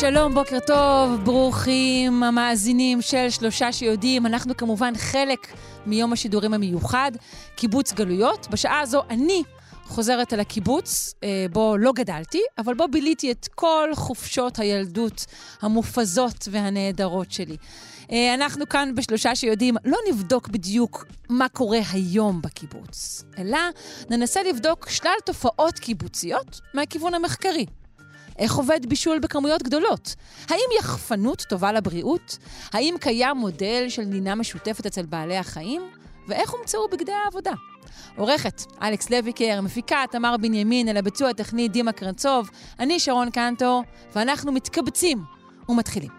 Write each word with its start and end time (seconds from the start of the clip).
שלום, 0.00 0.34
בוקר 0.34 0.58
טוב, 0.66 1.24
ברוכים 1.24 2.22
המאזינים 2.22 3.02
של 3.02 3.30
שלושה 3.30 3.72
שיודעים. 3.72 4.26
אנחנו 4.26 4.56
כמובן 4.56 4.92
חלק 4.96 5.46
מיום 5.86 6.12
השידורים 6.12 6.54
המיוחד, 6.54 7.12
קיבוץ 7.56 7.92
גלויות. 7.92 8.46
בשעה 8.50 8.80
הזו 8.80 9.02
אני 9.10 9.42
חוזרת 9.84 10.32
אל 10.32 10.40
הקיבוץ, 10.40 11.14
אה, 11.24 11.46
בו 11.52 11.76
לא 11.76 11.92
גדלתי, 11.92 12.40
אבל 12.58 12.74
בו 12.74 12.88
ביליתי 12.88 13.30
את 13.30 13.48
כל 13.54 13.90
חופשות 13.94 14.58
הילדות 14.58 15.26
המופזות 15.62 16.48
והנהדרות 16.50 17.32
שלי. 17.32 17.56
אה, 18.12 18.34
אנחנו 18.34 18.68
כאן 18.68 18.94
בשלושה 18.94 19.34
שיודעים, 19.34 19.76
לא 19.84 19.98
נבדוק 20.10 20.48
בדיוק 20.48 21.06
מה 21.28 21.48
קורה 21.48 21.80
היום 21.92 22.42
בקיבוץ, 22.42 23.24
אלא 23.38 23.58
ננסה 24.10 24.42
לבדוק 24.42 24.88
שלל 24.88 25.18
תופעות 25.24 25.78
קיבוציות 25.78 26.60
מהכיוון 26.74 27.14
המחקרי. 27.14 27.66
איך 28.38 28.54
עובד 28.54 28.86
בישול 28.86 29.18
בכמויות 29.18 29.62
גדולות? 29.62 30.14
האם 30.48 30.68
יחפנות 30.78 31.42
טובה 31.48 31.72
לבריאות? 31.72 32.38
האם 32.72 32.94
קיים 33.00 33.36
מודל 33.36 33.84
של 33.88 34.02
לינה 34.02 34.34
משותפת 34.34 34.86
אצל 34.86 35.06
בעלי 35.06 35.36
החיים? 35.36 35.82
ואיך 36.28 36.50
הומצאו 36.50 36.88
בגדי 36.92 37.12
העבודה? 37.12 37.52
עורכת, 38.16 38.62
אלכס 38.82 39.10
לויקר, 39.10 39.60
מפיקה, 39.60 40.04
תמר 40.10 40.36
בנימין, 40.36 40.88
אל 40.88 40.96
הביצוע 40.96 41.30
הטכני 41.30 41.68
דימה 41.68 41.92
קרנצוב, 41.92 42.50
אני 42.78 43.00
שרון 43.00 43.30
קנטו, 43.30 43.82
ואנחנו 44.14 44.52
מתקבצים 44.52 45.22
ומתחילים. 45.68 46.10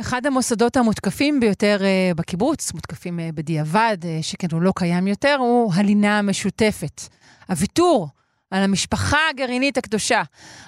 אחד 0.00 0.26
המוסדות 0.26 0.76
המותקפים 0.76 1.40
ביותר 1.40 1.78
uh, 1.80 2.14
בקיבוץ, 2.14 2.72
מותקפים 2.72 3.18
uh, 3.18 3.22
בדיעבד, 3.34 3.96
uh, 4.02 4.22
שכן 4.22 4.46
הוא 4.52 4.62
לא 4.62 4.72
קיים 4.76 5.06
יותר, 5.06 5.36
הוא 5.38 5.74
הלינה 5.74 6.18
המשותפת. 6.18 7.02
הוויתור 7.48 8.08
על 8.50 8.62
המשפחה 8.62 9.18
הגרעינית 9.30 9.78
הקדושה. 9.78 10.22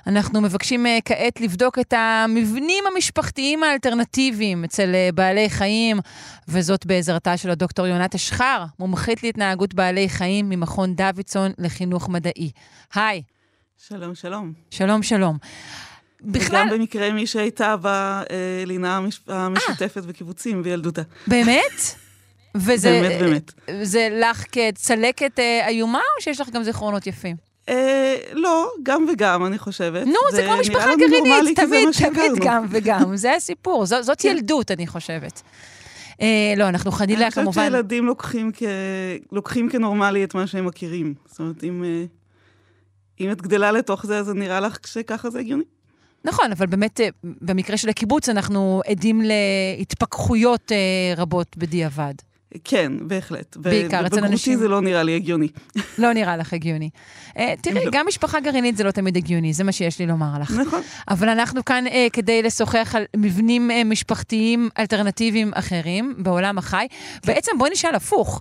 אנחנו 0.06 0.40
מבקשים 0.40 0.86
כעת 1.04 1.40
לבדוק 1.40 1.78
את 1.78 1.92
המבנים 1.96 2.84
המשפחתיים 2.94 3.62
האלטרנטיביים 3.62 4.64
אצל 4.64 4.94
בעלי 5.14 5.50
חיים, 5.50 6.00
וזאת 6.48 6.86
בעזרתה 6.86 7.36
של 7.36 7.50
הדוקטור 7.50 7.86
יונת 7.86 8.14
אשחר, 8.14 8.64
מומחית 8.78 9.22
להתנהגות 9.22 9.74
בעלי 9.74 10.08
חיים 10.08 10.48
ממכון 10.48 10.94
דוידסון 10.94 11.52
לחינוך 11.58 12.08
מדעי. 12.08 12.50
היי. 12.94 13.22
שלום, 13.88 14.14
שלום. 14.14 14.52
שלום, 14.70 15.02
שלום. 15.02 15.38
בכלל... 16.24 16.66
וגם 16.66 16.78
במקרה 16.78 17.12
מי 17.12 17.26
שהייתה 17.26 17.74
בלינה 17.76 19.00
המשותפת 19.28 20.02
בקיבוצים 20.02 20.62
בילדותה. 20.62 21.02
באמת? 21.26 21.94
וזה... 22.56 23.00
באמת, 23.02 23.20
באמת. 23.20 23.52
זה 23.82 24.08
לך 24.12 24.44
כצלקת 24.52 25.38
אה, 25.38 25.68
איומה, 25.68 25.98
או 25.98 26.22
שיש 26.22 26.40
לך 26.40 26.50
גם 26.50 26.62
זיכרונות 26.62 27.06
יפים? 27.06 27.36
אה, 27.68 28.14
לא, 28.32 28.70
גם 28.82 29.06
וגם, 29.12 29.46
אני 29.46 29.58
חושבת. 29.58 30.06
נו, 30.06 30.18
זה 30.30 30.42
כמו 30.42 30.56
משפחה 30.60 30.90
גרעינית, 30.96 31.60
תמיד, 31.60 31.88
תמיד 31.92 32.32
גם 32.44 32.66
וגם. 32.70 33.16
זה 33.16 33.34
הסיפור, 33.34 33.86
זאת 33.86 34.20
כן. 34.20 34.28
ילדות, 34.28 34.70
אני 34.70 34.86
חושבת. 34.86 35.42
אה, 36.20 36.54
לא, 36.56 36.68
אנחנו 36.68 36.92
חלילה, 36.92 37.30
כמובן... 37.30 37.46
אני 37.46 37.52
חושבת 37.52 37.64
שילדים 37.64 38.06
לוקחים 39.32 39.68
כנורמלי 39.68 40.24
את 40.24 40.34
מה 40.34 40.46
שהם 40.46 40.66
מכירים. 40.66 41.14
זאת 41.26 41.38
אומרת, 41.38 41.64
אם 43.20 43.30
את 43.32 43.42
גדלה 43.42 43.72
לתוך 43.72 44.06
זה, 44.06 44.18
אז 44.18 44.26
זה 44.26 44.34
נראה 44.34 44.60
לך 44.60 44.78
שככה 44.86 45.30
זה 45.30 45.38
הגיוני. 45.38 45.64
נכון, 46.24 46.52
אבל 46.52 46.66
באמת, 46.66 47.00
אה, 47.00 47.08
במקרה 47.24 47.76
של 47.76 47.88
הקיבוץ 47.88 48.28
אנחנו 48.28 48.82
עדים 48.86 49.22
להתפכחויות 49.78 50.72
אה, 50.72 51.14
רבות 51.16 51.56
בדיעבד. 51.56 52.14
כן, 52.64 52.92
בהחלט. 53.00 53.56
בעיקר 53.56 54.06
אצל 54.06 54.24
אנשים... 54.24 54.58
זה 54.58 54.68
לא 54.68 54.80
נראה 54.80 55.02
לי 55.02 55.16
הגיוני. 55.16 55.48
לא 55.98 56.12
נראה 56.12 56.36
לך 56.36 56.52
הגיוני. 56.52 56.90
אה, 57.38 57.54
תראי, 57.62 57.84
לא. 57.84 57.90
גם 57.92 58.06
משפחה 58.08 58.40
גרעינית 58.40 58.76
זה 58.76 58.84
לא 58.84 58.90
תמיד 58.90 59.16
הגיוני, 59.16 59.52
זה 59.52 59.64
מה 59.64 59.72
שיש 59.72 59.98
לי 59.98 60.06
לומר 60.06 60.38
לך. 60.40 60.50
נכון. 60.50 60.80
אבל 61.08 61.28
אנחנו 61.28 61.64
כאן 61.64 61.86
אה, 61.86 62.06
כדי 62.12 62.42
לשוחח 62.42 62.94
על 62.96 63.04
מבנים 63.16 63.70
אה, 63.70 63.84
משפחתיים 63.84 64.68
אלטרנטיביים 64.78 65.50
אחרים 65.54 66.14
בעולם 66.18 66.58
החי. 66.58 66.86
כן. 66.90 67.32
בעצם 67.32 67.52
בואי 67.58 67.70
נשאל 67.70 67.94
הפוך. 67.94 68.40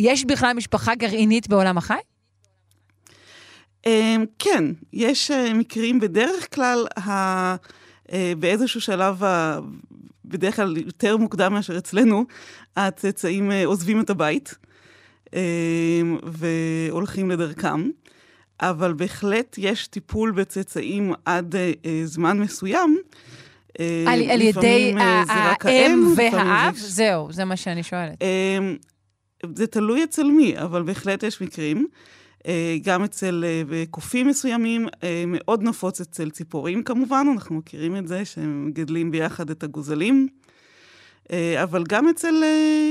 יש 0.00 0.24
בכלל 0.24 0.52
משפחה 0.52 0.94
גרעינית 0.94 1.48
בעולם 1.48 1.78
החי? 1.78 1.98
אמ, 3.86 4.24
כן, 4.38 4.64
יש 4.92 5.30
אה, 5.30 5.54
מקרים, 5.54 6.00
בדרך 6.00 6.54
כלל, 6.54 6.86
אה, 6.98 7.56
באיזשהו 8.38 8.80
שלב, 8.80 9.22
בדרך 10.24 10.56
כלל 10.56 10.76
יותר 10.76 11.16
מוקדם 11.16 11.52
מאשר 11.52 11.78
אצלנו, 11.78 12.24
הצאצאים 12.76 13.50
אה, 13.50 13.66
עוזבים 13.66 14.00
את 14.00 14.10
הבית 14.10 14.54
אמ, 15.34 16.18
והולכים 16.22 17.30
לדרכם. 17.30 17.90
אבל 18.60 18.92
בהחלט 18.92 19.56
יש 19.58 19.86
טיפול 19.86 20.30
בצאצאים 20.30 21.12
עד 21.24 21.54
זמן 22.04 22.38
מסוים. 22.38 22.96
על, 23.78 24.30
על 24.30 24.40
ידי 24.40 24.94
האם 25.60 26.12
והאב? 26.16 26.74
זהו, 26.76 27.32
זה 27.32 27.44
מה 27.44 27.56
שאני 27.56 27.82
שואלת. 27.82 28.22
אמ, 28.22 28.76
זה 29.54 29.66
תלוי 29.66 30.04
אצל 30.04 30.24
מי, 30.24 30.58
אבל 30.58 30.82
בהחלט 30.82 31.22
יש 31.22 31.40
מקרים. 31.40 31.86
אה, 32.46 32.76
גם 32.82 33.04
אצל 33.04 33.44
אה, 33.46 33.84
קופים 33.90 34.28
מסוימים, 34.28 34.86
אה, 35.02 35.24
מאוד 35.26 35.62
נפוץ 35.62 36.00
אצל 36.00 36.30
ציפורים 36.30 36.82
כמובן, 36.82 37.26
אנחנו 37.32 37.54
מכירים 37.54 37.96
את 37.96 38.08
זה, 38.08 38.24
שהם 38.24 38.66
מגדלים 38.66 39.10
ביחד 39.10 39.50
את 39.50 39.62
הגוזלים. 39.62 40.28
אבל 41.62 41.84
גם 41.88 42.08
אצל 42.08 42.34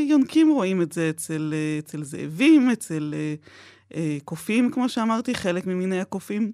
יונקים 0.10 0.50
רואים 0.50 0.82
את 0.82 0.92
זה, 0.92 1.10
אצל, 1.10 1.54
אצל 1.80 2.04
זאבים, 2.04 2.70
אצל 2.70 3.14
קופים, 4.26 4.72
כמו 4.72 4.90
שאמרתי, 4.90 5.36
חלק 5.36 5.68
ממיני 5.68 6.00
הקופים. 6.00 6.52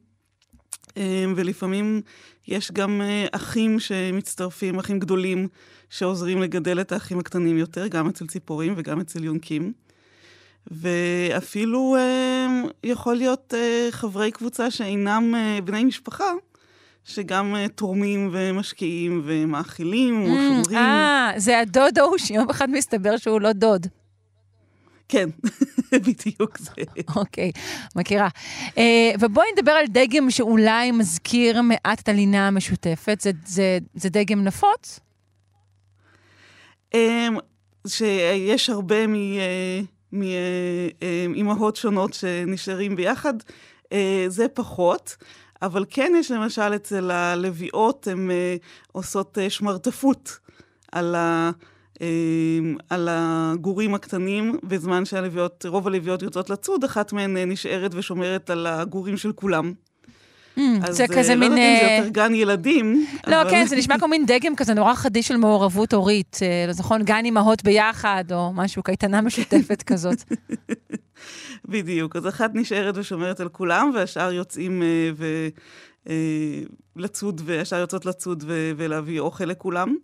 ולפעמים 1.36 2.02
יש 2.48 2.72
גם 2.72 3.02
אחים 3.32 3.80
שמצטרפים, 3.80 4.80
אחים 4.80 5.00
גדולים, 5.00 5.48
שעוזרים 5.90 6.42
לגדל 6.42 6.82
את 6.82 6.92
האחים 6.92 7.20
הקטנים 7.20 7.58
יותר, 7.58 7.88
גם 7.88 8.08
אצל 8.08 8.28
ציפורים 8.28 8.74
וגם 8.78 9.00
אצל 9.00 9.24
יונקים. 9.24 9.74
ואפילו 10.68 11.96
אה, 12.00 12.48
יכול 12.84 13.16
להיות 13.16 13.54
אה, 13.58 13.88
חברי 13.92 14.32
קבוצה 14.32 14.72
שאינם 14.72 15.36
אה, 15.36 15.60
בני 15.64 15.84
משפחה, 15.84 16.32
שגם 17.04 17.56
אה, 17.56 17.68
תורמים 17.68 18.30
ומשקיעים 18.32 19.22
ומאכילים 19.26 20.26
mm, 20.26 20.30
ושומרים. 20.30 20.78
אה, 20.78 21.32
זה 21.38 21.60
הדוד 21.60 22.00
ההוא 22.00 22.18
שיום 22.18 22.50
אחד 22.50 22.70
מסתבר 22.70 23.18
שהוא 23.18 23.42
לא 23.42 23.52
דוד. 23.52 23.88
כן, 25.10 25.30
בדיוק 26.06 26.58
זה. 26.58 26.72
אוקיי, 27.16 27.52
מכירה. 27.96 28.28
Uh, 28.68 28.80
ובואי 29.20 29.48
נדבר 29.58 29.72
על 29.72 29.86
דגם 29.88 30.32
שאולי 30.32 30.92
מזכיר 30.92 31.62
מעט 31.62 32.00
את 32.00 32.10
הלינה 32.10 32.48
המשותפת. 32.48 33.22
זה, 33.22 33.32
זה, 33.46 33.78
זה 33.94 34.10
דגם 34.10 34.44
נפוץ? 34.44 35.00
Um, 36.96 36.98
שיש 37.88 38.70
הרבה 38.70 39.08
מ... 39.08 39.14
Uh, 39.14 39.99
מאימהות 40.12 41.76
שונות 41.76 42.14
שנשארים 42.14 42.96
ביחד, 42.96 43.34
אה, 43.94 44.26
זה 44.28 44.48
פחות. 44.48 45.16
אבל 45.62 45.86
כן 45.90 46.14
יש 46.18 46.32
למשל 46.32 46.76
אצל 46.76 47.12
הלוויות, 47.12 48.08
הן 48.08 48.32
אה, 48.32 48.56
עושות 48.92 49.38
אה, 49.38 49.50
שמרטפות 49.50 50.40
על, 50.92 51.16
ה, 51.16 51.52
על 52.90 53.10
הגורים 53.12 53.96
הקטנים, 53.96 54.58
בזמן 54.64 55.06
שהלוויות, 55.06 55.66
רוב 55.66 55.88
הלוויות 55.88 56.22
יוצאות 56.22 56.50
לצוד, 56.50 56.84
אחת 56.84 57.14
מהן 57.14 57.38
נשארת 57.38 57.92
ושומרת 57.94 58.50
על 58.50 58.68
הגורים 58.68 59.18
של 59.18 59.32
כולם. 59.32 59.74
Mm, 60.60 60.92
זה 60.92 61.06
כזה 61.08 61.36
מין... 61.36 61.52
אז 61.52 61.58
לא 61.58 61.64
יודעת 61.64 61.82
אם 61.82 61.90
זה 61.90 61.96
יותר 61.98 62.10
גן 62.10 62.36
ילדים. 62.36 63.06
לא, 63.28 63.42
אבל... 63.42 63.50
כן, 63.50 63.66
זה 63.66 63.76
נשמע 63.76 64.00
כמו 64.00 64.08
מין 64.08 64.26
דגם 64.26 64.56
כזה 64.56 64.74
נורא 64.74 64.94
חדיש 64.94 65.28
של 65.28 65.38
מעורבות 65.38 65.94
הורית. 65.94 66.40
לא 66.68 66.74
נכון, 66.80 67.04
גן 67.04 67.26
אימהות 67.26 67.64
ביחד, 67.64 68.24
או 68.32 68.54
משהו, 68.54 68.84
קייטנה 68.84 69.22
משותפת 69.22 69.84
כזאת. 69.84 70.24
בדיוק. 71.72 72.16
אז 72.16 72.28
אחת 72.28 72.52
נשארת 72.54 72.98
ושומרת 72.98 73.40
על 73.40 73.50
כולם, 73.50 73.92
והשאר 73.96 74.32
יוצאים 74.32 74.84
ו... 75.16 75.48
לצוד, 76.96 77.42
והשאר 77.46 77.80
יוצאות 77.80 78.06
לצוד 78.06 78.44
ו... 78.48 78.72
ולהביא 78.78 79.20
אוכל 79.20 79.46
לכולם. 79.46 79.96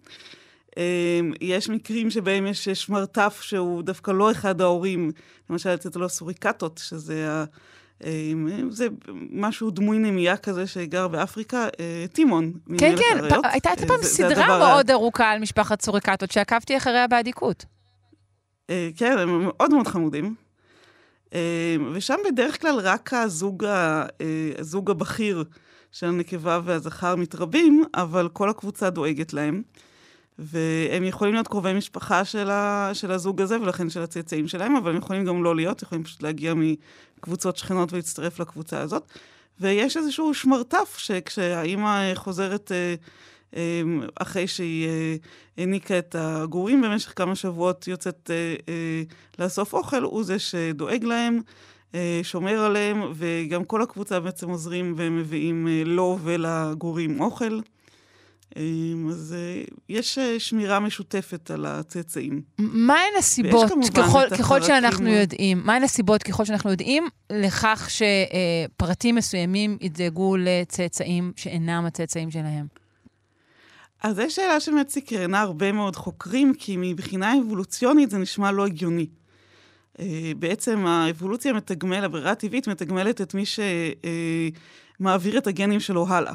יש 1.42 1.70
מקרים 1.70 2.10
שבהם 2.10 2.48
יש 2.48 2.70
שמרטף 2.70 3.40
שהוא 3.42 3.84
דווקא 3.84 4.12
לא 4.12 4.32
אחד 4.32 4.62
ההורים, 4.62 5.12
למשל 5.50 5.70
אצל 5.70 6.04
הסוריקטות, 6.04 6.82
שזה 6.84 7.28
אה, 7.28 7.44
זה 8.70 8.88
משהו 9.32 9.72
דמוי 9.72 9.98
נמייה 10.00 10.38
כזה 10.38 10.68
שגר 10.68 11.08
באפריקה, 11.08 11.68
אה, 11.80 12.06
טימון. 12.14 12.52
כן, 12.78 12.96
כן. 12.98 13.30
פ- 13.30 13.46
הייתה 13.46 13.70
אה, 13.70 13.88
פעם 13.88 14.04
סדרה 14.04 14.48
מאוד 14.60 14.92
ארוכה 14.92 15.32
על 15.32 15.40
משפחת 15.40 15.82
סוריקטות, 15.82 16.32
שעקבתי 16.32 16.78
אחריה 16.78 17.08
באדיקות. 17.08 17.66
אה, 18.70 18.90
כן, 18.98 19.18
הם 19.18 19.44
מאוד 19.46 19.74
מאוד 19.74 19.88
חמודים. 19.88 20.36
ושם 21.94 22.16
בדרך 22.32 22.62
כלל 22.62 22.80
רק 22.80 23.14
הזוג, 23.14 23.66
הזוג 24.58 24.92
הבכיר 24.92 25.44
של 25.92 26.08
הנקבה 26.08 26.60
והזכר 26.64 27.16
מתרבים, 27.16 27.84
אבל 27.96 28.30
כל 28.34 28.50
הקבוצה 28.50 28.90
דואגת 28.90 29.34
להם. 29.34 29.62
והם 30.40 31.04
יכולים 31.04 31.34
להיות 31.34 31.48
קרובי 31.48 31.74
משפחה 31.74 32.26
של, 32.26 32.50
ה, 32.50 32.90
של 32.94 33.12
הזוג 33.12 33.42
הזה, 33.42 33.62
ולכן 33.62 33.90
של 33.90 34.02
הצאצאים 34.02 34.48
שלהם, 34.48 34.76
אבל 34.76 34.92
הם 34.92 34.98
יכולים 34.98 35.26
גם 35.26 35.44
לא 35.44 35.56
להיות, 35.56 35.82
יכולים 35.82 36.04
פשוט 36.04 36.24
להגיע 36.24 36.54
מקבוצות 37.18 37.58
שכנות 37.58 37.94
ולהצטרף 37.94 38.40
לקבוצה 38.40 38.80
הזאת. 38.80 39.04
ויש 39.60 39.98
איזשהו 39.98 40.34
שמרטף, 40.34 40.96
שכשהאימא 40.98 42.16
חוזרת 42.16 42.72
אה, 42.72 42.96
אה, 43.56 43.82
אחרי 44.16 44.48
שהיא 44.48 44.88
אה, 44.88 45.16
העניקה 45.58 46.00
את 46.00 46.16
הגורים 46.20 46.82
במשך 46.82 47.14
כמה 47.16 47.36
שבועות, 47.36 47.88
יוצאת 47.88 48.32
אה, 48.34 48.56
אה, 48.70 49.04
לאסוף 49.40 49.74
אוכל, 49.74 50.04
הוא 50.04 50.24
זה 50.24 50.40
שדואג 50.40 51.04
להם, 51.04 51.42
אה, 51.96 52.20
שומר 52.24 52.60
עליהם, 52.60 53.02
וגם 53.14 53.64
כל 53.64 53.82
הקבוצה 53.82 54.20
בעצם 54.20 54.50
עוזרים 54.50 54.94
ומביאים 54.98 55.68
אה, 55.68 55.82
לו 55.86 56.18
ולגורים 56.24 57.22
אוכל. 57.22 57.60
אה, 58.58 58.64
אז 59.10 59.36
אה, 59.38 59.64
יש 59.90 60.18
אה, 60.18 60.40
שמירה 60.40 60.80
משותפת 60.80 61.52
על 61.52 61.66
הצאצאים. 61.66 62.42
מהן 62.58 63.12
הסיבות, 63.20 63.72
ככל, 63.98 64.24
ככל 64.38 64.62
שאנחנו. 64.62 65.10
יודעים, 65.10 65.62
מהן 65.66 65.84
הסיבות, 65.84 66.24
ככל 66.24 66.46
שאנחנו 66.46 66.72
יודעים, 66.72 67.08
לכך 67.30 67.90
שפרטים 67.90 69.16
מסוימים 69.16 69.78
ידאגו 69.82 70.36
לצאצאים 70.38 71.32
שאינם 71.36 71.86
הצאצאים 71.86 72.32
שלהם? 72.32 72.66
אז 74.04 74.16
זו 74.16 74.24
שאלה 74.30 74.60
שבאמת 74.60 74.90
סקרנה 74.90 75.42
הרבה 75.42 75.72
מאוד 75.72 75.96
חוקרים, 75.96 76.54
כי 76.54 76.76
מבחינה 76.78 77.34
אבולוציונית 77.40 78.10
זה 78.10 78.18
נשמע 78.18 78.52
לא 78.52 78.66
הגיוני. 78.66 79.08
אה, 80.00 80.32
בעצם 80.40 80.86
האבולוציה 80.86 81.54
מתגמלת, 81.54 82.04
הברירה 82.04 82.32
הטבעית 82.32 82.68
מתגמלת 82.68 83.22
את 83.22 83.34
מי 83.34 83.44
שמעביר 85.00 85.38
את 85.38 85.48
הגנים 85.48 85.80
שלו 85.80 86.08
הלאה. 86.08 86.34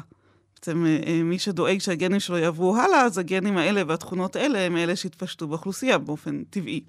בעצם 0.61 0.85
אה, 0.85 0.99
אה, 1.07 1.23
מי 1.23 1.39
שדואג 1.39 1.77
שהגנים 1.77 2.19
שלו 2.19 2.37
יעברו 2.37 2.77
הלאה, 2.77 3.01
אז 3.01 3.17
הגנים 3.17 3.57
האלה 3.57 3.81
והתכונות 3.87 4.35
האלה 4.35 4.59
הם 4.59 4.77
אלה 4.77 4.95
שיתפשטו 4.95 5.47
באוכלוסייה 5.47 5.97
באופן 5.97 6.43
טבעי. 6.49 6.81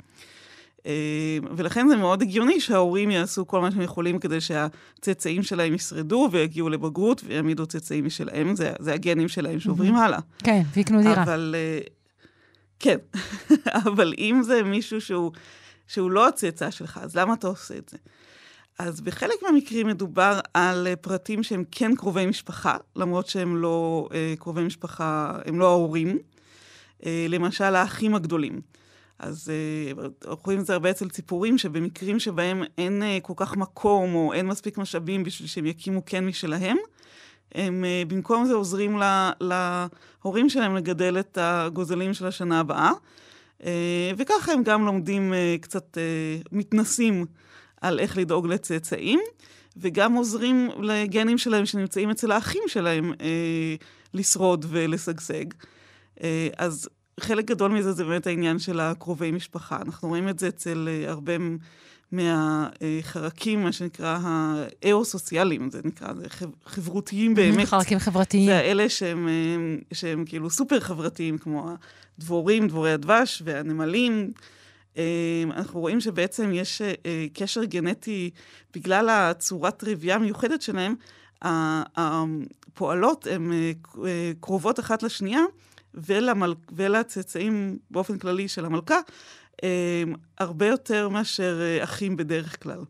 אה, 0.86 1.38
ולכן 1.56 1.88
זה 1.88 1.96
מאוד 1.96 2.22
הגיוני 2.22 2.60
שההורים 2.60 3.10
יעשו 3.10 3.46
כל 3.46 3.60
מה 3.60 3.70
שהם 3.70 3.80
יכולים 3.80 4.18
כדי 4.18 4.40
שהצאצאים 4.40 5.42
שלהם 5.42 5.74
ישרדו 5.74 6.28
ויגיעו 6.32 6.68
לבגרות 6.68 7.22
ויעמידו 7.26 7.66
צאצאים 7.66 8.06
משלהם, 8.06 8.56
זה, 8.56 8.72
זה 8.78 8.92
הגנים 8.94 9.28
שלהם 9.28 9.60
שעוברים 9.60 9.94
הלאה. 9.94 10.18
כן, 10.38 10.62
ויקנו 10.74 11.02
דירה. 11.02 11.22
אבל 11.22 11.54
כן, 12.78 12.96
אבל 13.86 14.14
אם 14.18 14.40
זה 14.44 14.62
מישהו 14.62 15.00
שהוא, 15.00 15.32
שהוא 15.86 16.10
לא 16.10 16.28
הצאצא 16.28 16.70
שלך, 16.70 17.00
אז 17.02 17.16
למה 17.16 17.34
אתה 17.34 17.46
עושה 17.46 17.76
את 17.76 17.88
זה? 17.88 17.98
אז 18.82 19.00
בחלק 19.00 19.42
מהמקרים 19.42 19.86
מדובר 19.86 20.40
על 20.54 20.86
אה, 20.86 20.96
פרטים 20.96 21.42
שהם 21.42 21.64
כן 21.70 21.94
קרובי 21.94 22.26
משפחה, 22.26 22.76
למרות 22.96 23.26
שהם 23.26 23.56
לא 23.56 24.08
אה, 24.14 24.34
קרובי 24.38 24.62
משפחה, 24.62 25.38
הם 25.44 25.58
לא 25.58 25.68
ההורים. 25.68 26.18
אה, 27.06 27.26
למשל, 27.28 27.74
האחים 27.74 28.14
הגדולים. 28.14 28.60
אז 29.18 29.52
רואים 30.24 30.60
את 30.60 30.66
זה 30.66 30.72
הרבה 30.72 30.90
אצל 30.90 31.08
ציפורים, 31.08 31.58
שבמקרים 31.58 32.18
שבהם 32.18 32.62
אין 32.78 33.02
כל 33.22 33.32
כך 33.36 33.56
מקום 33.56 34.14
או 34.14 34.32
אין 34.32 34.46
מספיק 34.46 34.78
משאבים 34.78 35.24
בשביל 35.24 35.48
שהם 35.48 35.66
יקימו 35.66 36.02
קן 36.02 36.24
משלהם, 36.26 36.76
הם 37.54 37.84
במקום 38.08 38.46
זה 38.46 38.54
עוזרים 38.54 38.98
ל- 38.98 39.30
להורים 39.40 40.48
שלהם 40.48 40.76
לגדל 40.76 41.18
את 41.20 41.38
הגוזלים 41.40 42.14
של 42.14 42.26
השנה 42.26 42.60
הבאה, 42.60 42.92
אה, 43.64 44.10
וככה 44.16 44.52
הם 44.52 44.62
גם 44.62 44.86
לומדים 44.86 45.34
קצת, 45.60 45.98
מתנסים 46.52 47.26
על 47.82 47.98
איך 47.98 48.18
לדאוג 48.18 48.46
לצאצאים, 48.46 49.20
וגם 49.76 50.12
עוזרים 50.12 50.70
לגנים 50.82 51.38
שלהם 51.38 51.66
שנמצאים 51.66 52.10
אצל 52.10 52.32
האחים 52.32 52.62
שלהם 52.66 53.12
אה, 53.20 53.74
לשרוד 54.14 54.66
ולשגשג. 54.68 55.44
אה, 56.22 56.48
אז 56.58 56.88
חלק 57.20 57.44
גדול 57.44 57.70
מזה 57.70 57.92
זה 57.92 58.04
באמת 58.04 58.26
העניין 58.26 58.58
של 58.58 58.80
הקרובי 58.80 59.30
משפחה. 59.30 59.78
אנחנו 59.86 60.08
רואים 60.08 60.28
את 60.28 60.38
זה 60.38 60.48
אצל 60.48 60.88
אה, 60.90 61.10
הרבה 61.10 61.32
מהחרקים, 62.12 63.62
מה 63.62 63.72
שנקרא 63.72 64.18
האו-סוציאליים, 64.82 65.70
זה 65.70 65.80
נקרא, 65.84 66.14
זה 66.14 66.28
חב- 66.28 66.50
חברותיים 66.66 67.34
באמת. 67.34 67.68
חלקים 67.68 67.98
חברתיים. 67.98 68.46
זה 68.46 68.56
האלה 68.58 68.88
שהם, 68.88 69.28
אה, 69.28 69.32
שהם 69.92 70.24
כאילו 70.24 70.50
סופר 70.50 70.80
חברתיים, 70.80 71.38
כמו 71.38 71.70
הדבורים, 72.18 72.68
דבורי 72.68 72.92
הדבש 72.92 73.42
והנמלים. 73.44 74.30
אה, 74.98 75.42
אנחנו 75.50 75.80
רואים 75.80 76.00
שבעצם 76.00 76.50
יש 76.54 76.82
אה, 76.82 76.92
אה, 77.06 77.26
קשר 77.34 77.64
גנטי, 77.64 78.30
בגלל 78.74 79.08
הצורת 79.08 79.84
רבייה 79.84 80.16
המיוחדת 80.16 80.62
שלהם, 80.62 80.94
הפועלות 81.42 83.26
הן 83.26 83.52
אה, 83.52 84.32
קרובות 84.40 84.80
אחת 84.80 85.02
לשנייה, 85.02 85.40
ולמל... 85.94 86.54
ולצאצאים 86.72 87.78
באופן 87.90 88.18
כללי 88.18 88.48
של 88.48 88.64
המלכה, 88.64 89.00
אה, 89.64 90.02
הרבה 90.38 90.66
יותר 90.66 91.08
מאשר 91.08 91.60
אחים 91.84 92.16
בדרך 92.16 92.62
כלל. 92.62 92.80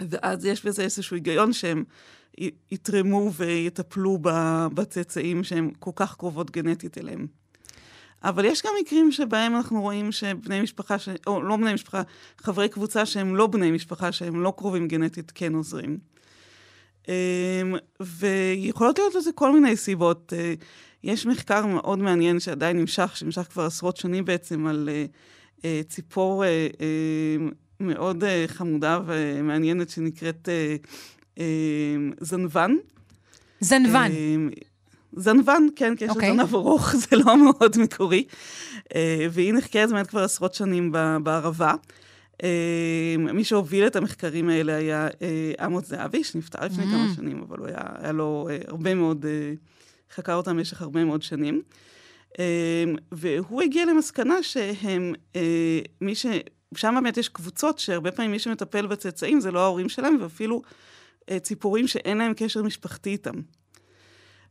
ואז 0.00 0.44
יש 0.44 0.66
בזה 0.66 0.82
איזשהו 0.82 1.14
היגיון 1.14 1.52
שהם 1.52 1.84
יתרמו 2.70 3.32
ויטפלו 3.32 4.18
בצאצאים 4.74 5.44
שהם 5.44 5.70
כל 5.78 5.90
כך 5.96 6.16
קרובות 6.16 6.50
גנטית 6.50 6.98
אליהם. 6.98 7.26
אבל 8.24 8.44
יש 8.44 8.62
גם 8.62 8.72
מקרים 8.80 9.12
שבהם 9.12 9.56
אנחנו 9.56 9.80
רואים 9.80 10.12
שבני 10.12 10.60
משפחה, 10.60 10.98
ש... 10.98 11.08
או 11.26 11.42
לא 11.42 11.56
בני 11.56 11.74
משפחה, 11.74 12.02
חברי 12.38 12.68
קבוצה 12.68 13.06
שהם 13.06 13.36
לא 13.36 13.46
בני 13.46 13.70
משפחה, 13.70 14.12
שהם 14.12 14.42
לא 14.42 14.52
קרובים 14.56 14.88
גנטית, 14.88 15.32
כן 15.34 15.54
עוזרים. 15.54 15.98
אמ, 17.08 17.74
ויכולות 18.00 18.98
להיות 18.98 19.14
לזה 19.14 19.32
כל 19.32 19.52
מיני 19.52 19.76
סיבות. 19.76 20.32
אה, 20.36 20.54
יש 21.02 21.26
מחקר 21.26 21.66
מאוד 21.66 21.98
מעניין 21.98 22.40
שעדיין 22.40 22.76
נמשך, 22.76 23.16
שנמשך 23.16 23.42
כבר 23.42 23.64
עשרות 23.64 23.96
שנים 23.96 24.24
בעצם, 24.24 24.66
על 24.66 24.88
אה, 24.92 25.04
אה, 25.64 25.80
ציפור 25.88 26.44
מאוד 27.80 28.24
חמודה 28.46 29.00
ומעניינת 29.06 29.90
שנקראת 29.90 30.48
זנבן. 32.20 32.74
זנבן. 33.60 34.10
זנבן, 35.16 35.62
כן, 35.76 35.96
כי 35.96 36.04
יש 36.04 36.10
אוקיי. 36.10 36.28
לו 36.28 36.36
זנב 36.36 36.54
ארוך, 36.54 36.94
זה 37.10 37.16
לא 37.16 37.44
מאוד 37.44 37.78
מקורי. 37.78 38.24
אה, 38.94 39.26
והיא 39.30 39.52
נחקרת 39.52 39.90
באמת 39.90 40.06
כבר 40.06 40.24
עשרות 40.24 40.54
שנים 40.54 40.92
בערבה. 41.22 41.74
אה, 42.42 43.16
מי 43.18 43.44
שהוביל 43.44 43.86
את 43.86 43.96
המחקרים 43.96 44.48
האלה 44.48 44.76
היה 44.76 45.08
אה, 45.22 45.52
עמוס 45.60 45.86
זהבי, 45.86 46.24
שנפטר 46.24 46.64
לפני 46.66 46.84
Mm. 46.84 46.86
כמה 46.86 47.06
שנים, 47.16 47.44
אבל 47.48 47.58
הוא 47.58 47.66
היה, 47.66 47.80
היה 47.98 48.12
לו 48.12 48.48
אה, 48.50 48.58
הרבה 48.68 48.94
מאוד, 48.94 49.26
אה, 49.26 49.52
חקר 50.14 50.34
אותם 50.34 50.56
במשך 50.56 50.82
הרבה 50.82 51.04
מאוד 51.04 51.22
שנים. 51.22 51.62
אה, 52.38 52.84
והוא 53.12 53.62
הגיע 53.62 53.84
למסקנה 53.84 54.42
שהם, 54.42 55.12
מי 56.00 56.14
ש... 56.14 56.26
שם 56.76 56.94
באמת 56.94 57.16
יש 57.16 57.28
קבוצות 57.28 57.78
שהרבה 57.78 58.12
פעמים 58.12 58.30
מי 58.30 58.38
שמטפל 58.38 58.86
בצאצאים 58.86 59.40
זה 59.40 59.50
לא 59.50 59.60
ההורים 59.60 59.88
שלהם, 59.88 60.16
ואפילו 60.20 60.62
אה, 61.30 61.38
ציפורים 61.38 61.88
שאין 61.88 62.18
להם 62.18 62.32
קשר 62.36 62.62
משפחתי 62.62 63.10
איתם. 63.10 63.34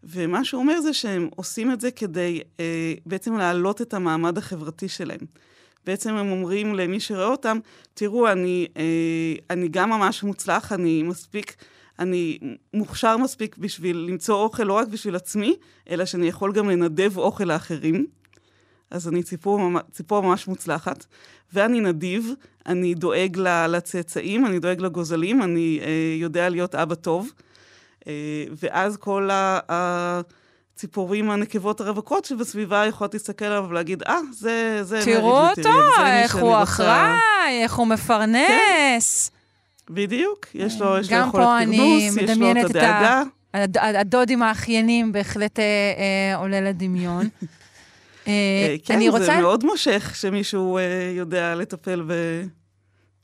ומה 0.04 0.46
שהוא 0.46 0.62
אומר 0.62 0.82
זה 0.82 0.94
שהם 0.94 1.30
עושים 1.36 1.72
את 1.72 1.82
זה 1.82 1.92
כדי 1.92 2.42
אה, 2.60 2.94
בעצם 3.06 3.38
להעלות 3.38 3.82
את 3.82 3.94
המעמד 3.94 4.38
החברתי 4.38 4.90
שלהם. 4.90 5.20
בעצם 5.86 6.14
הם 6.14 6.32
אומרים 6.32 6.76
למי 6.76 7.00
שרואה 7.00 7.26
אותם, 7.26 7.60
תראו, 7.94 8.32
אני, 8.32 8.68
אה, 8.78 9.34
אני 9.50 9.68
גם 9.68 9.90
ממש 9.90 10.24
מוצלח, 10.24 10.72
אני 10.72 11.04
מספיק, 11.04 11.56
אני 12.00 12.40
מוכשר 12.74 13.18
מספיק 13.18 13.58
בשביל 13.58 13.98
למצוא 13.98 14.36
אוכל 14.36 14.64
לא 14.64 14.74
רק 14.74 14.88
בשביל 14.88 15.16
עצמי, 15.16 15.56
אלא 15.90 16.06
שאני 16.06 16.28
יכול 16.28 16.54
גם 16.54 16.70
לנדב 16.70 17.18
אוכל 17.18 17.44
לאחרים. 17.44 18.06
אז 18.92 19.08
אני 19.08 19.24
ציפור, 19.24 19.62
ציפור 19.92 20.24
ממש 20.24 20.48
מוצלחת, 20.48 21.06
ואני 21.54 21.80
נדיב, 21.80 22.30
אני 22.66 22.94
דואג 22.94 23.38
לצאצאים, 23.70 24.46
אני 24.46 24.60
דואג 24.60 24.82
לגוזלים, 24.82 25.42
אני 25.42 25.80
אה, 25.82 26.16
יודע 26.20 26.50
להיות 26.50 26.76
אבא 26.76 26.96
טוב. 26.96 27.32
אה, 28.08 28.14
ואז 28.64 28.98
כל 28.98 29.30
ה- 29.32 29.60
הציפורים 29.70 31.30
הנקבות 31.32 31.82
הרווקות 31.82 32.26
שבסביבה 32.26 32.86
יכולות 32.86 33.14
להסתכל 33.14 33.46
עליו 33.46 33.66
ולהגיד, 33.70 34.04
אה, 34.08 34.18
זה, 34.32 34.80
זה 34.84 35.02
תראו 35.06 35.40
אותו, 35.50 35.62
זה 35.64 35.70
מי 36.04 36.24
איך 36.24 36.36
הוא 36.36 36.50
רוצה." 36.50 36.64
אחראי, 36.64 37.14
איך 37.64 37.74
הוא 37.74 37.88
מפרנס. 37.88 39.32
בדיוק, 39.90 40.46
יש 40.56 40.82
לו, 40.82 40.98
יש 40.98 41.12
לו 41.12 41.18
יכולת 41.18 41.44
פרנוס, 41.46 42.18
יש 42.22 42.38
לו 42.38 42.52
את 42.52 42.66
הדאגה. 42.66 43.24
הד- 43.54 43.78
הדוד 43.78 44.30
עם 44.30 44.44
האחיינים 44.44 45.12
בהחלט 45.12 45.60
אה, 45.60 45.64
אה, 46.34 46.36
עולה 46.38 46.62
לדמיון. 46.62 47.26
אה, 48.28 48.32
אה, 48.32 48.76
כן, 48.86 48.94
אני 48.94 49.10
רוצה... 49.10 49.26
זה 49.26 49.38
מאוד 49.42 49.66
מושך 49.66 50.12
שמישהו 50.16 50.78
אה, 50.78 50.82
יודע 51.18 51.56
לטפל 51.56 52.04
ב... 52.08 52.14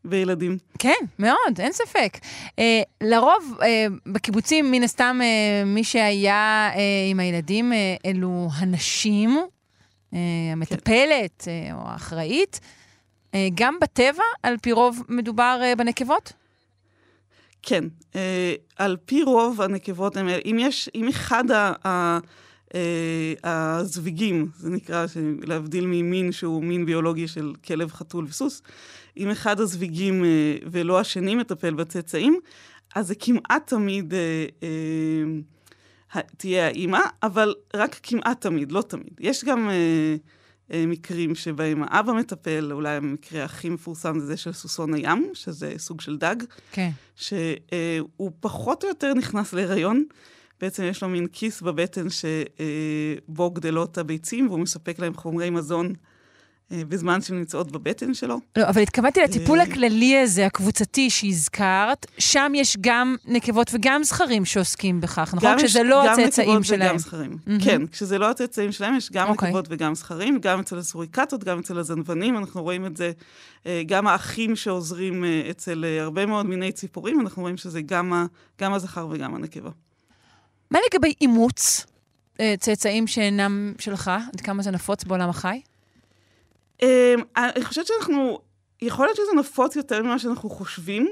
וילדים. 0.10 0.58
כן, 0.80 1.06
מאוד, 1.20 1.60
אין 1.60 1.72
ספק. 1.72 2.18
אה, 2.60 2.82
לרוב, 3.02 3.58
אה, 3.62 3.86
בקיבוצים, 4.06 4.72
מן 4.72 4.84
הסתם, 4.84 5.20
אה, 5.24 5.66
מי 5.66 5.84
שהיה 5.84 6.70
אה, 6.76 6.82
עם 7.10 7.20
הילדים 7.20 7.74
אה, 7.74 7.96
אלו 8.06 8.50
הנשים, 8.54 9.40
אה, 10.14 10.20
המטפלת 10.52 11.48
אה, 11.48 11.74
או 11.74 11.80
האחראית. 11.90 12.60
אה, 13.36 13.48
גם 13.56 13.78
בטבע, 13.82 14.24
על 14.44 14.58
פי 14.62 14.72
רוב, 14.72 15.04
מדובר 15.10 15.60
אה, 15.64 15.76
בנקבות? 15.76 16.34
כן, 17.64 17.84
אה, 18.16 18.54
על 18.78 18.98
פי 19.06 19.24
רוב 19.24 19.62
הנקבות 19.62 20.18
אם 20.18 20.58
יש, 20.60 20.90
אם 20.96 21.08
אחד 21.08 21.44
ה... 21.52 22.20
אה, 22.76 23.34
הזוויגים, 23.44 24.48
זה 24.56 24.70
נקרא, 24.70 25.06
להבדיל 25.42 25.86
ממין 25.86 26.32
שהוא 26.32 26.64
מין 26.64 26.86
ביולוגי 26.86 27.28
של 27.28 27.54
כלב, 27.66 27.92
חתול 27.92 28.26
וסוס, 28.30 28.62
אם 29.18 29.30
אחד 29.30 29.60
הזוויגים 29.60 30.24
אה, 30.24 30.58
ולא 30.72 31.00
השני 31.00 31.36
מטפל 31.36 31.74
בצאצאים, 31.74 32.40
אז 32.96 33.08
זה 33.08 33.16
כמעט 33.16 33.68
תמיד 33.68 34.14
אה, 34.14 34.46
אה, 34.64 36.22
תהיה 36.38 36.68
האימא, 36.68 37.00
אבל 37.24 37.56
רק 37.74 38.00
כמעט 38.04 38.42
תמיד, 38.42 38.72
לא 38.72 38.82
תמיד. 38.82 39.14
יש 39.20 39.44
גם 39.44 39.70
אה, 39.70 40.16
אה, 40.74 40.86
מקרים 40.88 41.36
שבהם 41.36 41.84
האבא 41.84 42.14
מטפל, 42.14 42.72
אולי 42.72 42.96
המקרה 42.96 43.44
הכי 43.44 43.70
מפורסם 43.70 44.20
זה 44.20 44.26
זה 44.26 44.38
של 44.38 44.54
סוסון 44.54 44.94
הים, 44.94 45.30
שזה 45.34 45.74
סוג 45.78 46.02
של 46.02 46.18
דג, 46.18 46.36
כן. 46.72 46.90
שהוא 47.16 48.32
פחות 48.40 48.84
או 48.84 48.90
יותר 48.90 49.14
נכנס 49.14 49.54
להיריון. 49.54 50.04
בעצם 50.62 50.84
יש 50.84 51.04
לו 51.04 51.10
מין 51.10 51.28
כיס 51.34 51.62
בבטן 51.62 52.08
שבו 52.10 53.52
גדלות 53.52 53.98
הביצים, 53.98 54.48
והוא 54.48 54.60
מספק 54.60 55.00
להם 55.00 55.14
חומרי 55.14 55.50
מזון 55.50 55.94
אה, 56.72 56.82
בזמן 56.88 57.22
שהן 57.22 57.38
נמצאות 57.38 57.72
בבטן 57.72 58.14
שלו. 58.14 58.40
לא, 58.58 58.70
אבל 58.70 58.82
התכוונתי 58.82 59.22
לטיפול 59.22 59.60
אה, 59.60 59.64
הכללי 59.64 60.18
הזה, 60.18 60.46
הקבוצתי 60.46 61.10
שהזכרת, 61.10 62.06
שם 62.18 62.52
יש 62.56 62.78
גם 62.82 63.16
נקבות 63.26 63.70
וגם 63.74 64.04
זכרים 64.04 64.46
שעוסקים 64.46 65.02
בכך, 65.02 65.34
נכון? 65.36 65.50
גם 65.50 65.58
כשזה 65.58 65.84
לא 65.84 66.04
גם 66.08 66.14
הצאצאים 66.14 66.50
נקבות 66.50 66.66
שלהם. 66.66 66.88
וגם 66.90 66.98
זכרים. 66.98 67.38
כן, 67.64 67.88
כשזה 67.88 68.18
לא 68.18 68.30
הצאצאים 68.30 68.72
שלהם, 68.72 68.96
יש 68.96 69.12
גם 69.12 69.30
אוקיי. 69.30 69.50
נקבות 69.50 69.66
וגם 69.70 69.96
זכרים, 69.96 70.40
גם 70.42 70.60
אצל 70.60 70.78
הסוריקטות, 70.78 71.44
גם 71.44 71.60
אצל 71.60 71.78
הזנבנים, 71.80 72.38
אנחנו 72.38 72.64
רואים 72.64 72.86
את 72.86 72.98
זה, 72.98 73.12
אה, 73.66 73.82
גם 73.86 74.08
האחים 74.08 74.56
שעוזרים 74.56 75.24
אצל 75.50 75.86
הרבה 76.00 76.26
מאוד 76.26 76.46
מיני 76.46 76.72
ציפורים, 76.72 77.20
אנחנו 77.22 77.42
רואים 77.42 77.58
שזה 77.58 77.82
גם 77.82 78.14
ה- 78.14 78.26
גם 78.62 78.74
הזכר 78.74 79.08
וגם 79.12 79.36
הנקבה. 79.36 79.70
מה 80.72 80.80
לגבי 80.92 81.14
אימוץ 81.22 81.86
אה, 82.40 82.56
צאצאים 82.60 83.08
שאינם 83.08 83.74
שלך? 83.80 84.12
עד 84.34 84.42
כמה 84.42 84.64
זה 84.64 84.72
נפוץ 84.72 85.04
בעולם 85.04 85.30
החי? 85.30 85.62
אה, 86.84 87.14
אני 87.38 87.66
חושבת 87.66 87.88
שאנחנו, 87.88 88.40
יכול 88.82 89.06
להיות 89.06 89.18
שזה 89.18 89.40
נפוץ 89.40 89.76
יותר 89.76 90.04
ממה 90.04 90.20
שאנחנו 90.20 90.50
חושבים, 90.50 91.10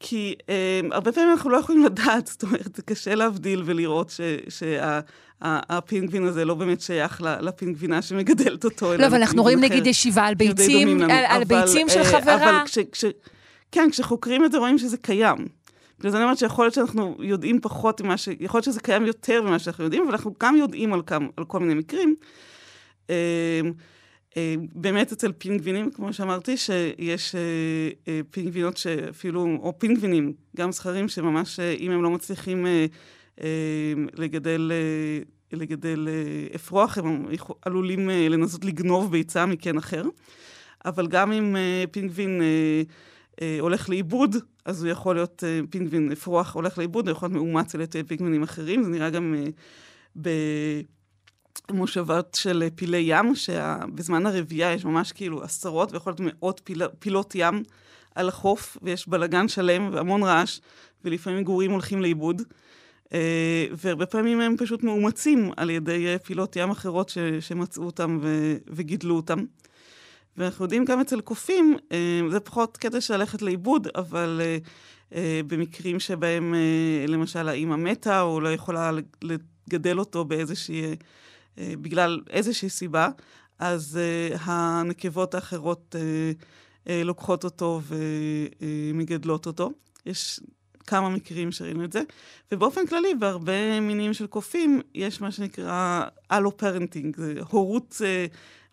כי 0.00 0.34
אה, 0.48 0.80
הרבה 0.92 1.12
פעמים 1.12 1.30
אנחנו 1.30 1.50
לא 1.50 1.56
יכולים 1.56 1.84
לדעת, 1.84 2.26
זאת 2.26 2.42
אומרת, 2.42 2.76
זה 2.76 2.82
קשה 2.82 3.14
להבדיל 3.14 3.62
ולראות 3.66 4.12
שהפינגווין 4.48 6.24
הזה 6.24 6.44
לא 6.44 6.54
באמת 6.54 6.80
שייך 6.80 7.20
לפינגווינה 7.40 8.02
שמגדלת 8.02 8.64
אותו. 8.64 8.96
לא, 8.96 9.06
אבל 9.06 9.16
אנחנו 9.16 9.42
רואים 9.42 9.60
נגיד. 9.60 9.86
ישיבה 9.86 10.24
על 10.24 10.34
ביצים, 10.34 10.88
לנו, 10.88 11.04
על, 11.04 11.24
על 11.28 11.44
ביצים 11.44 11.88
של 11.88 11.98
אה, 11.98 12.04
חברה. 12.04 12.34
אבל 12.34 12.66
כש, 12.66 12.78
כש, 12.92 13.04
כן, 13.72 13.88
כשחוקרים 13.90 14.44
את 14.44 14.52
זה 14.52 14.58
רואים 14.58 14.78
שזה 14.78 14.96
קיים. 14.96 15.36
בגלל 15.98 16.10
זה 16.10 16.16
אני 16.16 16.24
אומרת 16.24 16.38
שיכול 16.38 16.64
להיות 16.64 16.74
שאנחנו 16.74 17.16
יודעים 17.18 17.60
פחות 17.60 18.00
ממה 18.00 18.16
ש... 18.16 18.28
יכול 18.40 18.58
להיות 18.58 18.64
שזה 18.64 18.80
קיים 18.80 19.06
יותר 19.06 19.42
ממה 19.42 19.58
שאנחנו 19.58 19.84
יודעים, 19.84 20.02
אבל 20.02 20.12
אנחנו 20.12 20.34
גם 20.42 20.56
יודעים 20.56 20.92
על, 20.92 21.02
כמה, 21.06 21.26
על 21.36 21.44
כל 21.44 21.60
מיני 21.60 21.74
מקרים. 21.74 22.14
אה, 23.10 23.60
אה, 24.36 24.54
באמת 24.74 25.12
אצל 25.12 25.32
פינגווינים, 25.32 25.90
כמו 25.90 26.12
שאמרתי, 26.12 26.56
שיש 26.56 27.34
אה, 27.34 28.20
פינגווינות 28.30 28.76
שאפילו, 28.76 29.58
או 29.60 29.78
פינגווינים, 29.78 30.32
גם 30.56 30.72
זכרים, 30.72 31.08
שממש, 31.08 31.60
אם 31.60 31.90
הם 31.90 32.02
לא 32.02 32.10
מצליחים 32.10 32.66
לגדל, 34.14 34.72
לגדל 35.52 36.08
אפרוח, 36.54 36.98
הם 36.98 37.26
עלולים 37.62 38.08
לנסות 38.08 38.64
לגנוב 38.64 39.10
ביצה 39.10 39.46
מקן 39.46 39.78
אחר. 39.78 40.02
אבל 40.84 41.06
גם 41.06 41.32
אם 41.32 41.56
פינגווין 41.90 42.40
אה, 43.42 43.46
אה, 43.46 43.60
הולך 43.60 43.88
לאיבוד, 43.88 44.36
אז 44.64 44.82
הוא 44.82 44.92
יכול 44.92 45.14
להיות, 45.14 45.44
אה, 45.46 45.60
פינגווין 45.70 46.12
אפרוח 46.12 46.54
הולך 46.54 46.78
לאיבוד, 46.78 47.08
הוא 47.08 47.12
יכול 47.12 47.28
להיות 47.28 47.42
מאומץ 47.42 47.74
על 47.74 47.80
ידי 47.80 48.02
פינגווינים 48.02 48.42
אחרים. 48.42 48.82
זה 48.82 48.90
נראה 48.90 49.10
גם 49.10 49.34
אה, 49.38 50.80
במושבות 51.68 52.36
של 52.40 52.62
אה, 52.62 52.68
פילי 52.74 53.04
ים, 53.06 53.34
שבזמן 53.34 54.26
הרבייה 54.26 54.72
יש 54.72 54.84
ממש 54.84 55.12
כאילו 55.12 55.42
עשרות 55.42 55.92
ויכול 55.92 56.12
להיות 56.18 56.34
מאות 56.34 56.60
פיל, 56.64 56.82
פילות 56.98 57.34
ים 57.34 57.62
על 58.14 58.28
החוף, 58.28 58.76
ויש 58.82 59.08
בלגן 59.08 59.48
שלם 59.48 59.90
והמון 59.92 60.22
רעש, 60.22 60.60
ולפעמים 61.04 61.44
גורים 61.44 61.70
הולכים 61.70 62.02
לאיבוד. 62.02 62.42
אה, 63.12 63.66
והרבה 63.72 64.06
פעמים 64.06 64.40
הם 64.40 64.56
פשוט 64.58 64.82
מאומצים 64.82 65.50
על 65.56 65.70
ידי 65.70 66.06
אה, 66.06 66.18
פילות 66.18 66.56
ים 66.56 66.70
אחרות 66.70 67.08
ש, 67.08 67.18
שמצאו 67.40 67.84
אותם 67.84 68.18
ו, 68.22 68.56
וגידלו 68.66 69.16
אותם. 69.16 69.44
ואנחנו 70.36 70.64
יודעים 70.64 70.84
גם 70.84 71.00
אצל 71.00 71.20
קופים, 71.20 71.76
אה, 71.92 72.20
זה 72.30 72.40
פחות 72.40 72.76
קטע 72.76 73.00
של 73.00 73.16
ללכת 73.16 73.42
לאיבוד, 73.42 73.88
אבל 73.94 74.40
אה, 74.44 74.58
אה, 75.14 75.40
במקרים 75.46 76.00
שבהם 76.00 76.54
למשל 77.08 77.48
האימא 77.48 77.76
מתה 77.76 78.20
או 78.20 78.40
לא 78.40 78.52
יכולה 78.52 78.90
לגדל 79.22 79.98
אותו 79.98 80.24
באיזושהי, 80.24 80.96
בגלל 81.58 82.20
איזושהי 82.30 82.68
סיבה, 82.68 83.08
אז 83.58 83.98
הנקבות 84.40 85.34
האחרות 85.34 85.94
לוקחות 86.86 87.44
אותו 87.44 87.80
ומגדלות 88.60 89.46
אותו. 89.46 89.70
יש 90.06 90.40
כמה 90.86 91.08
מקרים 91.08 91.52
שראינו 91.52 91.84
את 91.84 91.92
זה. 91.92 92.02
ובאופן 92.52 92.86
כללי, 92.86 93.14
בהרבה 93.14 93.80
מינים 93.80 94.12
של 94.12 94.26
קופים, 94.26 94.80
יש 94.94 95.20
מה 95.20 95.32
שנקרא 95.32 96.04
אלו-פרנטינג, 96.32 97.16
זה 97.16 97.34
הורות, 97.50 97.94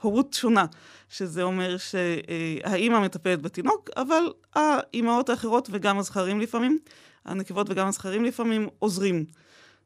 הורות 0.02 0.34
שונה, 0.34 0.66
שזה 1.10 1.44
אומר 1.44 1.78
שהאימא 1.78 3.00
מטפלת 3.00 3.42
בתינוק, 3.42 3.90
אבל 3.98 4.24
האימהות 4.56 5.30
האחרות 5.30 5.70
וגם 5.72 6.00
הזכרים 6.00 6.40
לפעמים, 6.40 6.80
הנקבות 7.26 7.70
וגם 7.70 7.88
הזכרים 7.88 8.26
לפעמים 8.26 8.68
עוזרים. 8.80 9.26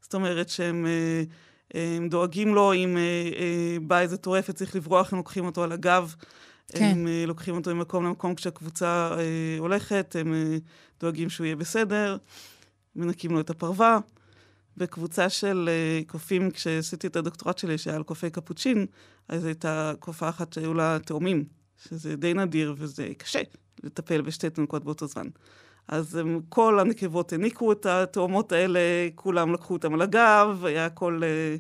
זאת 0.02 0.14
אומרת 0.14 0.50
שהם 0.50 0.86
אה, 1.76 1.96
הם 1.98 2.10
דואגים 2.10 2.56
לו, 2.56 2.74
אם 2.74 2.98
אה, 2.98 3.02
אה, 3.40 3.78
בא 3.82 4.00
איזה 4.00 4.18
טורפת, 4.18 4.56
צריך 4.56 4.76
לברוח, 4.76 5.14
הם 5.14 5.18
לוקחים 5.18 5.46
אותו 5.46 5.64
על 5.64 5.72
הגב. 5.72 6.16
כן. 6.68 6.84
הם 6.84 7.08
לוקחים 7.28 7.56
אותו 7.56 7.76
ממקום 7.76 8.06
למקום 8.06 8.36
כשהקבוצה 8.36 9.16
הולכת, 9.60 10.16
הם 10.20 10.34
דואגים 11.00 11.30
שהוא 11.30 11.46
יהיה 11.46 11.56
בסדר, 11.56 12.18
מנקים 12.96 13.32
לו 13.32 13.40
את 13.40 13.50
הפרווה. 13.50 14.00
בקבוצה 14.78 15.30
של 15.30 15.70
אה, 15.72 16.02
קופים, 16.08 16.52
כשעשיתי 16.52 17.08
את 17.08 17.16
הדוקטורט 17.16 17.58
שלי, 17.58 17.78
שהיה 17.78 17.96
על 17.96 18.04
קופי 18.04 18.30
קפוצ'ין, 18.30 18.86
אז 19.30 19.46
הייתה 19.46 19.94
קופה 20.00 20.30
אחת 20.30 20.54
שהיו 20.54 20.74
לה 20.74 20.98
תאומים, 21.06 21.44
שזה 21.84 22.16
די 22.16 22.34
נדיר 22.34 22.76
וזה 22.78 23.10
קשה 23.18 23.40
לטפל 23.84 24.22
בשתי 24.22 24.50
תינוקות 24.50 24.84
באותו 24.84 25.08
זמן. 25.08 25.28
אז 25.88 26.16
הם, 26.16 26.42
כל 26.50 26.80
הנקבות 26.80 27.32
העניקו 27.32 27.72
את 27.72 27.86
התאומות 27.86 28.52
האלה, 28.52 28.80
כולם 29.16 29.54
לקחו 29.54 29.74
אותם 29.74 29.94
על 29.94 30.02
הגב, 30.02 30.66
היה 30.66 30.90
כל, 30.90 31.22
אה, 31.24 31.56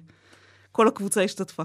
כל 0.71 0.87
הקבוצה 0.87 1.21
השתתפה. 1.21 1.63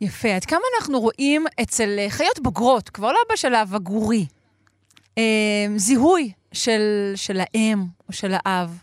יפה. 0.00 0.34
עד 0.34 0.44
כמה 0.44 0.60
אנחנו 0.76 1.00
רואים 1.00 1.46
אצל 1.62 1.96
אה, 1.98 2.10
חיות 2.10 2.38
בוגרות, 2.42 2.88
כבר 2.88 3.12
לא 3.12 3.18
בשלב 3.32 3.74
הגורי, 3.74 4.26
אה, 5.18 5.66
זיהוי 5.76 6.32
של, 6.52 7.12
של 7.14 7.40
האם 7.40 7.78
או 8.08 8.12
של 8.12 8.32
האב? 8.34 8.82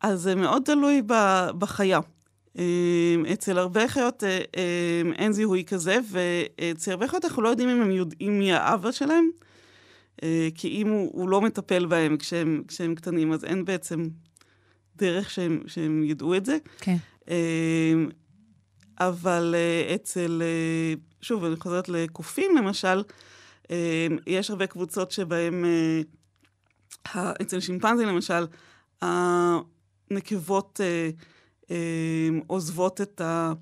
אז 0.00 0.20
זה 0.20 0.34
מאוד 0.34 0.62
תלוי 0.64 1.02
בחיה. 1.58 2.00
אמ, 2.58 3.24
אצל 3.32 3.58
הרבה 3.58 3.88
חיות 3.88 4.24
אה, 4.24 4.42
אין 5.14 5.32
זיהוי 5.32 5.64
כזה, 5.64 5.98
ואצל 6.10 6.90
הרבה 6.90 7.08
חיות 7.08 7.24
אנחנו 7.24 7.42
לא 7.42 7.48
יודעים 7.48 7.68
אם 7.68 7.82
הם 7.82 7.90
יודעים 7.90 8.38
מי 8.38 8.52
האבא 8.52 8.92
שלהם, 8.92 9.30
אה, 10.22 10.48
כי 10.54 10.68
אם 10.68 10.88
הוא, 10.88 11.10
הוא 11.12 11.28
לא 11.28 11.40
מטפל 11.40 11.86
בהם 11.86 12.16
כשהם, 12.16 12.62
כשהם 12.68 12.94
קטנים, 12.94 13.32
אז 13.32 13.44
אין 13.44 13.64
בעצם 13.64 14.08
דרך 14.96 15.30
שהם, 15.30 15.62
שהם 15.66 16.04
ידעו 16.04 16.34
את 16.34 16.46
זה. 16.46 16.56
כן. 16.80 16.96
אבל 19.00 19.54
אה, 19.56 19.94
אצל, 19.94 20.42
אה, 20.44 20.94
שוב, 21.20 21.44
אני 21.44 21.56
חוזרת 21.56 21.88
לקופים 21.88 22.56
למשל, 22.56 23.02
יש 24.26 24.50
הרבה 24.50 24.66
קבוצות 24.66 25.10
שבהן, 25.10 25.64
אה, 27.16 27.32
אצל 27.42 27.60
שימפנזים 27.60 28.08
למשל, 28.08 28.46
הנקבות 30.10 30.80
אה, 30.84 31.10
אמ, 31.70 32.40
עוזבות 32.46 33.00
את, 33.00 33.20
ה, 33.20 33.52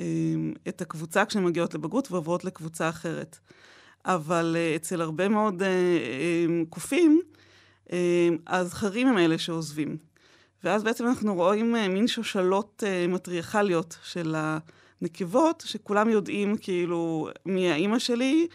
אמ, 0.00 0.52
את 0.68 0.80
הקבוצה 0.80 1.24
כשהן 1.24 1.44
מגיעות 1.44 1.74
לבגרות 1.74 2.12
ועוברות 2.12 2.44
לקבוצה 2.44 2.88
אחרת. 2.88 3.38
אבל 4.04 4.56
אה, 4.58 4.76
אצל 4.76 5.00
הרבה 5.00 5.28
מאוד 5.28 5.62
אה, 5.62 5.68
אמ, 6.48 6.64
קופים, 6.68 7.20
אמ, 7.92 7.96
הזכרים 8.46 9.08
הם 9.08 9.18
אלה 9.18 9.38
שעוזבים. 9.38 9.96
ואז 10.64 10.84
בעצם 10.84 11.06
אנחנו 11.06 11.34
רואים 11.34 11.76
אה, 11.76 11.88
מין 11.88 12.06
שושלות 12.06 12.84
אה, 12.86 13.06
מטריארכליות 13.08 13.96
של 14.02 14.34
הנקבות, 14.36 15.64
שכולם 15.66 16.08
יודעים 16.08 16.56
כאילו 16.56 17.28
מי 17.46 17.70
האימא 17.70 17.98
שלי, 17.98 18.46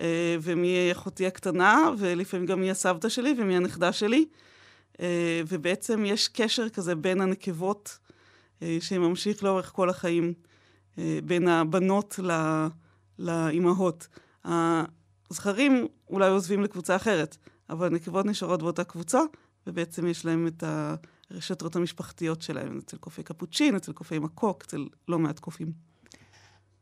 אה, 0.00 0.36
ומי 0.42 0.88
אחותי 0.92 1.26
הקטנה, 1.26 1.90
ולפעמים 1.98 2.46
גם 2.46 2.60
מי 2.60 2.70
הסבתא 2.70 3.08
שלי 3.08 3.34
ומי 3.38 3.56
הנכדה 3.56 3.92
שלי. 3.92 4.26
אה, 5.00 5.42
ובעצם 5.48 6.04
יש 6.06 6.28
קשר 6.28 6.68
כזה 6.68 6.94
בין 6.94 7.20
הנקבות 7.20 7.98
אה, 8.62 8.78
שממשיך 8.80 9.44
לאורך 9.44 9.72
כל 9.72 9.90
החיים, 9.90 10.34
בין 11.24 11.48
הבנות 11.48 12.20
לאימהות. 13.18 14.08
הזכרים 15.30 15.86
אולי 16.10 16.28
עוזבים 16.28 16.62
לקבוצה 16.62 16.96
אחרת, 16.96 17.36
אבל 17.70 17.86
הנקבות 17.86 18.26
נשארות 18.26 18.62
באותה 18.62 18.84
קבוצה, 18.84 19.20
ובעצם 19.66 20.06
יש 20.06 20.24
להם 20.24 20.46
את 20.46 20.64
הרשתות 21.30 21.76
המשפחתיות 21.76 22.42
שלהם, 22.42 22.78
אצל 22.78 22.96
קופי 22.96 23.22
קפוצ'ין, 23.22 23.76
אצל 23.76 23.92
קופי 23.92 24.18
מקוק, 24.18 24.62
אצל 24.62 24.86
לא 25.08 25.18
מעט 25.18 25.38
קופים. 25.38 25.85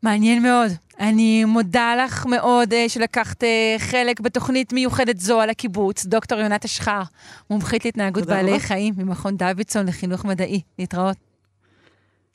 מעניין 0.04 0.42
מאוד. 0.42 0.70
אני 1.00 1.44
מודה 1.44 1.94
לך 2.04 2.26
מאוד 2.26 2.73
uh, 2.73 2.76
שלקחת 2.88 3.42
uh, 3.42 3.46
חלק 3.78 4.20
בתוכנית 4.20 4.73
מיוחדת 4.73 5.20
זו 5.20 5.40
על 5.40 5.50
הקיבוץ. 5.50 6.06
דוקטור 6.06 6.38
יונת 6.38 6.64
אשחר, 6.64 7.02
מומחית 7.50 7.84
להתנהגות 7.84 8.26
בעלי 8.26 8.50
רבה. 8.50 8.61
חיים 8.61 8.94
ממכון 8.96 9.37
דוידסון 9.37 9.87
לחינוך 9.87 10.25
מדעי. 10.25 10.61
להתראות. 10.78 11.16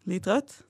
להתראות. 0.08 0.64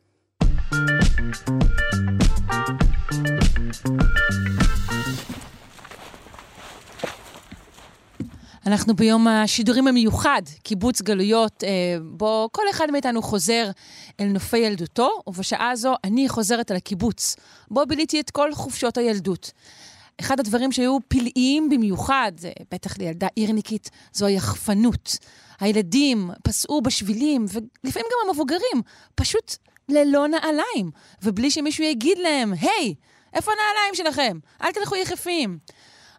אנחנו 8.68 8.96
ביום 8.96 9.28
השידורים 9.28 9.88
המיוחד, 9.88 10.42
קיבוץ 10.64 11.02
גלויות, 11.02 11.64
אה, 11.64 11.70
בו 12.02 12.50
כל 12.52 12.64
אחד 12.72 12.92
מאיתנו 12.92 13.22
חוזר 13.22 13.72
אל 14.20 14.26
נופי 14.26 14.58
ילדותו, 14.58 15.22
ובשעה 15.28 15.72
הזו 15.72 15.94
אני 16.04 16.30
חוזרת 16.30 16.72
אל 16.72 16.76
הקיבוץ, 16.76 17.36
בו 17.72 17.86
ביליתי 17.86 18.20
את 18.20 18.30
כל 18.30 18.54
חופשות 18.54 18.98
הילדות. 18.98 19.52
אחד 20.20 20.40
הדברים 20.40 20.72
שהיו 20.72 20.98
פלאיים 21.08 21.70
במיוחד, 21.70 22.32
בטח 22.72 22.98
לילדה 22.98 23.28
עירניקית, 23.36 23.90
זו 24.14 24.26
היחפנות. 24.26 25.18
הילדים 25.60 26.32
פסעו 26.44 26.82
בשבילים, 26.82 27.46
ולפעמים 27.46 28.08
גם 28.12 28.30
המבוגרים, 28.30 28.82
פשוט 29.16 29.56
ללא 29.90 30.28
נעליים, 30.28 30.92
ובלי 31.24 31.52
שמישהו 31.52 31.84
יגיד 31.84 32.18
להם, 32.18 32.54
היי, 32.54 32.70
hey, 32.72 33.34
איפה 33.34 33.52
הנעליים 33.52 33.96
שלכם? 33.96 34.38
אל 34.62 34.72
תלכו 34.72 34.96
יחפים. 34.96 35.60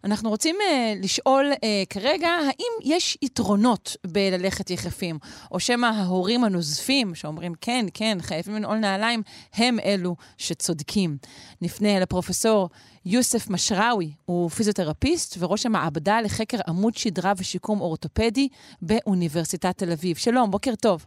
אנחנו 0.04 0.30
רוצים 0.30 0.56
uh, 0.60 1.04
לשאול 1.04 1.52
uh, 1.52 1.58
כרגע, 1.90 2.28
האם 2.28 2.92
יש 2.92 3.18
יתרונות 3.22 3.96
בללכת 4.06 4.70
יחפים, 4.70 5.18
או 5.52 5.60
שמא 5.60 5.86
ההורים 5.86 6.44
הנוזפים, 6.44 7.14
שאומרים, 7.14 7.52
כן, 7.60 7.86
כן, 7.94 8.18
חייבים 8.20 8.54
לנעול 8.54 8.76
נעליים, 8.76 9.22
הם 9.54 9.78
אלו 9.84 10.16
שצודקים. 10.38 11.16
נפנה 11.62 11.96
אל 11.96 12.02
הפרופסור 12.02 12.68
יוסף 13.06 13.50
משראוי, 13.50 14.12
הוא 14.24 14.50
פיזיותרפיסט 14.50 15.36
וראש 15.38 15.66
המעבדה 15.66 16.20
לחקר 16.20 16.58
עמוד 16.68 16.96
שדרה 16.96 17.32
ושיקום 17.36 17.80
אורתופדי 17.80 18.48
באוניברסיטת 18.82 19.78
תל 19.78 19.92
אביב. 19.92 20.16
שלום, 20.16 20.50
בוקר 20.50 20.74
טוב. 20.74 21.06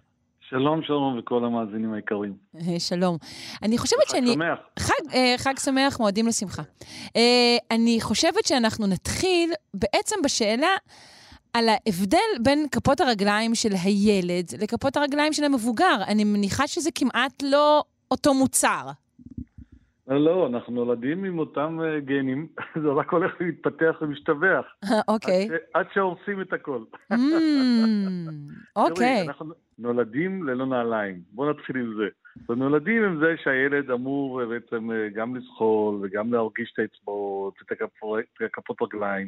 שלום, 0.54 0.84
שלום 0.84 1.20
וכל 1.20 1.46
המאזינים 1.46 1.94
היקרים. 1.94 2.34
אה, 2.56 2.80
שלום. 2.80 3.18
אני 3.64 3.78
חושבת 3.78 4.10
שאני... 4.10 4.28
חג 4.28 4.34
שמח. 4.34 4.60
חג, 4.80 5.14
אה, 5.14 5.36
חג 5.38 5.54
שמח, 5.60 6.00
מועדים 6.00 6.28
לשמחה. 6.28 6.62
אה, 7.16 7.58
אני 7.72 8.02
חושבת 8.02 8.46
שאנחנו 8.46 8.88
נתחיל 8.88 9.54
בעצם 9.74 10.16
בשאלה 10.24 10.76
על 11.54 11.70
ההבדל 11.70 12.18
בין 12.44 12.66
כפות 12.72 13.02
הרגליים 13.02 13.56
של 13.56 13.74
הילד 13.84 14.46
לכפות 14.62 14.98
הרגליים 14.98 15.34
של 15.34 15.44
המבוגר. 15.44 15.96
אני 16.08 16.24
מניחה 16.24 16.68
שזה 16.68 16.90
כמעט 16.96 17.44
לא 17.44 17.84
אותו 18.12 18.34
מוצר. 18.34 18.90
לא, 20.08 20.48
אנחנו 20.48 20.74
נולדים 20.74 21.24
עם 21.24 21.40
אותם 21.40 21.80
אה, 21.84 22.00
גנים, 22.00 22.48
זה 22.84 22.90
רק 22.90 23.12
הולך 23.12 23.32
להתפתח 23.40 23.96
ומשתבח. 24.02 24.66
אוקיי. 25.08 25.50
עד 25.74 25.86
שהורסים 25.94 26.42
את 26.42 26.54
הכל. 26.54 26.84
Mm, 27.14 27.16
אוקיי. 28.76 29.28
אנחנו 29.28 29.54
נולדים 29.80 30.44
ללא 30.44 30.66
נעליים. 30.66 31.22
בואו 31.32 31.50
נתחיל 31.50 31.78
עם 31.78 31.94
זה. 31.98 32.08
ונולדים 32.50 33.04
עם 33.04 33.20
זה 33.20 33.36
שהילד 33.44 33.92
אמור 33.92 34.42
אה, 34.42 34.46
בעצם 34.46 34.92
אה, 34.92 35.10
גם 35.14 35.36
לזחול 35.36 36.00
וגם 36.02 36.34
להרגיש 36.34 36.72
את 36.74 36.80
האצבעות, 36.80 37.54
את 37.62 37.72
הכפות 38.42 38.82
רגליים, 38.82 39.28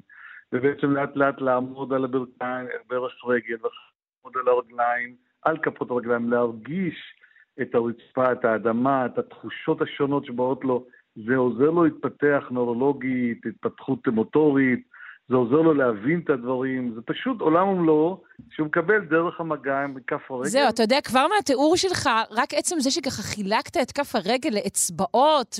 ובעצם 0.53 0.91
לאט 0.91 1.15
לאט 1.15 1.41
לעמוד 1.41 1.93
על 1.93 2.03
הברכיים, 2.03 2.67
ברך 2.89 3.13
רגל, 3.25 3.55
לעמוד 3.55 4.37
על 4.37 4.47
הרגליים, 4.47 5.15
על 5.41 5.57
כפות 5.57 5.91
הרגליים, 5.91 6.29
להרגיש 6.29 7.14
את 7.61 7.75
הרצפה, 7.75 8.31
את 8.31 8.45
האדמה, 8.45 9.05
את 9.05 9.17
התחושות 9.17 9.81
השונות 9.81 10.25
שבאות 10.25 10.63
לו. 10.63 10.85
זה 11.15 11.35
עוזר 11.35 11.69
לו 11.69 11.83
להתפתח 11.83 12.43
נורולוגית, 12.51 13.45
התפתחות 13.45 14.07
מוטורית, 14.07 14.87
זה 15.27 15.35
עוזר 15.35 15.55
לו 15.55 15.73
להבין 15.73 16.21
את 16.23 16.29
הדברים, 16.29 16.91
זה 16.95 17.01
פשוט 17.01 17.41
עולם 17.41 17.67
ומלואו 17.67 18.23
שהוא 18.49 18.67
מקבל 18.67 18.99
דרך 18.99 19.39
המגע 19.39 19.85
מכף 19.87 20.31
הרגל. 20.31 20.49
זהו, 20.49 20.69
אתה 20.69 20.83
יודע, 20.83 21.01
כבר 21.01 21.25
מהתיאור 21.35 21.77
שלך, 21.77 22.09
רק 22.31 22.53
עצם 22.53 22.75
זה 22.79 22.91
שככה 22.91 23.21
חילקת 23.21 23.77
את 23.81 23.91
כף 23.91 24.15
הרגל 24.15 24.49
לאצבעות, 24.49 25.59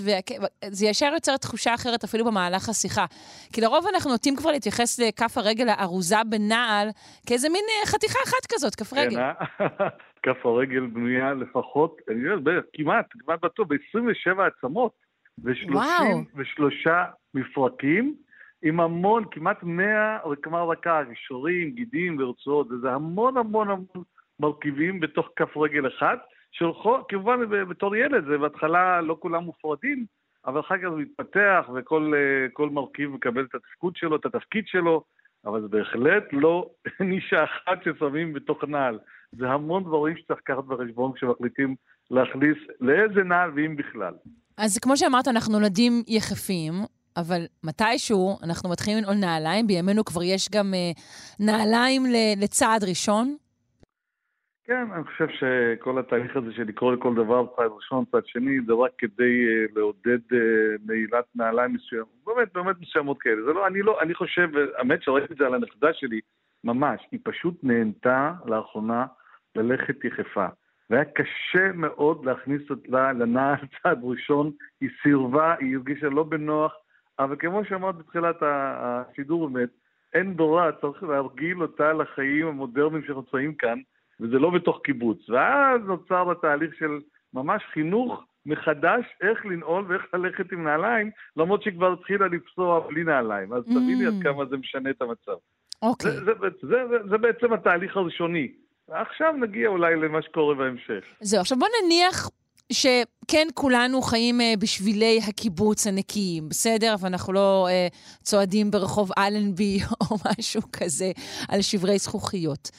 זה 0.69 0.86
ישר 0.86 1.12
יוצר 1.13 1.38
תחושה 1.38 1.73
אחרת 1.73 2.04
אפילו 2.04 2.25
במהלך 2.25 2.69
השיחה. 2.69 3.06
כי 3.54 3.62
לרוב 3.62 3.86
אנחנו 3.93 4.12
נוטים 4.12 4.36
כבר 4.36 4.51
להתייחס 4.51 4.99
לכף 4.99 5.38
הרגל 5.38 5.69
הארוזה 5.69 6.23
בנעל 6.30 6.88
כאיזה 7.28 7.49
מין 7.49 7.63
אה, 7.69 7.86
חתיכה 7.86 8.19
אחת 8.25 8.45
כזאת, 8.54 8.75
כף 8.75 8.93
רגל. 8.93 9.15
כן, 9.15 9.19
אה? 9.19 9.89
כף 10.23 10.45
הרגל 10.45 10.86
בנויה 10.86 11.34
לפחות, 11.34 12.01
אני 12.10 12.28
יודע, 12.28 12.51
כמעט, 12.73 13.06
כמעט 13.19 13.39
בטוח, 13.45 13.67
ב-27 13.67 14.41
עצמות, 14.41 14.91
ו-33 15.43 16.89
מפרקים, 17.34 18.15
עם 18.65 18.80
המון, 18.80 19.23
כמעט 19.32 19.63
100 19.63 20.17
רקמה 20.25 20.63
רכה, 20.63 21.04
גישורים, 21.04 21.71
גידים 21.71 22.17
ורצועות, 22.19 22.71
וזה 22.71 22.91
המון 22.91 23.38
המון 23.38 23.69
המון 23.69 24.04
מרכיבים 24.39 24.99
בתוך 24.99 25.30
כף 25.36 25.58
רגל 25.58 25.88
אחת, 25.88 26.19
שכמובן 26.51 27.49
בתור 27.69 27.95
ילד, 27.95 28.25
זה 28.25 28.38
בהתחלה 28.38 29.01
לא 29.01 29.17
כולם 29.19 29.43
מופרדים, 29.43 30.06
אבל 30.45 30.60
אחר 30.60 30.78
כך 30.78 30.84
זה 30.89 30.95
מתפתח 30.95 31.69
וכל 31.75 32.69
מרכיב 32.71 33.10
מקבל 33.10 33.43
את 33.43 33.56
התפקוד 33.56 33.95
שלו, 33.95 34.15
את 34.15 34.25
התפקיד 34.25 34.63
שלו, 34.67 35.04
אבל 35.45 35.62
זה 35.62 35.67
בהחלט 35.67 36.23
לא 36.32 36.69
נישה 36.99 37.43
אחת 37.43 37.84
ששמים 37.84 38.34
בתוך 38.34 38.63
נעל. 38.63 38.99
זה 39.32 39.49
המון 39.49 39.84
דברים 39.84 40.17
שצריך 40.17 40.39
לקחת 40.39 40.63
בחשבון 40.63 41.13
כשמחליטים 41.13 41.75
להכניס 42.12 42.58
לאיזה 42.82 43.23
נעל 43.23 43.51
ואם 43.56 43.75
בכלל. 43.75 44.13
אז 44.58 44.80
כמו 44.80 44.97
שאמרת, 44.97 45.28
אנחנו 45.28 45.60
נולדים 45.60 46.04
יחפים, 46.08 46.73
אבל 47.17 47.41
מתישהו 47.63 48.38
אנחנו 48.43 48.69
מתחילים 48.69 48.97
לנעול 48.97 49.15
נעליים, 49.15 49.67
בימינו 49.67 50.06
כבר 50.06 50.23
יש 50.23 50.49
גם 50.56 50.73
uh, 50.73 50.99
נעליים 51.39 52.04
לצעד 52.41 52.84
ראשון. 52.89 53.36
כן, 54.63 54.88
אני 54.95 55.04
חושב 55.04 55.28
שכל 55.30 55.99
התהליך 55.99 56.36
הזה 56.36 56.54
של 56.54 56.63
לקרוא 56.63 56.93
לכל 56.93 57.15
דבר 57.15 57.45
צעד 57.56 57.71
ראשון, 57.75 58.06
צעד 58.12 58.25
שני, 58.25 58.58
זה 58.67 58.73
רק 58.73 58.91
כדי 58.97 59.45
uh, 59.45 59.71
לעודד 59.75 60.19
uh, 60.32 60.36
נעילת 60.86 61.25
נעליים 61.36 61.73
מסוימות, 61.73 62.10
באמת, 62.25 62.54
באמת 62.54 62.75
מסוימות 62.82 63.21
כאלה. 63.21 63.43
זה 63.45 63.54
לא, 63.54 63.67
אני 63.67 63.82
לא, 63.82 64.01
אני 64.01 64.13
חושב, 64.13 64.49
האמת 64.78 65.04
שראיתי 65.04 65.34
את 65.34 65.38
זה 65.38 65.45
על 65.45 65.54
הנכדה 65.54 65.93
שלי, 65.93 66.19
ממש, 66.63 67.01
היא 67.12 67.19
פשוט 67.23 67.63
נהנתה 67.63 68.34
לאחרונה 68.45 69.06
ללכת 69.56 70.06
יחפה. 70.06 70.47
והיה 70.89 71.06
קשה 71.06 71.71
מאוד 71.73 72.25
להכניס 72.25 72.62
אותה 72.69 73.12
לנעל 73.12 73.56
צעד 73.84 73.99
ראשון, 74.04 74.51
היא 74.82 74.89
סירבה, 75.04 75.56
היא 75.60 75.75
הרגישה 75.78 76.10
לא 76.10 76.23
בנוח, 76.23 76.73
אבל 77.19 77.36
כמו 77.39 77.65
שאמרת 77.65 77.97
בתחילת 77.97 78.36
השידור 78.41 79.49
באמת, 79.49 79.69
אין 80.13 80.38
ברירה, 80.38 80.71
צריך 80.82 81.04
להרגיל 81.04 81.62
אותה 81.62 81.93
לחיים 81.93 82.47
המודרניים 82.47 83.04
שאנחנו 83.04 83.21
נמצאים 83.21 83.54
כאן, 83.54 83.80
וזה 84.19 84.39
לא 84.39 84.49
בתוך 84.49 84.82
קיבוץ. 84.84 85.30
ואז 85.30 85.82
נוצר 85.86 86.32
התהליך 86.32 86.75
של 86.80 86.99
ממש 87.34 87.63
חינוך 87.73 88.23
מחדש 88.45 89.06
איך 89.21 89.45
לנעול 89.45 89.86
ואיך 89.88 90.04
ללכת 90.13 90.51
עם 90.51 90.63
נעליים, 90.63 91.12
למרות 91.38 91.63
שהיא 91.63 91.73
כבר 91.73 91.93
התחילה 91.93 92.28
לפסוע 92.28 92.88
בלי 92.88 93.04
נעליים. 93.04 93.54
אז 93.54 93.63
תביני 93.63 94.06
עד 94.06 94.13
mm. 94.19 94.23
כמה 94.23 94.45
זה 94.45 94.58
משנה 94.58 94.89
את 94.89 95.01
המצב. 95.01 95.38
אוקיי. 95.82 96.12
זה, 96.12 96.19
זה, 96.25 96.32
זה, 96.62 96.88
זה, 96.89 97.10
זה 97.10 97.17
בעצם 97.17 97.54
התהליך 97.54 97.97
הראשוני. 97.97 98.51
עכשיו 98.88 99.34
נגיע 99.39 99.67
אולי 99.67 99.95
למה 99.95 100.21
שקורה 100.21 100.56
בהמשך. 100.56 101.04
זהו, 101.19 101.41
עכשיו 101.41 101.58
בוא 101.58 101.67
נניח 101.84 102.30
שכן, 102.71 103.47
כולנו 103.54 104.01
חיים 104.01 104.36
uh, 104.39 104.60
בשבילי 104.62 105.19
הקיבוץ 105.30 105.88
הנקיים, 105.88 106.49
בסדר? 106.49 106.95
ואנחנו 107.01 107.34
לא 107.34 107.67
uh, 107.67 107.95
צועדים 108.21 108.71
ברחוב 108.71 109.10
אלנבי 109.17 109.78
או 110.01 110.15
משהו 110.30 110.62
כזה 110.80 111.12
על 111.49 111.62
שברי 111.62 111.97
זכוכיות. 111.97 112.71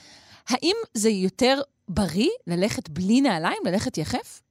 האם 0.50 0.76
זה 0.94 1.10
יותר 1.10 1.54
בריא 1.88 2.30
ללכת 2.46 2.88
בלי 2.88 3.20
נעליים, 3.20 3.62
ללכת 3.66 3.98
יחף? 3.98 4.42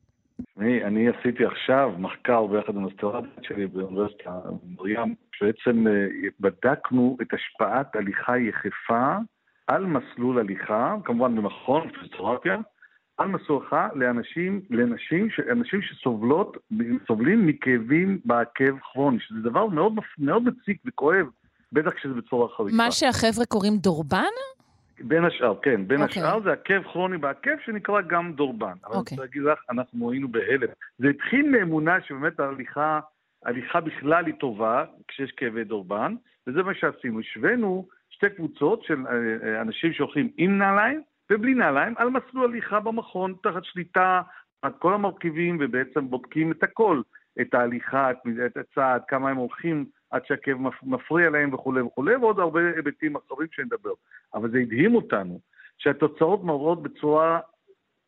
אני, 0.60 0.84
אני 0.84 1.08
עשיתי 1.10 1.46
עכשיו 1.46 1.92
מחקר 1.98 2.46
ביחד 2.46 2.76
עם 2.76 2.88
הסטרטית 2.88 3.44
שלי 3.44 3.68
באוניברסיטה 3.68 4.32
מרים, 4.78 5.16
שבעצם 5.36 5.86
uh, 5.88 6.32
בדקנו 6.40 7.18
את 7.22 7.28
השפעת 7.34 7.96
הליכה 7.96 8.38
יחפה 8.38 9.16
על 9.68 9.86
מסלול 9.86 10.40
הליכה, 10.40 10.96
כמובן 11.06 11.36
במכון 11.36 11.90
פיזיותרפיה, 11.90 12.58
על 13.18 13.28
מסוכה 13.28 13.88
לאנשים, 13.96 14.62
לנשים, 14.70 15.28
אנשים 15.52 15.82
שסובלות, 15.82 16.58
סובלים 17.08 17.48
מכאבים 17.48 18.20
בעקב 18.26 18.80
כרוני, 18.80 19.20
שזה 19.20 19.40
דבר 19.40 19.66
מאוד, 19.68 19.94
מאוד 20.18 20.44
מציק 20.44 20.82
וכואב, 20.86 21.26
בטח 21.72 21.90
כשזה 21.90 22.14
בצורה 22.14 22.48
חריפה. 22.58 22.78
מה 22.78 22.92
שהחבר'ה 22.92 23.46
קוראים 23.46 23.78
דורבן? 23.78 24.34
בין 25.00 25.26
השאר, 25.26 25.56
כן. 25.62 25.88
בין 25.88 26.00
okay. 26.00 26.04
אוקיי. 26.04 26.24
השאר 26.24 26.40
זה 26.44 26.52
עקב 26.52 26.84
כרוני 26.84 27.18
בעקב 27.18 27.52
שנקרא 27.66 28.02
גם 28.02 28.34
דורבן. 28.34 28.68
אבל 28.68 28.92
אני 28.92 29.00
אוקיי. 29.00 29.18
רוצה 29.18 29.22
להגיד 29.22 29.42
לך, 29.42 29.60
אנחנו 29.70 30.12
היינו 30.12 30.28
בהלם. 30.28 30.68
זה 30.98 31.08
התחיל 31.10 31.50
מאמונה 31.50 31.98
שבאמת 32.08 32.40
ההליכה, 32.40 33.00
ההליכה 33.46 33.82
בכלל 33.82 34.26
היא 34.26 34.34
טובה 34.40 34.86
כשיש 35.08 35.32
כאבי 35.32 35.64
דורבן, 35.64 36.16
וזה 36.48 36.64
מה 36.64 36.74
שעשינו. 36.74 37.20
השווינו 37.20 37.88
שתי 38.10 38.30
קבוצות 38.30 38.84
של 38.84 39.08
אה, 39.08 39.14
אה, 39.48 39.62
אנשים 39.62 39.94
שהולכים 39.94 40.30
עם 40.38 40.58
נעליים 40.58 41.02
ובלי 41.32 41.54
נעליים 41.54 41.94
על 41.98 42.10
מסלול 42.10 42.46
הליכה 42.52 42.80
במכון, 42.80 43.36
תחת 43.44 43.64
שליטה 43.64 44.22
על 44.62 44.72
כל 44.80 44.94
המרכיבים, 44.94 45.58
ובעצם 45.60 46.10
בודקים 46.10 46.52
את 46.52 46.64
הכל, 46.64 47.02
את 47.42 47.54
ההליכה, 47.54 48.12
את 48.46 48.58
הצעד, 48.58 49.02
כמה 49.08 49.30
הם 49.30 49.38
הולכים 49.38 49.86
עד 50.12 50.26
שהכאב 50.26 50.58
מפ- 50.58 50.84
מפריע 50.84 51.30
להם 51.30 51.54
וכולי 51.54 51.82
וכולי, 51.82 52.16
ועוד 52.16 52.40
הרבה 52.40 52.60
היבטים 52.76 53.16
אחרים 53.16 53.48
שנדבר. 53.52 53.94
אבל 54.34 54.52
זה 54.52 54.58
הדהים 54.58 54.96
אותנו, 54.96 55.40
שהתוצאות 55.78 56.44
מראות 56.44 56.84
בצורה, 56.84 57.40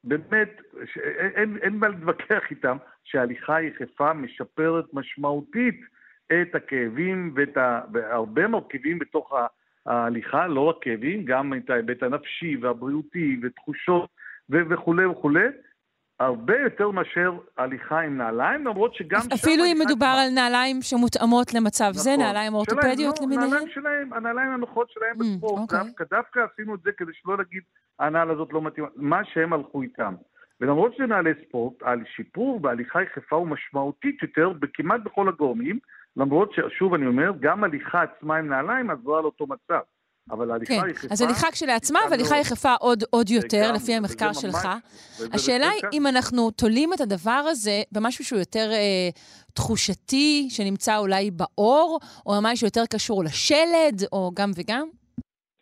באמת, 0.03 0.61
ש- 0.85 0.97
אין, 0.97 1.57
אין, 1.61 1.77
מה 1.77 1.87
להתווכח 1.87 2.43
איתם, 2.51 2.77
שההליכה 3.03 3.55
היחפה 3.55 4.13
משפרת 4.13 4.85
משמעותית 4.93 5.81
את 6.31 6.55
הכאבים 6.55 7.33
ואת 7.35 7.57
ה, 7.57 7.81
והרבה 7.93 8.47
מרכיבים 8.47 8.99
בתוך 8.99 9.33
ההליכה, 9.87 10.47
לא 10.47 10.61
רק 10.61 10.75
כאבים, 10.81 11.25
גם 11.25 11.53
את 11.53 11.69
ההיבט 11.69 12.03
הנפשי 12.03 12.57
והבריאותי 12.61 13.39
ותחושות 13.43 14.09
וכולי 14.49 15.05
וכולי. 15.05 15.45
הרבה 16.19 16.59
יותר 16.59 16.91
מאשר 16.91 17.31
הליכה 17.57 17.99
עם 17.99 18.17
נעליים, 18.17 18.65
למרות 18.67 18.95
שגם 18.95 19.21
שם... 19.21 19.27
אפילו 19.33 19.63
אם 19.65 19.77
מדובר 19.85 20.05
עצמה- 20.05 20.21
על 20.23 20.29
נעליים 20.35 20.81
שמותאמות 20.81 21.53
למצב 21.53 21.89
זה, 21.93 22.09
נכון. 22.09 22.23
נעליים 22.23 22.33
שלהם, 22.51 22.53
אורתופדיות 22.53 23.19
לא, 23.19 23.25
למיניהן? 23.25 23.47
הנעליים 23.49 23.69
שלהם, 23.73 24.13
הנעליים 24.13 24.51
הנוחות 24.51 24.89
שלהם 24.91 25.15
Mm, 25.15 25.19
בספורט. 25.19 25.59
אוקיי. 25.61 25.79
דווקא, 25.79 26.03
דווקא 26.11 26.39
עשינו 26.53 26.75
את 26.75 26.79
זה 26.83 26.91
כדי 26.97 27.11
שלא 27.13 27.37
להגיד, 27.37 27.63
הנעל 27.99 28.29
הזאת 28.31 28.53
לא 28.53 28.61
מתאימה, 28.61 28.87
מה 28.95 29.21
שהם 29.25 29.53
הלכו 29.53 29.81
איתם. 29.81 30.13
ולמרות 30.61 30.95
שזה 30.95 31.05
נעלי 31.05 31.31
ספורט, 31.47 31.73
השיפור 31.83 32.59
בהליכה 32.59 33.01
יחפה 33.01 33.35
הוא 33.35 33.47
משמעותית 33.47 34.21
יותר 34.23 34.49
בכמעט 34.49 35.01
בכל 35.03 35.29
הגורמים, 35.29 35.79
למרות 36.17 36.51
ששוב 36.53 36.93
אני 36.93 37.07
אומר, 37.07 37.31
גם 37.39 37.63
הליכה 37.63 38.03
עצמה 38.03 38.37
עם 38.37 38.47
נעליים 38.47 38.89
עזרה 38.89 39.21
לאותו 39.21 39.47
מצב. 39.47 39.79
אבל 40.31 40.51
ההליכה 40.51 40.73
כן, 40.73 40.89
יחפה... 40.89 41.07
אז 41.11 41.21
הליכה 41.21 41.47
כשלעצמה 41.51 41.99
והליכה 42.09 42.29
מאוד. 42.29 42.41
יחפה 42.41 42.73
עוד, 42.79 43.03
עוד 43.09 43.29
יותר, 43.29 43.71
לפי 43.75 43.93
המחקר 43.93 44.33
שלך. 44.33 44.67
השאלה 45.33 45.69
היא. 45.69 45.81
אם 45.93 46.07
אנחנו 46.07 46.51
תולים 46.51 46.93
את 46.93 47.01
הדבר 47.01 47.43
הזה 47.49 47.81
במשהו 47.91 48.25
שהוא 48.25 48.39
יותר 48.39 48.69
אה, 48.71 49.09
תחושתי, 49.53 50.47
שנמצא 50.49 50.97
אולי 50.97 51.31
בעור, 51.31 51.99
או 52.25 52.41
ממש 52.41 52.63
יותר 52.63 52.83
קשור 52.93 53.23
לשלד, 53.23 54.01
או 54.11 54.31
גם 54.35 54.49
וגם. 54.55 54.87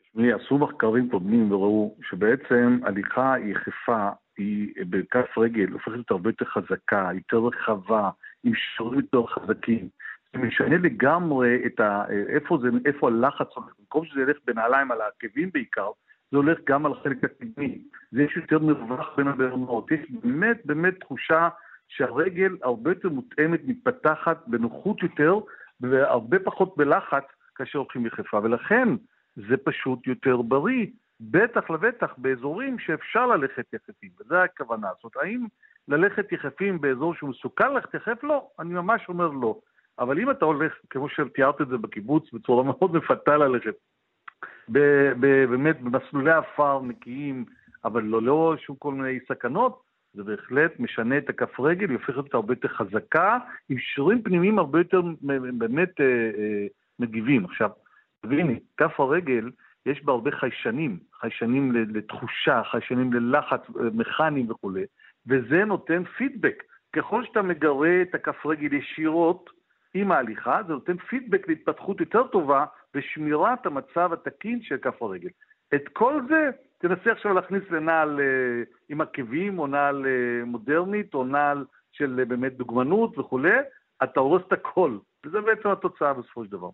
תשמעי, 0.02 0.34
עשו 0.34 0.58
מחקרים 0.58 1.10
קודמים 1.10 1.52
וראו 1.52 1.96
שבעצם 2.10 2.80
הליכה 2.84 3.36
יחפה, 3.40 4.10
היא 4.38 4.68
בכף 4.90 5.38
רגל, 5.38 5.72
הופכת 5.72 5.92
להיות 5.92 6.12
הרבה 6.12 6.30
יותר 6.30 6.46
חזקה, 6.46 7.10
יותר 7.14 7.38
רחבה, 7.38 8.10
עם 8.44 8.54
שרירים 8.56 9.00
יותר 9.00 9.26
חזקים. 9.28 9.90
זה 10.36 10.42
משנה 10.42 10.78
לגמרי 10.78 11.62
את 11.66 11.80
ה... 11.80 12.06
איפה, 12.10 12.58
זה, 12.62 12.68
איפה 12.86 13.08
הלחץ 13.08 13.48
הולך. 13.56 13.74
במקום 13.80 14.06
שזה 14.06 14.22
ילך 14.22 14.38
בנעליים 14.46 14.92
על 14.92 15.02
העקבים 15.02 15.50
בעיקר, 15.54 15.90
זה 16.32 16.38
הולך 16.38 16.60
גם 16.64 16.86
על 16.86 16.92
החלק 16.92 17.24
הקדמי. 17.24 17.82
זה 18.12 18.24
יש 18.24 18.38
יותר 18.38 18.60
מרווח 18.60 19.16
בין 19.18 19.28
הבהמות. 19.28 19.92
יש 19.92 20.00
באמת 20.24 20.66
באמת 20.66 21.00
תחושה 21.00 21.50
שהרגל 21.88 22.58
הרבה 22.64 22.92
יותר 22.92 23.10
מותאמת, 23.10 23.60
מתפתחת 23.68 24.48
בנוחות 24.48 25.04
יותר, 25.04 25.40
והרבה 25.82 26.40
פחות 26.40 26.78
בלחץ 26.78 27.24
כאשר 27.56 27.80
הולכים 27.80 28.06
יחפה. 28.06 28.40
ולכן 28.44 28.88
זה 29.36 29.58
פשוט 29.58 30.08
יותר 30.08 30.42
בריא, 30.42 30.86
בטח 31.20 31.70
לבטח 31.70 32.14
באזורים 32.18 32.80
שאפשר 32.80 33.26
ללכת 33.26 33.74
יחפים, 33.74 34.10
וזו 34.20 34.36
הכוונה. 34.36 34.88
זאת 34.96 35.04
אומרת, 35.04 35.28
האם 35.28 35.46
ללכת 35.88 36.32
יחפים 36.32 36.82
באזור 36.82 37.16
שהוא 37.16 37.30
מסוכן 37.30 37.74
ללכת 37.74 37.94
יחף? 37.94 38.24
לא, 38.24 38.48
אני 38.60 38.74
ממש 38.74 39.02
אומר 39.10 39.28
לא. 39.28 39.60
אבל 40.00 40.20
אם 40.20 40.32
אתה 40.32 40.46
הולך, 40.46 40.74
כמו 40.90 41.10
שתיארת 41.10 41.62
את 41.62 41.68
זה 41.68 41.78
בקיבוץ, 41.78 42.34
בצורה 42.34 42.64
מאוד 42.80 42.96
מפתה 42.96 43.38
ללכת, 43.38 43.76
באמת 44.70 45.82
במסלולי 45.82 46.32
עפר 46.32 46.82
נקיים, 46.82 47.46
אבל 47.86 48.04
לא, 48.04 48.22
לא 48.22 48.56
שום 48.58 48.76
כל 48.80 48.94
מיני 48.94 49.20
סכנות, 49.28 49.82
זה 50.14 50.24
בהחלט 50.24 50.80
משנה 50.80 51.18
את 51.18 51.30
הכף 51.30 51.60
רגל, 51.60 51.90
היא 51.90 51.98
הופכת 51.98 52.18
אותה 52.18 52.38
הרבה 52.38 52.54
יותר 52.54 52.68
חזקה, 52.68 53.38
עם 53.70 53.78
שרירים 53.80 54.22
פנימיים 54.22 54.60
הרבה 54.60 54.80
יותר 54.80 55.02
באמת 55.58 56.02
אה, 56.02 56.06
אה, 56.06 56.68
מגיבים. 57.00 57.46
עכשיו, 57.46 57.70
תביני, 58.22 58.60
כף 58.78 59.00
הרגל, 59.00 59.52
יש 59.86 60.04
בה 60.04 60.12
הרבה 60.12 60.32
חיישנים, 60.32 61.00
חיישנים 61.20 61.72
לתחושה, 61.72 62.62
חיישנים 62.72 63.14
ללחץ 63.14 63.62
אה, 63.80 63.90
מכני 63.94 64.46
וכולי, 64.50 64.84
וזה 65.28 65.66
נותן 65.66 66.04
פידבק. 66.04 66.64
ככל 66.96 67.26
שאתה 67.26 67.42
מגרה 67.42 68.02
את 68.02 68.16
הכף 68.16 68.46
רגל 68.46 68.74
ישירות 68.74 69.50
עם 69.96 70.12
ההליכה, 70.12 70.60
זה 70.68 70.74
נותן 70.74 70.98
פידבק 70.98 71.48
להתפתחות 71.48 72.00
יותר 72.00 72.28
טובה 72.28 72.66
ושמירת 72.96 73.66
המצב 73.66 74.14
התקין 74.14 74.62
של 74.62 74.78
כף 74.78 75.02
הרגל. 75.02 75.30
את 75.76 75.88
כל 75.94 76.22
זה 76.30 76.50
תנסה 76.78 77.12
עכשיו 77.12 77.34
להכניס 77.34 77.64
לנעל 77.70 78.20
אה, 78.20 78.64
עם 78.90 79.02
עקבים, 79.02 79.60
או 79.60 79.68
נעל 79.68 80.06
אה, 80.06 80.46
מודרנית, 80.46 81.14
או 81.14 81.24
נעל 81.24 81.66
של 81.92 82.20
אה, 82.20 82.26
באמת 82.26 82.58
דוגמנות 82.58 83.18
וכולי, 83.18 83.58
אתה 84.04 84.20
הורס 84.20 84.42
את 84.48 84.54
הכל. 84.54 84.98
וזה 85.26 85.42
בעצם 85.42 85.70
התוצאה 85.70 86.14
בסופו 86.14 86.46
של 86.46 86.52
דבר. 86.52 86.70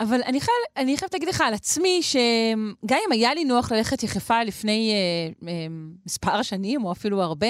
אבל 0.00 0.20
אני, 0.26 0.40
חייב, 0.40 0.58
אני 0.76 0.96
חייבת 0.96 1.12
להגיד 1.14 1.28
לך 1.28 1.40
על 1.40 1.54
עצמי, 1.54 2.00
שגם 2.02 2.98
אם 3.06 3.12
היה 3.12 3.34
לי 3.34 3.44
נוח 3.44 3.72
ללכת 3.72 4.02
יחפה 4.02 4.42
לפני 4.42 4.92
אה, 4.92 5.48
אה, 5.48 5.66
מספר 6.06 6.42
שנים, 6.42 6.84
או 6.84 6.92
אפילו 6.92 7.22
הרבה, 7.22 7.46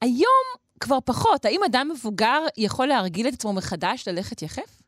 היום 0.00 0.61
כבר 0.82 1.00
פחות. 1.00 1.44
האם 1.44 1.60
אדם 1.70 1.88
מבוגר 1.92 2.40
יכול 2.58 2.86
להרגיל 2.86 3.28
את 3.28 3.32
עצמו 3.32 3.52
מחדש 3.52 4.08
ללכת 4.08 4.42
יחף? 4.42 4.82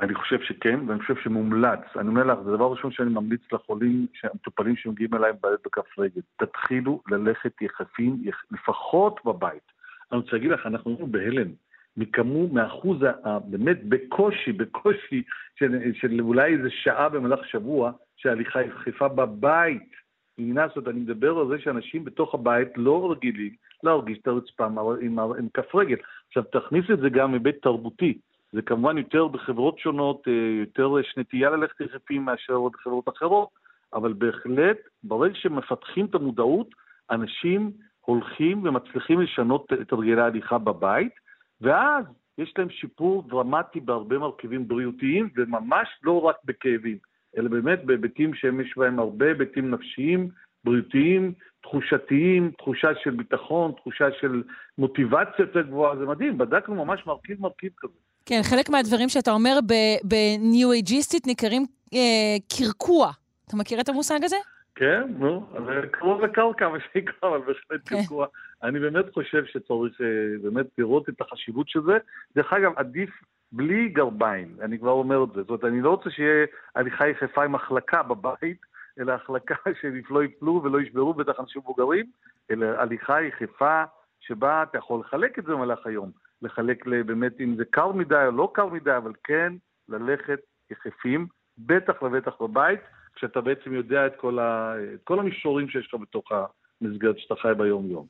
אני 0.00 0.14
חושב 0.14 0.40
שכן, 0.42 0.80
ואני 0.86 1.00
חושב 1.00 1.14
שמומלץ. 1.24 1.80
אני 1.96 2.08
אומר 2.08 2.24
לך, 2.24 2.38
זה 2.44 2.50
דבר 2.50 2.70
ראשון 2.70 2.92
שאני 2.92 3.10
ממליץ 3.10 3.40
לחולים, 3.52 4.06
המטופלים 4.24 4.76
שמגיעים 4.76 5.14
אליי 5.14 5.30
עם 5.30 5.36
בעיות 5.42 5.60
בכף 5.66 5.98
רגל. 5.98 6.20
תתחילו 6.36 7.02
ללכת 7.08 7.62
יחפים, 7.62 8.16
יח... 8.22 8.44
לפחות 8.50 9.20
בבית. 9.24 9.72
אני 10.12 10.20
רוצה 10.20 10.32
להגיד 10.32 10.50
לך, 10.50 10.66
אנחנו 10.66 10.90
היינו 10.90 11.06
בהלם. 11.06 11.48
מכמו, 11.96 12.48
מאחוז, 12.48 12.98
באמת 13.44 13.84
בקושי, 13.84 14.52
בקושי 14.52 15.22
של, 15.58 15.92
של 15.94 16.20
אולי 16.20 16.52
איזה 16.52 16.68
שעה 16.70 17.08
במהלך 17.08 17.40
שבוע, 17.46 17.92
שההליכה 18.16 18.58
היא 18.58 18.70
חיפה 18.84 19.08
בבית. 19.08 20.03
אומרת, 20.38 20.88
אני 20.88 21.00
מדבר 21.00 21.38
על 21.38 21.48
זה 21.48 21.58
שאנשים 21.58 22.04
בתוך 22.04 22.34
הבית 22.34 22.68
לא 22.76 23.12
רגילים 23.12 23.50
להרגיש 23.82 24.18
את 24.18 24.26
הרצפה 24.26 24.66
עם, 25.00 25.18
עם 25.18 25.48
כף 25.54 25.74
רגל. 25.74 25.96
עכשיו, 26.26 26.42
תכניס 26.42 26.84
את 26.92 26.98
זה 26.98 27.08
גם 27.08 27.32
מבית 27.32 27.62
תרבותי. 27.62 28.18
זה 28.52 28.62
כמובן 28.62 28.98
יותר 28.98 29.26
בחברות 29.26 29.78
שונות, 29.78 30.28
אה, 30.28 30.32
יותר 30.60 30.90
יש 31.00 31.14
נטייה 31.16 31.50
ללכת 31.50 31.80
יחפים 31.80 32.24
מאשר 32.24 32.60
בחברות 32.68 33.08
אחרות, 33.08 33.48
אבל 33.94 34.12
בהחלט, 34.12 34.76
ברגע 35.04 35.34
שמפתחים 35.34 36.06
את 36.06 36.14
המודעות, 36.14 36.68
אנשים 37.10 37.70
הולכים 38.00 38.66
ומצליחים 38.66 39.20
לשנות 39.20 39.72
את 39.72 39.92
הרגלי 39.92 40.20
ההליכה 40.20 40.58
בבית, 40.58 41.12
ואז 41.60 42.04
יש 42.38 42.54
להם 42.58 42.70
שיפור 42.70 43.22
דרמטי 43.28 43.80
בהרבה 43.80 44.18
מרכיבים 44.18 44.68
בריאותיים, 44.68 45.28
וממש 45.36 45.88
לא 46.02 46.20
רק 46.20 46.36
בכאבים, 46.44 46.98
אלא 47.36 47.48
באמת 47.48 47.84
בהיבטים 47.84 48.34
שיש 48.34 48.76
בהם 48.76 48.98
הרבה 48.98 49.26
היבטים 49.26 49.70
נפשיים, 49.70 50.28
בריאותיים, 50.64 51.32
תחושתיים, 51.62 52.50
תחושה 52.58 52.88
של 53.02 53.10
ביטחון, 53.10 53.72
תחושה 53.72 54.04
של 54.20 54.42
מוטיבציה 54.78 55.34
יותר 55.38 55.62
גבוהה, 55.62 55.96
זה 55.96 56.06
מדהים, 56.06 56.38
בדקנו 56.38 56.84
ממש 56.84 57.06
מרכיב 57.06 57.40
מרכיב 57.40 57.72
כזה. 57.78 57.92
כן, 58.26 58.40
חלק 58.42 58.68
מהדברים 58.68 59.08
שאתה 59.08 59.30
אומר 59.30 59.58
בניו 60.02 60.72
אייג'יסטית 60.72 61.26
נקראים 61.26 61.66
אה, 61.94 62.36
קרקוע. 62.58 63.10
אתה 63.46 63.56
מכיר 63.56 63.80
את 63.80 63.88
המושג 63.88 64.18
הזה? 64.22 64.36
כן, 64.74 65.02
נו, 65.18 65.46
זה 65.66 65.86
קרוב 65.90 66.20
לקרקע, 66.20 66.68
מה 66.68 66.78
שנקרא, 66.80 67.28
אבל 67.28 67.38
בהחלט 67.38 67.80
כן. 67.88 67.96
קרקוע. 68.02 68.26
אני 68.62 68.80
באמת 68.80 69.04
חושב 69.12 69.44
שצריך 69.44 70.00
אה, 70.00 70.06
באמת 70.42 70.66
לראות 70.78 71.08
את 71.08 71.20
החשיבות 71.20 71.68
של 71.68 71.80
זה. 71.86 71.98
דרך 72.36 72.52
אגב, 72.52 72.72
עדיף 72.76 73.10
בלי 73.52 73.88
גרביים, 73.88 74.56
אני 74.60 74.78
כבר 74.78 74.90
אומר 74.90 75.24
את 75.24 75.28
זה. 75.28 75.40
זאת 75.40 75.48
אומרת, 75.48 75.64
אני 75.64 75.80
לא 75.80 75.90
רוצה 75.90 76.10
שיהיה 76.10 76.46
הליכה 76.74 77.08
יחפה 77.08 77.44
עם 77.44 77.54
החלקה 77.54 78.02
בבית, 78.02 78.60
אלא 78.98 79.12
החלקה 79.12 79.54
שלא 79.80 80.24
יפלו 80.24 80.60
ולא 80.64 80.80
ישברו, 80.80 81.14
בטח 81.14 81.40
אנשים 81.40 81.62
מבוגרים, 81.62 82.06
אלא 82.50 82.66
הליכה 82.66 83.22
יחפה 83.22 83.84
שבה 84.20 84.62
אתה 84.62 84.78
יכול 84.78 85.00
לחלק 85.00 85.38
את 85.38 85.44
זה 85.44 85.52
במהלך 85.52 85.86
היום. 85.86 86.10
לחלק 86.42 86.86
באמת 86.86 87.40
אם 87.40 87.56
זה 87.56 87.64
קר 87.64 87.92
מדי 87.92 88.24
או 88.26 88.32
לא 88.32 88.50
קר 88.54 88.66
מדי, 88.66 88.96
אבל 88.96 89.12
כן 89.24 89.52
ללכת 89.88 90.40
יחפים, 90.70 91.26
בטח 91.58 92.02
ובטח 92.02 92.42
בבית, 92.42 92.80
כשאתה 93.14 93.40
בעצם 93.40 93.74
יודע 93.74 94.06
את 94.06 94.16
כל, 94.16 94.38
ה, 94.38 94.74
את 94.94 95.00
כל 95.04 95.18
המישורים 95.18 95.68
שיש 95.68 95.94
לך 95.94 96.00
בתוך 96.00 96.32
המסגרת 96.80 97.18
שאתה 97.18 97.34
חי 97.36 97.52
ביום-יום. 97.56 98.06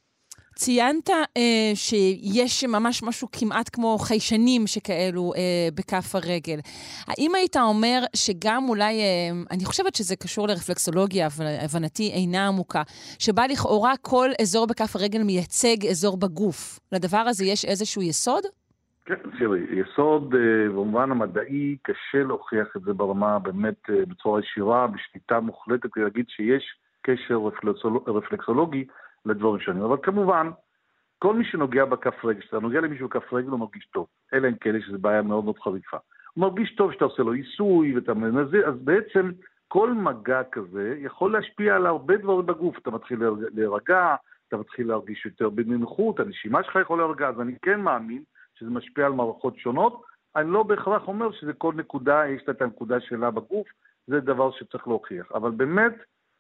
ציינת 0.55 1.11
אה, 1.11 1.73
שיש 1.75 2.65
ממש 2.65 3.03
משהו 3.03 3.29
כמעט 3.33 3.71
כמו 3.73 3.99
חיישנים 3.99 4.67
שכאלו 4.67 5.33
אה, 5.37 5.69
בכף 5.75 6.15
הרגל. 6.15 6.59
האם 7.09 7.35
היית 7.35 7.57
אומר 7.57 7.99
שגם 8.17 8.65
אולי, 8.69 9.01
אה, 9.01 9.31
אני 9.51 9.65
חושבת 9.65 9.95
שזה 9.95 10.17
קשור 10.17 10.49
לרפלקסולוגיה, 10.49 11.27
אבל 11.27 11.47
הבנתי 11.65 12.11
אינה 12.15 12.47
עמוקה, 12.49 12.83
שבה 13.19 13.47
לכאורה 13.47 13.93
כל 14.03 14.29
אזור 14.43 14.67
בכף 14.67 14.97
הרגל 14.97 15.23
מייצג 15.23 15.87
אזור 15.91 16.17
בגוף. 16.17 16.79
לדבר 16.93 17.25
הזה 17.29 17.45
יש 17.45 17.65
איזשהו 17.65 18.03
יסוד? 18.03 18.45
כן, 19.07 19.15
תראי, 19.39 19.61
יסוד 19.71 20.35
אה, 20.35 20.69
במובן 20.69 21.11
המדעי, 21.11 21.77
קשה 21.83 22.19
להוכיח 22.19 22.77
את 22.77 22.83
זה 22.83 22.93
ברמה 22.93 23.39
באמת 23.39 23.91
אה, 23.91 24.07
בצורה 24.09 24.41
ישירה, 24.41 24.87
בשליטה 24.87 25.41
מוחלטת, 25.41 25.97
להגיד 25.97 26.25
שיש 26.29 26.65
קשר 27.03 27.39
רפלקסולוגי 28.07 28.85
לדברים 29.27 29.61
שונים. 29.61 29.83
אבל 29.83 29.97
כמובן, 30.03 30.51
כל 31.19 31.35
מי 31.35 31.45
שנוגע 31.45 31.85
בכף 31.85 32.25
רגל, 32.25 32.41
כשאתה 32.41 32.59
נוגע 32.59 32.81
למישהו 32.81 33.09
בכף 33.09 33.33
רגל 33.33 33.49
הוא 33.49 33.61
מרגיש 33.61 33.87
טוב, 33.87 34.07
אלא 34.35 34.49
אם 34.49 34.55
כן 34.55 34.77
יש 34.77 34.85
איזו 34.89 34.99
בעיה 34.99 35.23
מאוד 35.23 35.45
מאוד 35.45 35.59
חריפה. 35.59 35.97
הוא 36.35 36.43
מרגיש 36.43 36.75
טוב 36.75 36.93
שאתה 36.93 37.05
עושה 37.05 37.23
לו 37.23 37.33
עיסוי 37.33 37.95
ואתה 37.95 38.15
מנזר, 38.15 38.69
אז 38.69 38.75
בעצם 38.79 39.31
כל 39.69 39.93
מגע 39.93 40.43
כזה 40.53 40.97
יכול 40.99 41.33
להשפיע 41.33 41.77
על 41.77 41.87
הרבה 41.87 42.17
דברים 42.17 42.47
בגוף. 42.47 42.79
אתה 42.79 42.91
מתחיל 42.91 43.19
להירגע, 43.55 44.17
אתה 44.49 44.57
מתחיל 44.57 44.89
להרגיש 44.89 45.27
יותר 45.27 45.49
בנינוחות, 45.51 46.21
הנשימה 46.21 46.63
שלך 46.63 46.79
יכולה 46.83 47.05
להירגע, 47.05 47.29
אז 47.29 47.41
אני 47.41 47.55
כן 47.63 47.81
מאמין 47.81 48.23
שזה 48.55 48.71
משפיע 48.71 49.07
על 49.07 49.13
מערכות 49.13 49.59
שונות. 49.59 50.03
אני 50.37 50.51
לא 50.51 50.63
בהכרח 50.63 51.09
אומר 51.09 51.33
שזה 51.33 51.53
כל 51.53 51.73
נקודה, 51.77 52.27
יש 52.29 52.43
לה 52.47 52.55
את 52.55 52.63
הנקודה 52.63 53.01
שלה 53.01 53.31
בגוף, 53.31 53.69
זה 54.07 54.21
דבר 54.21 54.51
שצריך 54.51 54.89
להוכיח. 54.89 55.33
אבל 55.35 55.51
באמת, 55.51 55.93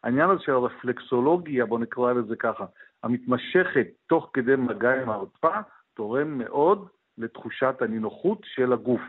העניין 0.04 0.30
הזה 0.30 0.42
של 0.42 0.52
הרפלקסולוגיה, 0.52 1.66
בוא 1.66 1.78
נקרא 1.78 2.12
לזה 2.12 2.36
ככה, 2.36 2.64
המתמשכת 3.02 3.86
תוך 4.06 4.30
כדי 4.32 4.56
מגע 4.56 5.02
עם 5.02 5.10
הרצפה, 5.10 5.58
תורם 5.94 6.38
מאוד 6.38 6.88
לתחושת 7.18 7.74
הנינוחות 7.80 8.38
של 8.44 8.72
הגוף. 8.72 9.00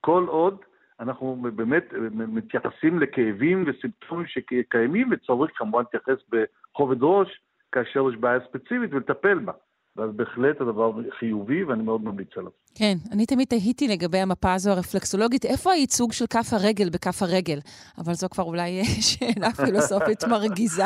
כל 0.00 0.24
עוד 0.28 0.56
אנחנו 1.00 1.36
באמת 1.54 1.84
מתייחסים 2.12 2.98
לכאבים 2.98 3.64
וסימפטומים 3.66 4.26
שקיימים, 4.26 5.10
וצריך 5.10 5.50
כמובן 5.54 5.78
להתייחס 5.78 6.18
בכובד 6.28 6.96
ראש 7.00 7.40
כאשר 7.72 8.08
יש 8.10 8.16
בעיה 8.16 8.40
ספציפית 8.40 8.92
ולטפל 8.92 9.38
בה. 9.38 9.52
ואז 9.98 10.10
בהחלט 10.16 10.60
הדבר 10.60 10.92
חיובי, 11.18 11.64
ואני 11.64 11.82
מאוד 11.82 12.04
ממליץ 12.04 12.28
עליו. 12.36 12.50
כן, 12.74 12.94
אני 13.12 13.26
תמיד 13.26 13.48
תהיתי 13.48 13.88
לגבי 13.88 14.18
המפה 14.18 14.54
הזו 14.54 14.70
הרפלקסולוגית, 14.70 15.44
איפה 15.44 15.72
הייצוג 15.72 16.12
של 16.12 16.24
כף 16.26 16.52
הרגל 16.52 16.90
בכף 16.90 17.22
הרגל? 17.22 17.58
אבל 17.98 18.12
זו 18.12 18.28
כבר 18.30 18.44
אולי 18.44 18.84
שאלה 19.08 19.50
פילוסופית 19.50 20.24
מרגיזה. 20.30 20.82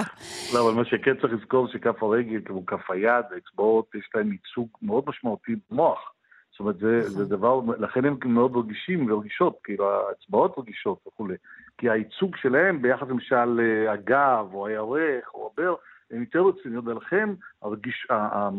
לא, 0.55 0.64
אבל 0.64 0.75
מה 0.75 0.85
שכן 0.85 1.14
צריך 1.20 1.33
לזכור 1.33 1.68
שכף 1.68 2.03
הרגל, 2.03 2.40
כמו 2.44 2.66
כף 2.66 2.90
היד, 2.90 3.25
האצבעות, 3.35 3.94
יש 3.94 4.09
להם 4.14 4.33
ייצוג 4.33 4.68
מאוד 4.83 5.05
משמעותי 5.07 5.53
במוח. 5.70 6.12
זאת 6.53 6.61
אומרת, 6.61 6.79
זה, 6.79 6.98
נכון. 6.98 7.11
זה 7.11 7.25
דבר, 7.25 7.61
לכן 7.79 8.05
הם 8.05 8.16
מאוד 8.25 8.57
רגישים 8.57 9.12
ורגישות, 9.12 9.59
כאילו 9.64 9.90
האצבעות 9.90 10.59
רגישות 10.59 10.98
וכולי. 11.07 11.35
כי 11.79 11.90
הייצוג 11.90 12.37
שלהם 12.37 12.83
ביחס 12.83 13.09
למשל 13.09 13.61
אה, 13.61 13.92
הגב 13.92 14.46
או 14.53 14.66
הירך 14.66 15.35
או 15.35 15.51
הבר, 15.53 15.75
הן 16.12 16.20
יותר 16.20 16.40
רציניות, 16.40 16.87
ולכן 16.87 17.29
הרגיש, 17.62 18.07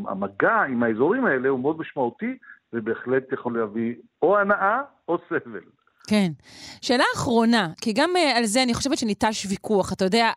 המגע 0.08 0.62
עם 0.62 0.84
האזורים 0.84 1.26
האלה 1.26 1.50
הוא 1.50 1.60
מאוד 1.60 1.80
משמעותי, 1.80 2.38
ובהחלט 2.74 3.32
יכול 3.32 3.58
להביא 3.60 3.96
או 4.22 4.38
הנאה 4.38 4.82
או 5.08 5.18
סבל. 5.30 5.64
כן. 6.08 6.32
שאלה 6.82 7.04
אחרונה, 7.16 7.70
כי 7.82 7.94
גם 7.94 8.10
uh, 8.16 8.38
על 8.38 8.46
זה 8.46 8.64
אני 8.64 8.74
חושבת 8.74 8.98
שניטש 8.98 9.46
ויכוח. 9.50 9.94
אתה 9.94 10.06
יודע, 10.06 10.30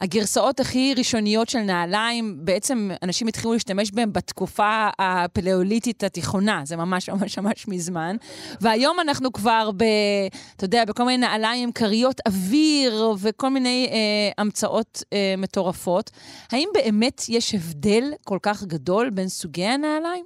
הגרסאות 0.00 0.60
הכי 0.60 0.94
ראשוניות 0.96 1.48
של 1.48 1.58
נעליים, 1.58 2.38
בעצם 2.44 2.90
אנשים 3.02 3.26
התחילו 3.26 3.52
להשתמש 3.52 3.90
בהן 3.90 4.12
בתקופה 4.12 4.88
הפלאוליטית 4.98 6.04
התיכונה, 6.04 6.60
זה 6.64 6.76
ממש 6.76 7.08
ממש 7.08 7.38
ממש 7.38 7.68
מזמן. 7.68 8.16
והיום 8.60 9.00
אנחנו 9.00 9.32
כבר 9.32 9.70
ב... 9.76 9.84
אתה 10.56 10.64
יודע, 10.64 10.84
בכל 10.84 11.04
מיני 11.04 11.26
נעליים, 11.26 11.72
כריות 11.72 12.20
אוויר 12.26 13.14
וכל 13.22 13.48
מיני 13.48 13.88
uh, 13.90 14.34
המצאות 14.38 15.02
uh, 15.02 15.40
מטורפות. 15.40 16.10
האם 16.52 16.68
באמת 16.74 17.22
יש 17.28 17.54
הבדל 17.54 18.04
כל 18.24 18.38
כך 18.42 18.64
גדול 18.64 19.10
בין 19.10 19.28
סוגי 19.28 19.64
הנעליים? 19.64 20.24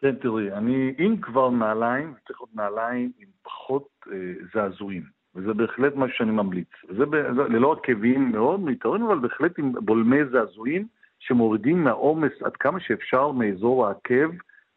כן, 0.00 0.14
תראי, 0.22 0.52
אני, 0.52 0.92
אם 0.98 1.16
כבר 1.22 1.50
נעליים, 1.50 2.14
צריך 2.26 2.40
להיות 2.40 2.54
נעליים 2.54 3.12
עם 3.18 3.28
פחות 3.48 3.88
אה, 4.12 4.32
זעזועים, 4.54 5.02
וזה 5.34 5.54
בהחלט 5.54 5.94
מה 5.94 6.06
שאני 6.08 6.30
ממליץ. 6.30 6.68
זה 6.96 7.06
ב, 7.06 7.14
ללא 7.14 7.72
עקבים 7.72 8.32
מאוד 8.32 8.60
מיתרים, 8.60 9.02
אבל 9.02 9.18
בהחלט 9.18 9.58
עם 9.58 9.72
בולמי 9.72 10.24
זעזועים 10.32 10.86
שמורידים 11.18 11.84
מהעומס 11.84 12.32
עד 12.44 12.56
כמה 12.56 12.80
שאפשר 12.80 13.30
מאזור 13.30 13.86
העקב, 13.86 14.30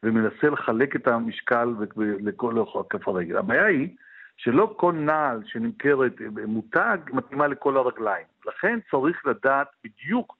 ומנסה 0.03 0.49
לחלק 0.49 0.95
את 0.95 1.07
המשקל 1.07 1.73
לכל 1.97 2.63
כף 2.89 3.07
הרגל. 3.07 3.37
הבעיה 3.37 3.65
היא 3.65 3.89
שלא 4.37 4.73
כל 4.77 4.93
נעל 4.93 5.41
שנמכרת 5.45 6.13
מותג 6.47 6.97
מתאימה 7.13 7.47
לכל 7.47 7.77
הרגליים. 7.77 8.25
לכן 8.45 8.79
צריך 8.91 9.25
לדעת 9.25 9.67
בדיוק 9.83 10.37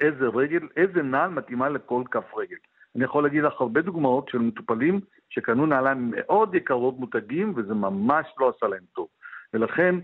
איזה 0.00 0.26
רגל, 0.26 0.68
איזה 0.76 1.02
נעל 1.02 1.30
מתאימה 1.30 1.68
לכל 1.68 2.02
כף 2.10 2.34
רגל. 2.36 2.56
אני 2.96 3.04
יכול 3.04 3.22
להגיד 3.24 3.42
לך 3.42 3.60
הרבה 3.60 3.82
דוגמאות 3.82 4.28
של 4.28 4.38
מטופלים 4.38 5.00
שקנו 5.28 5.66
נעליים 5.66 6.12
מאוד 6.16 6.54
יקרות 6.54 6.98
מותגים, 6.98 7.52
וזה 7.56 7.74
ממש 7.74 8.26
לא 8.40 8.52
עשה 8.56 8.66
להם 8.66 8.84
טוב. 8.94 9.08
ולכן 9.54 9.94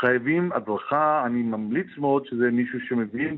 חייבים 0.00 0.52
הדרכה, 0.52 1.22
אני 1.26 1.42
ממליץ 1.42 1.86
מאוד 1.98 2.26
שזה 2.26 2.50
מישהו 2.50 2.80
שמבין 2.80 3.36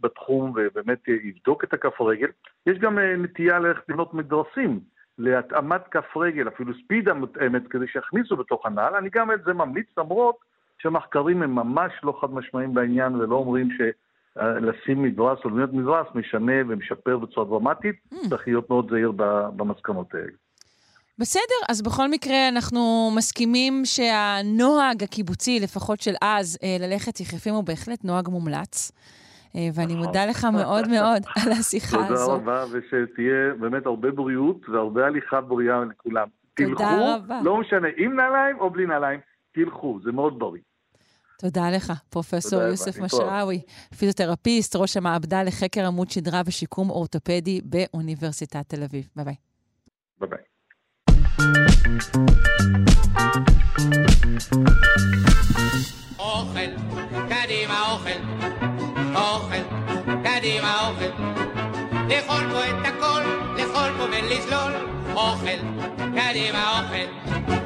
בתחום 0.00 0.52
ובאמת 0.56 1.08
יבדוק 1.08 1.64
את 1.64 1.72
הכף 1.72 2.00
הרגל. 2.00 2.28
יש 2.66 2.78
גם 2.78 2.98
אה, 2.98 3.16
נטייה 3.16 3.58
ללכת 3.58 3.88
לבנות 3.88 4.14
מדרסים 4.14 4.80
להתאמת 5.18 5.88
כף 5.90 6.16
רגל, 6.16 6.48
אפילו 6.48 6.72
ספידה 6.84 7.14
מותאמת, 7.14 7.68
כדי 7.68 7.86
שיכניסו 7.88 8.36
בתוך 8.36 8.66
הנעל. 8.66 8.94
אני 8.94 9.08
גם 9.12 9.32
את 9.32 9.44
זה 9.44 9.52
ממליץ, 9.52 9.86
למרות 9.98 10.36
שהמחקרים 10.78 11.42
הם 11.42 11.54
ממש 11.54 11.92
לא 12.02 12.18
חד 12.20 12.30
משמעיים 12.30 12.74
בעניין 12.74 13.14
ולא 13.14 13.36
אומרים 13.36 13.70
ש... 13.70 13.80
לשים 14.36 15.02
מדרס 15.02 15.38
או 15.44 15.50
לבנות 15.50 15.72
מדרס 15.72 16.06
משנה 16.14 16.52
ומשפר 16.68 17.18
בצורה 17.18 17.46
דרמטית, 17.46 17.96
mm. 18.14 18.28
צריך 18.28 18.42
להיות 18.46 18.70
מאוד 18.70 18.90
זהיר 18.90 19.12
במסקנות 19.56 20.14
האלה. 20.14 20.32
בסדר, 21.18 21.60
אז 21.68 21.82
בכל 21.82 22.08
מקרה 22.08 22.48
אנחנו 22.48 23.10
מסכימים 23.16 23.84
שהנוהג 23.84 25.02
הקיבוצי, 25.02 25.60
לפחות 25.62 26.00
של 26.00 26.14
אז, 26.22 26.58
אה, 26.62 26.76
ללכת 26.80 27.20
יחפים 27.20 27.54
הוא 27.54 27.64
בהחלט 27.64 28.04
נוהג 28.04 28.28
מומלץ. 28.28 28.92
אה, 29.56 29.68
ואני 29.74 29.94
נכון. 29.94 30.06
מודה 30.06 30.26
לך 30.26 30.44
מאוד 30.44 30.88
מאוד 30.88 31.22
על 31.44 31.52
השיחה 31.52 32.06
הזו. 32.06 32.14
תודה 32.14 32.32
רבה, 32.32 32.64
ושתהיה 32.72 33.54
באמת 33.60 33.86
הרבה 33.86 34.10
בריאות 34.10 34.68
והרבה 34.68 35.06
הליכה 35.06 35.40
בריאה 35.40 35.84
לכולם. 35.84 36.28
תודה 36.54 37.16
רבה. 37.16 37.40
לא 37.42 37.56
משנה, 37.56 37.88
עם 37.96 38.16
נעליים 38.16 38.58
או 38.58 38.70
בלי 38.70 38.86
נעליים, 38.86 39.20
תלכו, 39.52 39.98
זה 40.04 40.12
מאוד 40.12 40.38
בריא. 40.38 40.60
תודה 41.38 41.70
לך, 41.70 41.92
פרופסור 42.08 42.62
יוסף 42.62 42.98
משאווי, 42.98 43.60
פיזיותרפיסט, 43.98 44.76
ראש 44.76 44.96
המעבדה 44.96 45.42
לחקר 45.42 45.86
עמוד 45.86 46.10
שדרה 46.10 46.42
ושיקום 46.46 46.90
אורתופדי 46.90 47.60
באוניברסיטת 47.64 48.68
תל 48.68 48.82
אביב. 48.82 49.08
ביי 49.16 49.24
ביי. 49.24 49.34
ביי 50.20 50.28
ביי. 50.30 50.38
אוכל, 56.18 56.70
קדימה 57.28 57.92
אוכל, 57.92 58.20
אוכל, 59.14 59.62
קדימה 60.24 60.88
אוכל. 60.88 61.22
לאכול 62.08 62.42
פה 62.52 62.64
את 62.70 62.86
הכל, 62.86 63.22
לאכול 63.56 63.90
פה 63.98 64.04
ולזלול, 64.04 64.72
אוכל, 65.14 65.58
קדימה 65.96 66.80
אוכל. 66.80 67.63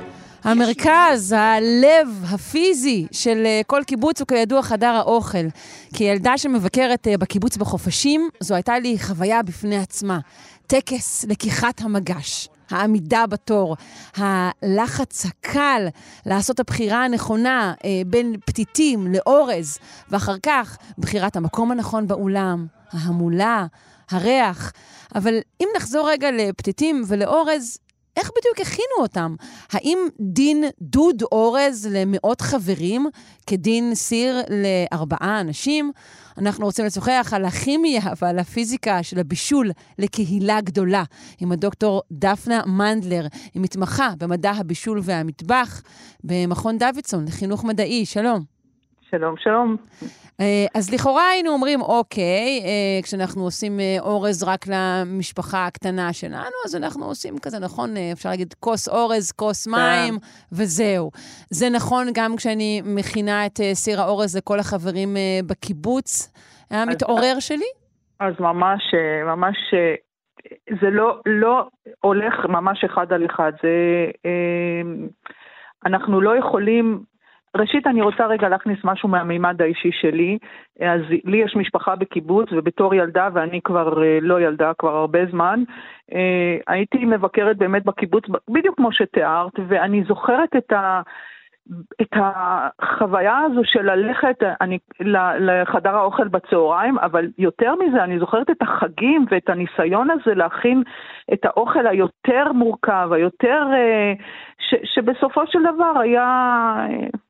המרכז, 0.50 1.32
הלב 1.32 2.24
הפיזי 2.30 3.06
של 3.12 3.42
אה, 3.46 3.60
כל 3.66 3.82
קיבוץ 3.86 4.20
הוא 4.20 4.28
כידוע 4.28 4.62
חדר 4.62 4.86
האוכל. 4.86 5.46
כילדה 5.94 6.38
שמבקרת 6.38 7.08
אה, 7.08 7.18
בקיבוץ 7.18 7.56
בחופשים, 7.56 8.28
זו 8.40 8.54
הייתה 8.54 8.78
לי 8.78 8.98
חוויה 8.98 9.42
בפני 9.42 9.78
עצמה. 9.78 10.18
טקס 10.66 11.24
לקיחת 11.28 11.80
המגש. 11.80 12.48
העמידה 12.70 13.26
בתור, 13.26 13.76
הלחץ 14.16 15.26
הקל 15.26 15.86
לעשות 16.26 16.60
הבחירה 16.60 17.04
הנכונה 17.04 17.74
אה, 17.84 17.90
בין 18.06 18.34
פתיתים 18.46 19.06
לאורז, 19.06 19.78
ואחר 20.10 20.36
כך 20.42 20.76
בחירת 20.98 21.36
המקום 21.36 21.70
הנכון 21.72 22.06
באולם, 22.06 22.66
ההמולה, 22.92 23.66
הריח. 24.10 24.72
אבל 25.14 25.34
אם 25.60 25.68
נחזור 25.76 26.10
רגע 26.10 26.30
לפתיתים 26.30 27.02
ולאורז, 27.06 27.78
איך 28.18 28.30
בדיוק 28.38 28.60
הכינו 28.60 29.02
אותם? 29.02 29.34
האם 29.72 29.98
דין 30.20 30.64
דוד 30.80 31.22
אורז 31.32 31.88
למאות 31.90 32.40
חברים 32.40 33.06
כדין 33.46 33.94
סיר 33.94 34.40
לארבעה 34.50 35.40
אנשים? 35.40 35.92
אנחנו 36.38 36.66
רוצים 36.66 36.84
לשוחח 36.84 37.32
על 37.36 37.44
הכימיה 37.44 38.00
ועל 38.22 38.38
הפיזיקה 38.38 39.02
של 39.02 39.18
הבישול 39.18 39.70
לקהילה 39.98 40.60
גדולה 40.60 41.04
עם 41.38 41.52
הדוקטור 41.52 42.02
דפנה 42.12 42.62
מנדלר, 42.66 43.26
היא 43.54 43.62
מתמחה 43.62 44.10
במדע 44.18 44.50
הבישול 44.50 45.00
והמטבח 45.02 45.82
במכון 46.24 46.78
דוידסון 46.78 47.24
לחינוך 47.24 47.64
מדעי. 47.64 48.06
שלום. 48.06 48.57
שלום, 49.10 49.34
שלום. 49.36 49.76
אה, 50.40 50.66
אז 50.74 50.94
לכאורה 50.94 51.28
היינו 51.28 51.50
אומרים, 51.50 51.80
אוקיי, 51.80 52.60
אה, 52.64 53.02
כשאנחנו 53.02 53.42
עושים 53.42 53.80
אה, 53.80 53.96
אורז 54.00 54.44
רק 54.44 54.60
למשפחה 54.66 55.66
הקטנה 55.66 56.12
שלנו, 56.12 56.56
אז 56.64 56.76
אנחנו 56.76 57.04
עושים 57.04 57.34
כזה, 57.42 57.58
נכון, 57.58 57.90
אפשר 58.12 58.28
להגיד 58.28 58.54
כוס 58.60 58.88
אורז, 58.88 59.32
כוס 59.32 59.68
כן. 59.68 59.74
מים, 59.74 60.14
וזהו. 60.52 61.10
זה 61.50 61.66
נכון 61.76 62.06
גם 62.14 62.36
כשאני 62.36 62.82
מכינה 62.84 63.46
את 63.46 63.60
סיר 63.72 64.00
האורז 64.00 64.36
לכל 64.36 64.58
החברים 64.58 65.16
בקיבוץ 65.46 66.32
המתעורר 66.70 67.40
שלי? 67.40 67.70
אז 68.20 68.34
ממש, 68.40 68.82
ממש, 69.26 69.56
זה 70.80 70.90
לא, 70.90 71.20
לא 71.26 71.68
הולך 72.00 72.34
ממש 72.48 72.84
אחד 72.84 73.12
על 73.12 73.26
אחד. 73.26 73.52
זה, 73.62 73.70
אנחנו 75.86 76.20
לא 76.20 76.36
יכולים 76.38 77.02
ראשית, 77.56 77.86
אני 77.86 78.02
רוצה 78.02 78.26
רגע 78.26 78.48
להכניס 78.48 78.78
משהו 78.84 79.08
מהמימד 79.08 79.62
האישי 79.62 79.92
שלי. 79.92 80.38
אז 80.80 81.00
לי 81.24 81.36
יש 81.36 81.56
משפחה 81.56 81.96
בקיבוץ, 81.96 82.48
ובתור 82.52 82.94
ילדה, 82.94 83.28
ואני 83.32 83.60
כבר 83.64 84.02
אה, 84.02 84.18
לא 84.20 84.40
ילדה, 84.40 84.72
כבר 84.78 84.96
הרבה 84.96 85.26
זמן, 85.30 85.62
אה, 86.14 86.56
הייתי 86.66 87.04
מבקרת 87.04 87.56
באמת 87.56 87.84
בקיבוץ, 87.84 88.24
בדיוק 88.48 88.76
כמו 88.76 88.92
שתיארת, 88.92 89.52
ואני 89.68 90.04
זוכרת 90.04 90.56
את 90.56 90.72
ה... 90.72 91.02
את 92.02 92.12
החוויה 92.12 93.38
הזו 93.38 93.60
של 93.64 93.82
ללכת 93.82 94.42
אני, 94.60 94.78
לחדר 95.40 95.96
האוכל 95.96 96.28
בצהריים, 96.28 96.98
אבל 96.98 97.26
יותר 97.38 97.74
מזה, 97.74 98.04
אני 98.04 98.18
זוכרת 98.18 98.50
את 98.50 98.62
החגים 98.62 99.26
ואת 99.30 99.48
הניסיון 99.48 100.10
הזה 100.10 100.34
להכין 100.34 100.82
את 101.32 101.44
האוכל 101.44 101.86
היותר 101.86 102.52
מורכב, 102.52 103.08
היותר... 103.12 103.66
אה, 103.72 104.12
ש, 104.58 104.74
שבסופו 104.84 105.46
של 105.46 105.58
דבר 105.62 106.00
היה, 106.00 106.86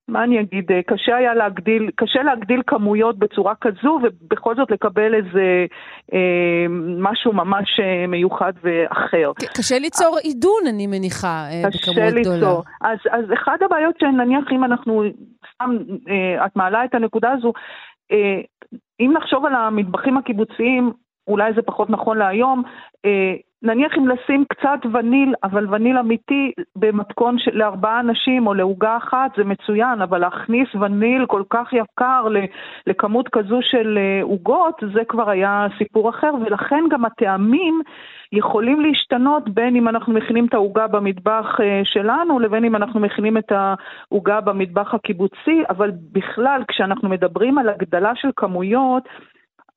מה 0.09 0.25
אני 0.25 0.40
אגיד, 0.40 0.73
אה, 0.73 0.81
קשה 0.87 1.16
היה 1.16 1.35
להגדיל, 1.35 1.90
קשה 1.97 2.23
להגדיל 2.23 2.62
כמויות 2.66 3.18
בצורה 3.18 3.55
כזו, 3.61 4.01
ובכל 4.03 4.55
זאת 4.57 4.71
לקבל 4.71 5.14
איזה 5.14 5.66
אה, 6.12 6.66
משהו 6.99 7.33
ממש 7.33 7.81
מיוחד 8.09 8.53
ואחר. 8.62 9.33
קשה 9.57 9.79
ליצור 9.79 10.18
עידון, 10.23 10.62
אני 10.68 10.87
מניחה, 10.87 11.44
בכמות 11.66 11.97
גדולה. 11.97 12.11
קשה 12.11 12.16
ליצור. 12.16 12.62
אז, 12.81 12.99
אז 13.11 13.25
אחת 13.35 13.62
הבעיות 13.62 13.94
שנניח 14.01 14.44
אם 14.53 14.64
אנחנו, 14.64 15.03
סתם, 15.55 15.77
את 16.47 16.57
מעלה 16.57 16.85
את 16.85 16.94
הנקודה 16.94 17.33
הזו, 17.33 17.53
אם 19.01 19.12
נחשוב 19.16 19.47
על 19.47 19.55
המטבחים 19.55 20.16
הקיבוציים, 20.16 20.92
אולי 21.27 21.53
זה 21.55 21.62
פחות 21.62 21.90
נכון 21.90 22.18
להיום, 22.18 22.62
נניח 23.62 23.92
אם 23.99 24.09
לשים 24.09 24.44
קצת 24.49 24.79
וניל, 24.92 25.35
אבל 25.44 25.75
וניל 25.75 25.99
אמיתי 25.99 26.53
במתכון 26.77 27.38
של, 27.38 27.51
לארבעה 27.59 28.01
אנשים 28.01 28.47
או 28.47 28.55
לעוגה 28.55 28.97
אחת 28.97 29.31
זה 29.37 29.44
מצוין, 29.44 30.03
אבל 30.03 30.18
להכניס 30.18 30.68
וניל 30.75 31.27
כל 31.27 31.42
כך 31.51 31.73
יקר 31.73 32.27
לכמות 32.87 33.29
כזו 33.29 33.59
של 33.62 33.99
אה, 33.99 34.23
עוגות, 34.23 34.83
זה 34.94 35.05
כבר 35.09 35.31
היה 35.31 35.66
סיפור 35.79 36.11
אחר, 36.11 36.31
ולכן 36.47 36.85
גם 36.90 37.05
הטעמים 37.05 37.81
יכולים 38.33 38.81
להשתנות 38.81 39.49
בין 39.49 39.77
אם 39.77 39.88
אנחנו 39.88 40.12
מכינים 40.12 40.47
את 40.47 40.55
העוגה 40.55 40.87
במטבח 40.87 41.61
אה, 41.61 41.81
שלנו 41.85 42.38
לבין 42.38 42.64
אם 42.64 42.77
אנחנו 42.77 43.01
מכינים 43.01 43.38
את 43.38 43.53
העוגה 43.53 44.40
במטבח 44.40 44.94
הקיבוצי, 44.94 45.62
אבל 45.68 45.90
בכלל 46.12 46.62
כשאנחנו 46.68 47.09
מדברים 47.09 47.59
על 47.59 47.68
הגדלה 47.68 48.12
של 48.14 48.29
כמויות, 48.37 49.09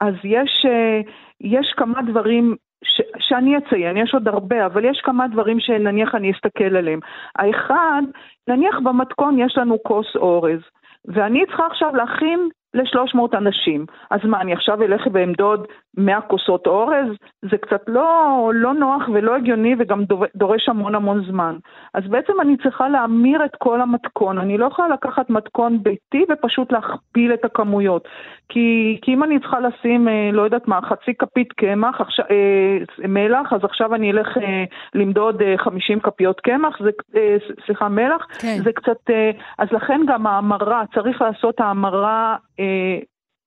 אז 0.02 0.13
יש, 0.24 0.65
אה, 0.65 1.02
יש 1.41 1.74
כמה 1.78 2.02
דברים 2.02 2.56
ש, 2.84 3.02
שאני 3.20 3.58
אציין, 3.58 3.98
יש 3.98 4.13
עוד 4.13 4.28
הרבה, 4.28 4.65
אבל 4.65 4.86
יש 4.86 5.02
כמה 5.04 5.28
דברים 5.28 5.60
שנניח 5.60 6.15
אני 6.15 6.32
אסתכל 6.32 6.76
עליהם. 6.78 7.00
האחד, 7.36 8.02
נניח 8.48 8.80
במתכון 8.84 9.39
יש 9.39 9.58
לנו 9.58 9.78
כוס 9.84 10.15
אורז, 10.15 10.60
ואני 11.06 11.46
צריכה 11.46 11.65
עכשיו 11.65 11.96
להכין 11.96 12.50
ל-300 12.74 13.38
אנשים. 13.38 13.86
אז 14.12 14.20
מה, 14.24 14.42
אני 14.42 14.54
עכשיו 14.54 14.84
אלך 14.84 15.02
ואמדוד 15.14 15.68
100 15.98 16.22
כוסות 16.22 16.68
אורז? 16.68 17.08
זה 17.42 17.58
קצת 17.58 17.82
לא, 17.88 18.52
לא 18.54 18.74
נוח 18.74 19.04
ולא 19.14 19.36
הגיוני 19.36 19.76
וגם 19.80 20.04
דורש 20.36 20.70
המון 20.70 20.96
המון 20.96 21.24
זמן. 21.26 21.56
אז 21.94 22.04
בעצם 22.10 22.34
אני 22.42 22.58
צריכה 22.58 22.90
להמיר 22.90 23.46
את 23.46 23.56
כל 23.58 23.82
המתכון. 23.82 24.38
אני 24.38 24.58
לא 24.58 24.66
יכולה 24.66 24.88
לקחת 24.88 25.30
מתכון 25.30 25.84
ביתי 25.84 26.26
ופשוט 26.32 26.72
להכפיל 26.72 27.34
את 27.34 27.46
הכמויות. 27.46 28.08
כי, 28.50 29.00
כי 29.02 29.14
אם 29.14 29.24
אני 29.24 29.40
צריכה 29.40 29.60
לשים, 29.60 30.08
אה, 30.08 30.30
לא 30.34 30.42
יודעת 30.42 30.68
מה, 30.68 30.80
חצי 30.82 31.14
כפית 31.14 31.54
קמח, 31.54 32.02
עכשיו, 32.02 32.26
אה, 32.32 33.08
מלח, 33.08 33.54
אז 33.54 33.64
עכשיו 33.64 33.96
אני 33.96 34.12
אלך 34.12 34.38
אה, 34.38 34.64
למדוד 34.94 35.42
אה, 35.42 35.58
50 35.58 36.00
כפיות 36.00 36.40
קמח, 36.40 36.80
זה, 36.84 36.90
אה, 37.16 37.38
סליחה, 37.66 37.90
מלח, 37.90 38.28
כן. 38.40 38.58
זה 38.64 38.72
קצת... 38.74 39.10
אה, 39.10 39.32
אז 39.58 39.68
לכן 39.72 40.02
גם 40.08 40.28
ההמרה, 40.28 40.84
צריך 40.94 41.22
לעשות 41.22 41.60
ההמרה 41.60 42.36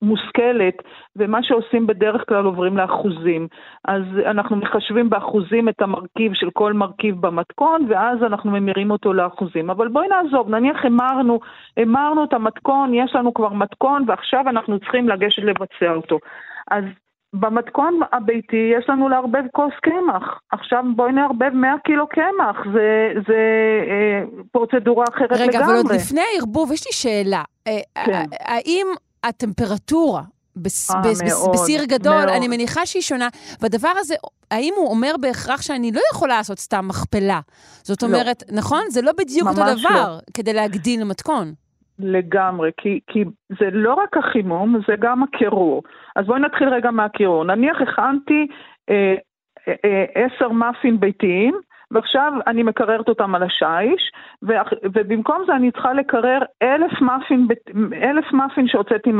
מושכלת, 0.05 0.75
ומה 1.17 1.43
שעושים 1.43 1.87
בדרך 1.87 2.23
כלל 2.29 2.45
עוברים 2.45 2.77
לאחוזים. 2.77 3.49
אז 3.85 4.03
אנחנו 4.27 4.57
מחשבים 4.57 5.11
באחוזים 5.11 5.69
את 5.69 5.83
המרכיב 5.83 6.35
של 6.35 6.51
כל 6.53 6.73
מרכיב 6.73 7.21
במתכון, 7.21 7.87
ואז 7.89 8.23
אנחנו 8.23 8.51
ממירים 8.51 8.91
אותו 8.91 9.13
לאחוזים. 9.13 9.71
אבל 9.71 9.89
בואי 9.89 10.09
נעזוב, 10.09 10.49
נניח 10.49 10.85
המרנו, 10.85 11.41
המרנו 11.77 12.25
את 12.25 12.33
המתכון, 12.33 12.95
יש 12.95 13.15
לנו 13.15 13.35
כבר 13.35 13.53
מתכון, 13.53 14.05
ועכשיו 14.07 14.49
אנחנו 14.49 14.79
צריכים 14.79 15.09
לגשת 15.09 15.43
לבצע 15.43 15.95
אותו. 15.95 16.19
אז 16.71 16.85
במתכון 17.35 18.01
הביתי 18.13 18.73
יש 18.79 18.89
לנו 18.89 19.09
לערבב 19.09 19.43
כוס 19.53 19.73
קמח. 19.83 20.41
עכשיו 20.53 20.85
בואי 20.97 21.13
נערבב 21.13 21.51
100 21.55 21.75
קילו 21.85 22.07
קמח, 22.07 22.57
זה, 22.73 23.13
זה 23.29 23.41
אה, 23.91 24.23
פרוצדורה 24.53 25.05
אחרת 25.15 25.33
רגע, 25.33 25.45
לגמרי. 25.45 25.57
רגע, 25.57 25.65
אבל 25.65 25.77
עוד 25.77 25.93
לפני 25.93 26.21
הערבוב, 26.35 26.73
יש 26.73 26.87
לי 26.87 26.93
שאלה. 26.93 27.43
אה, 27.69 28.05
כן. 28.07 28.25
האם 28.41 28.87
הטמפרטורה 29.29 30.23
בס, 30.57 30.91
아, 30.91 30.95
בס, 31.05 31.23
מאוד, 31.23 31.51
בסיר 31.53 31.85
גדול, 31.85 32.25
מאוד. 32.25 32.29
אני 32.29 32.49
מניחה 32.49 32.87
שהיא 32.87 33.03
שונה. 33.03 33.29
והדבר 33.61 33.93
הזה, 33.99 34.15
האם 34.51 34.73
הוא 34.77 34.91
אומר 34.91 35.13
בהכרח 35.21 35.63
שאני 35.63 35.93
לא 35.93 36.01
יכולה 36.13 36.37
לעשות 36.37 36.59
סתם 36.59 36.89
מכפלה? 36.89 37.41
זאת 37.83 38.03
לא. 38.03 38.09
אומרת, 38.09 38.43
לא. 38.51 38.57
נכון? 38.57 38.81
זה 38.89 39.03
לא 39.03 39.13
בדיוק 39.19 39.49
אותו 39.49 39.61
דבר 39.61 40.09
לא. 40.09 40.19
כדי 40.35 40.53
להגדיל 40.53 41.05
מתכון. 41.05 41.53
לגמרי, 41.99 42.71
כי, 42.77 43.01
כי 43.07 43.25
זה 43.61 43.71
לא 43.73 43.95
רק 43.95 44.17
החימום, 44.17 44.77
זה 44.89 44.95
גם 45.01 45.23
הקירור. 45.23 45.83
אז 46.17 46.27
בואי 46.27 46.41
נתחיל 46.41 46.69
רגע 46.69 46.91
מהקירור. 46.91 47.45
נניח 47.45 47.77
הכנתי 47.81 48.47
אה, 48.91 49.15
אה, 49.69 49.75
אה, 49.85 50.05
עשר 50.15 50.49
מאפין 50.49 51.01
ביתיים, 51.01 51.55
ועכשיו 51.95 52.33
אני 52.47 52.63
מקררת 52.63 53.09
אותם 53.09 53.35
על 53.35 53.43
השיש, 53.43 54.13
ובמקום 54.83 55.43
זה 55.47 55.53
אני 55.57 55.71
צריכה 55.71 55.93
לקרר 55.93 56.39
אלף 56.63 57.01
מאפין, 57.01 57.47
אלף 58.03 58.33
מאפין 58.33 58.69
שהוצאתי 58.69 59.13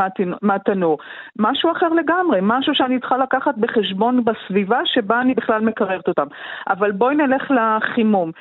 מהתנור. 0.43 0.99
משהו 1.39 1.73
אחר 1.73 1.89
לגמרי, 1.89 2.39
משהו 2.43 2.75
שאני 2.75 3.01
צריכה 3.01 3.17
לקחת 3.17 3.55
בחשבון 3.57 4.25
בסביבה 4.25 4.81
שבה 4.85 5.21
אני 5.21 5.35
בכלל 5.35 5.61
מקררת 5.61 6.09
אותם. 6.09 6.27
אבל 6.69 6.93
בואי 6.93 7.15
נלך 7.15 7.51
לחימום. 7.51 8.33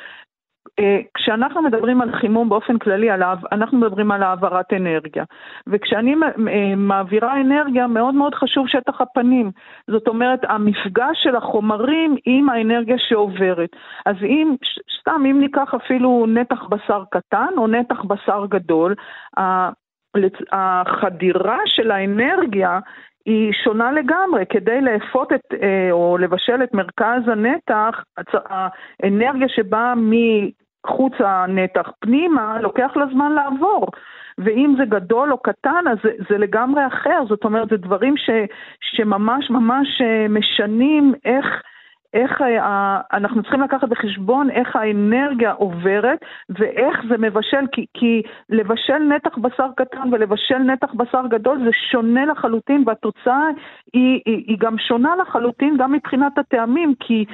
אה, 0.80 1.00
כשאנחנו 1.14 1.62
מדברים 1.62 2.02
על 2.02 2.12
חימום 2.12 2.50
באופן 2.50 2.78
כללי, 2.78 3.10
אנחנו 3.52 3.78
מדברים 3.78 4.12
על 4.12 4.24
העברת 4.24 4.74
אנרגיה. 4.74 5.24
וכשאני 5.68 6.16
אה, 6.50 6.76
מעבירה 6.76 7.42
אנרגיה, 7.42 7.88
מאוד 7.88 8.16
מאוד 8.16 8.36
חשוב 8.36 8.68
שטח 8.68 9.02
הפנים. 9.02 9.52
זאת 9.88 10.08
אומרת, 10.08 10.40
המפגש 10.44 11.24
של 11.24 11.36
החומרים 11.36 12.16
עם 12.26 12.50
האנרגיה 12.50 12.98
שעוברת. 12.98 13.70
אז 14.06 14.16
אם, 14.24 14.56
סתם, 15.00 15.22
אם 15.30 15.40
ניקח 15.40 15.74
אפילו 15.74 16.26
נתח 16.28 16.64
בשר 16.70 17.04
קטן 17.12 17.54
או 17.58 17.68
נתח 17.68 18.04
בשר 18.04 18.46
גדול, 18.50 18.96
החדירה 20.52 21.58
של 21.66 21.92
האנרגיה 21.92 22.80
היא 23.26 23.54
שונה 23.64 23.92
לגמרי. 23.92 24.46
כדי 24.50 24.82
לאפות 24.82 25.34
את, 25.34 25.54
אה, 25.62 25.92
או 25.92 26.18
לבשל 26.18 26.64
את 26.64 26.74
מרכז 26.74 27.28
הנתח, 27.28 28.04
האנרגיה 29.04 29.48
שבאה 29.50 29.96
מחוץ 30.86 31.14
הנתח 31.20 31.92
פנימה, 32.00 32.62
לוקח 32.62 32.92
לה 32.96 33.06
זמן 33.14 33.32
לעבור. 33.32 33.88
ואם 34.38 34.76
זה 34.78 34.86
גדול 34.86 35.32
או 35.32 35.38
קטן, 35.38 35.88
אז 35.92 35.98
זה, 36.04 36.10
זה 36.30 36.38
לגמרי 36.38 36.88
אחר. 36.88 37.24
זאת 37.30 37.44
אומרת, 37.44 37.70
זה 37.70 37.78
דברים 37.78 38.18
ש, 38.18 38.30
שממש 38.82 39.50
ממש 39.50 40.02
אה, 40.02 40.28
משנים 40.30 41.14
איך... 41.26 41.46
איך 42.14 42.42
ה, 42.42 43.02
אנחנו 43.14 43.42
צריכים 43.42 43.62
לקחת 43.62 43.90
בחשבון 43.90 44.50
איך 44.50 44.76
האנרגיה 44.76 45.52
עוברת 45.52 46.20
ואיך 46.50 47.02
זה 47.10 47.18
מבשל, 47.18 47.66
כי, 47.72 47.86
כי 47.94 48.22
לבשל 48.50 49.00
נתח 49.00 49.38
בשר 49.38 49.68
קטן 49.78 50.14
ולבשל 50.14 50.58
נתח 50.58 50.94
בשר 50.94 51.28
גדול 51.28 51.64
זה 51.66 51.70
שונה 51.92 52.26
לחלוטין 52.26 52.84
והתוצאה 52.88 53.48
היא, 53.94 54.22
היא, 54.26 54.44
היא 54.48 54.58
גם 54.60 54.78
שונה 54.78 55.16
לחלוטין 55.16 55.78
גם 55.78 55.92
מבחינת 55.92 56.38
הטעמים, 56.38 56.94
כי 57.00 57.26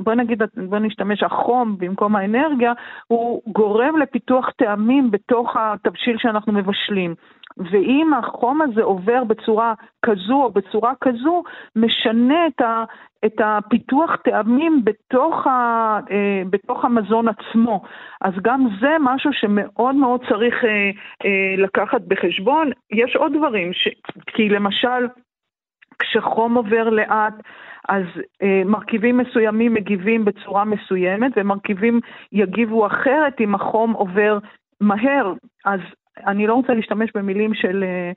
בואי 0.00 0.16
נגיד, 0.16 0.42
בואי 0.68 0.80
נשתמש, 0.80 1.22
החום 1.22 1.76
במקום 1.78 2.16
האנרגיה, 2.16 2.72
הוא 3.06 3.42
גורם 3.46 3.96
לפיתוח 3.98 4.50
טעמים 4.56 5.10
בתוך 5.10 5.56
התבשיל 5.56 6.18
שאנחנו 6.18 6.52
מבשלים. 6.52 7.14
ואם 7.56 8.10
החום 8.14 8.62
הזה 8.62 8.82
עובר 8.82 9.24
בצורה 9.24 9.74
כזו 10.04 10.42
או 10.42 10.50
בצורה 10.50 10.92
כזו, 11.00 11.42
משנה 11.76 12.46
את, 12.46 12.60
ה, 12.60 12.84
את 13.24 13.40
הפיתוח 13.44 14.16
טעמים 14.16 14.84
בתוך, 14.84 15.46
ה, 15.46 15.50
אה, 16.10 16.42
בתוך 16.50 16.84
המזון 16.84 17.26
עצמו. 17.28 17.82
אז 18.20 18.32
גם 18.42 18.66
זה 18.80 18.96
משהו 19.00 19.32
שמאוד 19.32 19.94
מאוד 19.94 20.20
צריך 20.28 20.64
אה, 20.64 20.90
אה, 21.24 21.54
לקחת 21.58 22.00
בחשבון. 22.08 22.70
יש 22.92 23.16
עוד 23.16 23.32
דברים, 23.36 23.72
ש, 23.72 23.88
כי 24.26 24.48
למשל, 24.48 25.08
כשחום 25.98 26.54
עובר 26.54 26.88
לאט, 26.90 27.34
אז 27.88 28.04
אה, 28.42 28.62
מרכיבים 28.64 29.18
מסוימים 29.18 29.74
מגיבים 29.74 30.24
בצורה 30.24 30.64
מסוימת, 30.64 31.32
ומרכיבים 31.36 32.00
יגיבו 32.32 32.86
אחרת 32.86 33.40
אם 33.40 33.54
החום 33.54 33.92
עובר 33.92 34.38
מהר. 34.80 35.32
אז 35.64 35.80
אני 36.26 36.46
לא 36.46 36.54
רוצה 36.54 36.74
להשתמש 36.74 37.10
במילים 37.14 37.54
של, 37.54 37.84
אה, 37.84 38.12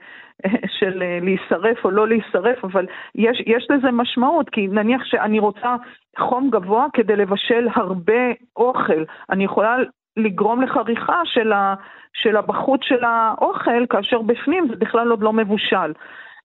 של 0.79 1.03
אה, 1.03 1.19
להישרף 1.21 1.85
או 1.85 1.91
לא 1.91 2.07
להישרף, 2.07 2.63
אבל 2.63 2.85
יש, 3.15 3.43
יש 3.45 3.67
לזה 3.69 3.91
משמעות, 3.91 4.49
כי 4.49 4.67
נניח 4.67 5.05
שאני 5.05 5.39
רוצה 5.39 5.75
חום 6.17 6.49
גבוה 6.49 6.87
כדי 6.93 7.15
לבשל 7.15 7.67
הרבה 7.75 8.31
אוכל, 8.55 9.03
אני 9.29 9.43
יכולה 9.43 9.77
לגרום 10.17 10.61
לחריכה 10.61 11.21
של, 11.25 11.51
ה, 11.51 11.75
של 12.13 12.37
הבחוץ 12.37 12.81
של 12.83 13.03
האוכל, 13.03 13.85
כאשר 13.89 14.21
בפנים 14.21 14.67
זה 14.69 14.75
בכלל 14.75 15.09
עוד 15.09 15.21
לא 15.21 15.33
מבושל. 15.33 15.93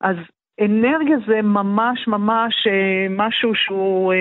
אז 0.01 0.17
אנרגיה 0.61 1.17
זה 1.27 1.43
ממש 1.43 2.09
ממש 2.09 2.67
אה, 2.67 3.07
משהו 3.11 3.55
שהוא 3.55 4.13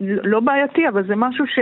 לא 0.00 0.40
בעייתי, 0.40 0.88
אבל 0.88 1.06
זה 1.06 1.16
משהו 1.16 1.46
ש... 1.46 1.58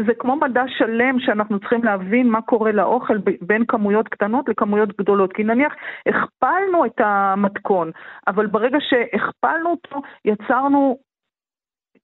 זה 0.00 0.14
כמו 0.18 0.36
מדע 0.36 0.64
שלם 0.68 1.20
שאנחנו 1.20 1.60
צריכים 1.60 1.84
להבין 1.84 2.28
מה 2.28 2.42
קורה 2.42 2.72
לאוכל 2.72 3.18
בין 3.40 3.64
כמויות 3.66 4.08
קטנות 4.08 4.48
לכמויות 4.48 4.96
גדולות. 4.98 5.32
כי 5.32 5.44
נניח 5.44 5.72
הכפלנו 6.06 6.84
את 6.86 7.00
המתכון, 7.00 7.90
אבל 8.26 8.46
ברגע 8.46 8.78
שהכפלנו 8.80 9.70
אותו, 9.70 10.02
יצרנו 10.24 10.98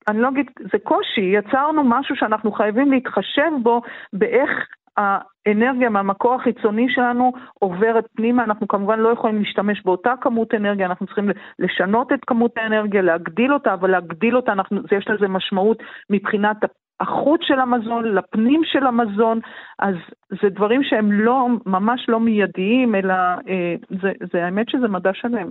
אני 0.07 0.21
לא 0.21 0.29
אגיד, 0.29 0.51
זה 0.71 0.79
קושי, 0.83 1.21
יצרנו 1.21 1.83
משהו 1.83 2.15
שאנחנו 2.15 2.51
חייבים 2.51 2.91
להתחשב 2.91 3.51
בו 3.63 3.81
באיך 4.13 4.49
האנרגיה 4.97 5.89
מהמקור 5.89 6.33
החיצוני 6.33 6.89
שלנו 6.89 7.33
עוברת 7.59 8.07
פנימה, 8.15 8.43
אנחנו 8.43 8.67
כמובן 8.67 8.99
לא 8.99 9.09
יכולים 9.09 9.39
להשתמש 9.39 9.81
באותה 9.85 10.13
כמות 10.21 10.53
אנרגיה, 10.53 10.85
אנחנו 10.85 11.05
צריכים 11.05 11.29
לשנות 11.59 12.13
את 12.13 12.19
כמות 12.27 12.57
האנרגיה, 12.57 13.01
להגדיל 13.01 13.53
אותה, 13.53 13.73
אבל 13.73 13.91
להגדיל 13.91 14.35
אותה, 14.35 14.51
אנחנו, 14.51 14.81
יש 14.97 15.07
לזה 15.07 15.27
משמעות 15.27 15.83
מבחינת 16.09 16.57
החוץ 17.01 17.41
של 17.43 17.59
המזון, 17.59 18.15
לפנים 18.15 18.61
של 18.63 18.85
המזון, 18.85 19.39
אז 19.79 19.95
זה 20.41 20.49
דברים 20.49 20.81
שהם 20.83 21.11
לא, 21.11 21.47
ממש 21.65 22.05
לא 22.07 22.19
מיידיים, 22.19 22.95
אלא 22.95 23.13
אה, 23.13 23.75
זה, 24.01 24.11
זה 24.33 24.45
האמת 24.45 24.69
שזה 24.69 24.87
מדע 24.87 25.09
שלם. 25.13 25.49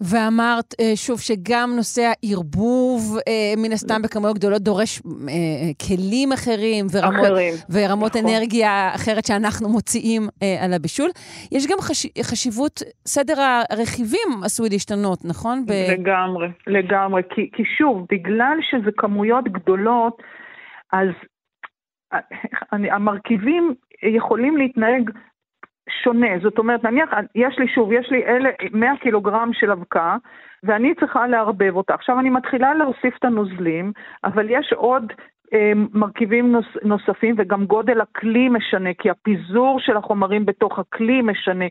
ואמרת 0.00 0.74
אה, 0.80 0.92
שוב 0.96 1.20
שגם 1.20 1.70
נושא 1.76 2.02
הערבוב, 2.02 3.18
אה, 3.28 3.54
מן 3.56 3.72
הסתם 3.72 4.02
בכמויות 4.02 4.38
גדולות, 4.38 4.62
דורש 4.62 5.02
כלים 5.86 6.32
אחרים 6.32 6.86
ורמות, 6.92 7.26
אחרים. 7.26 7.54
ורמות 7.70 8.16
נכון. 8.16 8.30
אנרגיה 8.30 8.90
אחרת 8.94 9.26
שאנחנו 9.26 9.68
מוציאים 9.68 10.22
על 10.64 10.72
הבישול. 10.72 11.10
יש 11.52 11.66
גם 11.66 11.78
חש, 11.80 12.06
חשיבות, 12.22 12.82
סדר 13.06 13.34
הרכיבים 13.70 14.28
עשוי 14.44 14.68
להשתנות, 14.68 15.18
נכון? 15.24 15.66
ב... 15.66 15.72
לגמרי, 15.92 16.48
לגמרי. 16.66 17.22
כי, 17.34 17.50
כי 17.52 17.62
שוב, 17.78 18.06
בגלל 18.12 18.56
שזה 18.70 18.90
כמויות 18.96 19.44
גדולות, 19.44 20.22
אז 20.92 21.08
המרכיבים 22.70 23.74
יכולים 24.02 24.56
להתנהג 24.56 25.10
שונה. 26.02 26.28
זאת 26.42 26.58
אומרת, 26.58 26.84
נניח, 26.84 27.10
יש 27.34 27.58
לי 27.58 27.68
שוב, 27.68 27.92
יש 27.92 28.10
לי 28.10 28.24
אלה, 28.24 28.50
100 28.72 28.96
קילוגרם 29.00 29.50
של 29.52 29.70
אבקה, 29.70 30.16
ואני 30.62 30.94
צריכה 30.94 31.26
לערבב 31.26 31.76
אותה. 31.76 31.94
עכשיו 31.94 32.20
אני 32.20 32.30
מתחילה 32.30 32.74
להוסיף 32.74 33.16
את 33.18 33.24
הנוזלים, 33.24 33.92
אבל 34.24 34.46
יש 34.50 34.72
עוד 34.72 35.12
אה, 35.54 35.72
מרכיבים 35.94 36.52
נוס, 36.52 36.66
נוספים 36.82 37.34
וגם 37.38 37.64
גודל 37.64 38.00
הכלי 38.00 38.48
משנה, 38.48 38.90
כי 38.98 39.10
הפיזור 39.10 39.80
של 39.80 39.96
החומרים 39.96 40.46
בתוך 40.46 40.78
הכלי 40.78 41.22
משנה. 41.22 41.64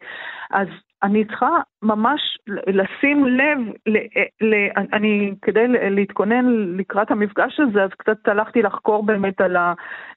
אז 0.51 0.67
אני 1.03 1.25
צריכה 1.25 1.49
ממש 1.83 2.21
לשים 2.67 3.25
לב, 3.25 3.57
ל, 3.85 3.97
ל, 4.41 4.55
אני, 4.93 5.33
כדי 5.41 5.67
להתכונן 5.67 6.45
לקראת 6.77 7.11
המפגש 7.11 7.59
הזה, 7.59 7.83
אז 7.83 7.89
קצת 7.97 8.27
הלכתי 8.27 8.61
לחקור 8.61 9.03
באמת 9.05 9.41
על 9.41 9.55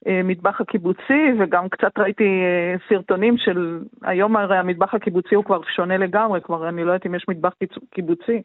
המטבח 0.05 0.61
הקיבוצי, 0.61 1.23
וגם 1.39 1.69
קצת 1.69 1.97
ראיתי 1.97 2.23
אה, 2.23 2.75
סרטונים 2.89 3.37
של, 3.37 3.79
היום 4.03 4.37
הרי 4.37 4.57
המטבח 4.57 4.93
הקיבוצי 4.93 5.35
הוא 5.35 5.45
כבר 5.45 5.61
שונה 5.75 5.97
לגמרי, 5.97 6.41
כבר 6.41 6.69
אני 6.69 6.83
לא 6.83 6.91
יודעת 6.91 7.05
אם 7.05 7.15
יש 7.15 7.25
מטבח 7.29 7.53
קיבוצי. 7.93 8.41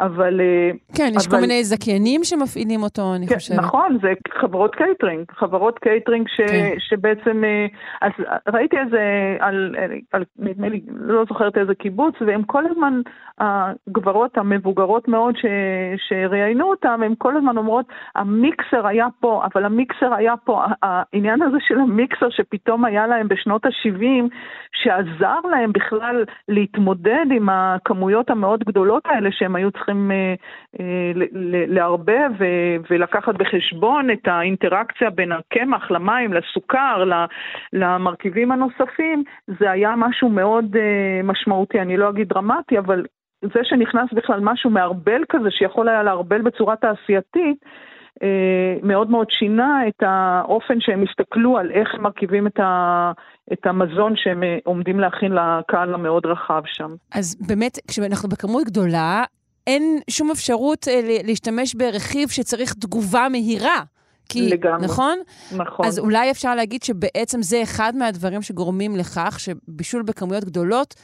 אבל... 0.00 0.40
אה, 0.40 0.70
כן, 0.96 1.12
יש 1.16 1.26
אבל... 1.26 1.36
כל 1.36 1.40
מיני 1.40 1.64
זכיינים 1.64 2.24
שמפעילים 2.24 2.82
אותו, 2.82 3.14
אני 3.14 3.26
כן, 3.26 3.34
חושבת. 3.34 3.58
נכון, 3.58 3.98
זה 4.02 4.12
חברות 4.40 4.74
קייטרינג, 4.74 5.24
חברות 5.30 5.78
קייטרינג 5.78 6.28
ש... 6.28 6.40
כן. 6.40 6.74
שבעצם... 6.78 7.44
אה, 7.44 7.66
אז 8.00 8.12
ראיתי 8.48 8.76
איזה, 8.78 9.00
על, 9.40 9.74
על, 10.12 10.24
נדמה 10.38 10.68
לי, 10.68 10.80
לא 10.88 11.24
זוכרת 11.28 11.58
איזה 11.58 11.74
קיבוץ, 11.74 12.14
והם 12.26 12.42
כל 12.42 12.57
הזמן, 12.66 13.00
הגברות 13.38 14.38
המבוגרות 14.38 15.08
מאוד 15.08 15.36
ש... 15.36 15.44
שראיינו 16.08 16.70
אותם, 16.70 17.00
הן 17.04 17.14
כל 17.18 17.36
הזמן 17.36 17.56
אומרות, 17.58 17.86
המיקסר 18.14 18.86
היה 18.86 19.06
פה, 19.20 19.42
אבל 19.44 19.64
המיקסר 19.64 20.14
היה 20.14 20.34
פה, 20.36 20.64
העניין 20.82 21.42
הזה 21.42 21.56
של 21.60 21.78
המיקסר 21.78 22.30
שפתאום 22.30 22.84
היה 22.84 23.06
להם 23.06 23.28
בשנות 23.28 23.66
ה-70, 23.66 24.34
שעזר 24.72 25.40
להם 25.50 25.72
בכלל 25.72 26.24
להתמודד 26.48 27.26
עם 27.30 27.48
הכמויות 27.48 28.30
המאוד 28.30 28.64
גדולות 28.64 29.02
האלה 29.06 29.32
שהם 29.32 29.56
היו 29.56 29.70
צריכים... 29.70 30.10
אה, 30.10 30.34
אה, 30.80 31.12
לערבב 31.68 32.30
ולקחת 32.90 33.34
בחשבון 33.34 34.10
את 34.10 34.28
האינטראקציה 34.28 35.10
בין 35.10 35.32
הקמח 35.32 35.90
למים, 35.90 36.32
לסוכר, 36.32 37.04
למרכיבים 37.72 38.52
הנוספים, 38.52 39.22
זה 39.60 39.70
היה 39.70 39.94
משהו 39.96 40.28
מאוד 40.28 40.76
אה, 40.76 41.20
משמעותי, 41.24 41.80
אני 41.80 41.96
לא 41.96 42.08
אגיד 42.08 42.32
דרמטי, 42.38 42.78
אבל 42.78 43.04
זה 43.42 43.60
שנכנס 43.62 44.12
בכלל 44.12 44.40
משהו 44.42 44.70
מערבל 44.70 45.22
כזה, 45.28 45.50
שיכול 45.50 45.88
היה 45.88 46.02
לערבל 46.02 46.42
בצורה 46.42 46.76
תעשייתית, 46.76 47.64
מאוד 48.82 49.10
מאוד 49.10 49.26
שינה 49.30 49.88
את 49.88 50.02
האופן 50.02 50.80
שהם 50.80 51.04
הסתכלו 51.08 51.58
על 51.58 51.70
איך 51.70 51.94
מרכיבים 52.00 52.46
את, 52.46 52.60
ה, 52.60 53.12
את 53.52 53.66
המזון 53.66 54.12
שהם 54.16 54.42
עומדים 54.64 55.00
להכין 55.00 55.32
לקהל 55.32 55.94
המאוד 55.94 56.26
רחב 56.26 56.62
שם. 56.64 56.90
אז 57.14 57.36
באמת, 57.48 57.78
כשאנחנו 57.88 58.28
בכמות 58.28 58.64
גדולה, 58.64 59.24
אין 59.66 59.82
שום 60.10 60.30
אפשרות 60.30 60.88
אה, 60.88 61.00
להשתמש 61.24 61.74
ברכיב 61.74 62.28
שצריך 62.28 62.74
תגובה 62.74 63.26
מהירה. 63.30 63.82
כי, 64.28 64.48
לגמרי. 64.50 64.84
נכון? 64.84 65.18
נכון. 65.56 65.86
אז 65.86 65.98
אולי 65.98 66.30
אפשר 66.30 66.54
להגיד 66.54 66.82
שבעצם 66.82 67.42
זה 67.42 67.62
אחד 67.62 67.92
מהדברים 67.96 68.42
שגורמים 68.42 68.96
לכך 68.96 69.36
שבישול 69.40 70.02
בכמויות 70.02 70.44
גדולות, 70.44 70.94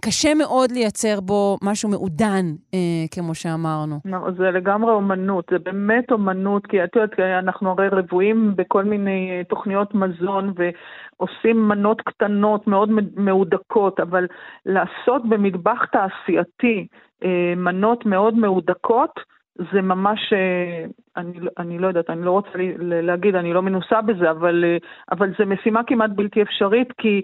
קשה 0.00 0.34
מאוד 0.34 0.70
לייצר 0.72 1.20
בו 1.20 1.58
משהו 1.62 1.88
מעודן, 1.90 2.44
אה, 2.74 2.78
כמו 3.14 3.34
שאמרנו. 3.34 3.96
לא, 4.04 4.18
זה 4.38 4.50
לגמרי 4.50 4.92
אומנות, 4.92 5.44
זה 5.50 5.58
באמת 5.58 6.12
אומנות, 6.12 6.66
כי 6.66 6.84
את 6.84 6.96
יודעת, 6.96 7.20
אנחנו 7.20 7.70
הרי 7.70 7.88
רבועים 7.88 8.56
בכל 8.56 8.84
מיני 8.84 9.30
אה, 9.30 9.44
תוכניות 9.44 9.94
מזון 9.94 10.54
ועושים 10.56 11.68
מנות 11.68 12.00
קטנות 12.00 12.66
מאוד 12.66 12.88
מהודקות, 13.16 14.00
אבל 14.00 14.26
לעשות 14.66 15.28
במטבח 15.28 15.84
תעשייתי 15.92 16.86
אה, 17.24 17.54
מנות 17.56 18.06
מאוד 18.06 18.34
מהודקות, 18.34 19.20
זה 19.56 19.82
ממש, 19.82 20.32
אה, 20.32 20.84
אני, 21.16 21.38
אני 21.58 21.78
לא 21.78 21.86
יודעת, 21.86 22.10
אני 22.10 22.24
לא 22.24 22.30
רוצה 22.30 22.48
להגיד, 22.78 23.34
אני 23.34 23.52
לא 23.52 23.62
מנוסה 23.62 24.00
בזה, 24.00 24.30
אבל, 24.30 24.64
אה, 24.64 24.76
אבל 25.12 25.32
זה 25.38 25.44
משימה 25.44 25.84
כמעט 25.84 26.10
בלתי 26.10 26.42
אפשרית, 26.42 26.88
כי, 26.98 27.22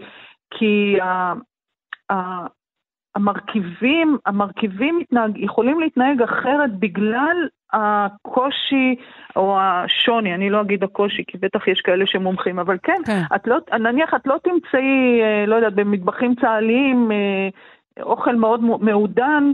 כי 0.50 1.00
ה, 1.00 1.32
ה, 2.12 2.46
המרכיבים, 3.14 4.18
המרכיבים 4.26 4.98
מתנהג, 4.98 5.30
יכולים 5.36 5.80
להתנהג 5.80 6.22
אחרת 6.22 6.78
בגלל 6.78 7.48
הקושי 7.72 8.96
או 9.36 9.60
השוני, 9.60 10.34
אני 10.34 10.50
לא 10.50 10.60
אגיד 10.60 10.84
הקושי, 10.84 11.24
כי 11.26 11.38
בטח 11.38 11.68
יש 11.68 11.80
כאלה 11.80 12.06
שמומחים, 12.06 12.58
אבל 12.58 12.76
כן, 12.82 13.02
כן. 13.06 13.22
את 13.36 13.46
לא, 13.46 13.56
נניח 13.80 14.14
את 14.14 14.26
לא 14.26 14.36
תמצאי, 14.44 15.20
לא 15.46 15.54
יודעת, 15.54 15.74
במטבחים 15.74 16.34
צה"ליים, 16.34 17.10
אוכל 18.00 18.36
מאוד 18.36 18.60
מעודן, 18.80 19.52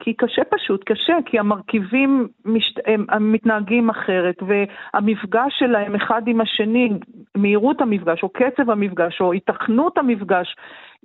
כי 0.00 0.14
קשה 0.14 0.42
פשוט, 0.50 0.84
קשה, 0.84 1.16
כי 1.26 1.38
המרכיבים 1.38 2.28
משת... 2.44 2.74
הם, 2.86 3.32
מתנהגים 3.32 3.90
אחרת, 3.90 4.36
והמפגש 4.42 5.52
שלהם 5.58 5.94
אחד 5.94 6.22
עם 6.26 6.40
השני, 6.40 6.90
מהירות 7.34 7.80
המפגש, 7.80 8.22
או 8.22 8.28
קצב 8.28 8.70
המפגש, 8.70 9.20
או 9.20 9.32
התכנות 9.32 9.98
המפגש, 9.98 10.56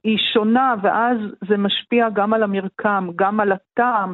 היא 0.03 0.17
שונה, 0.33 0.75
ואז 0.83 1.17
זה 1.49 1.57
משפיע 1.57 2.09
גם 2.09 2.33
על 2.33 2.43
המרקם, 2.43 3.07
גם 3.15 3.39
על 3.39 3.51
הטעם. 3.51 4.13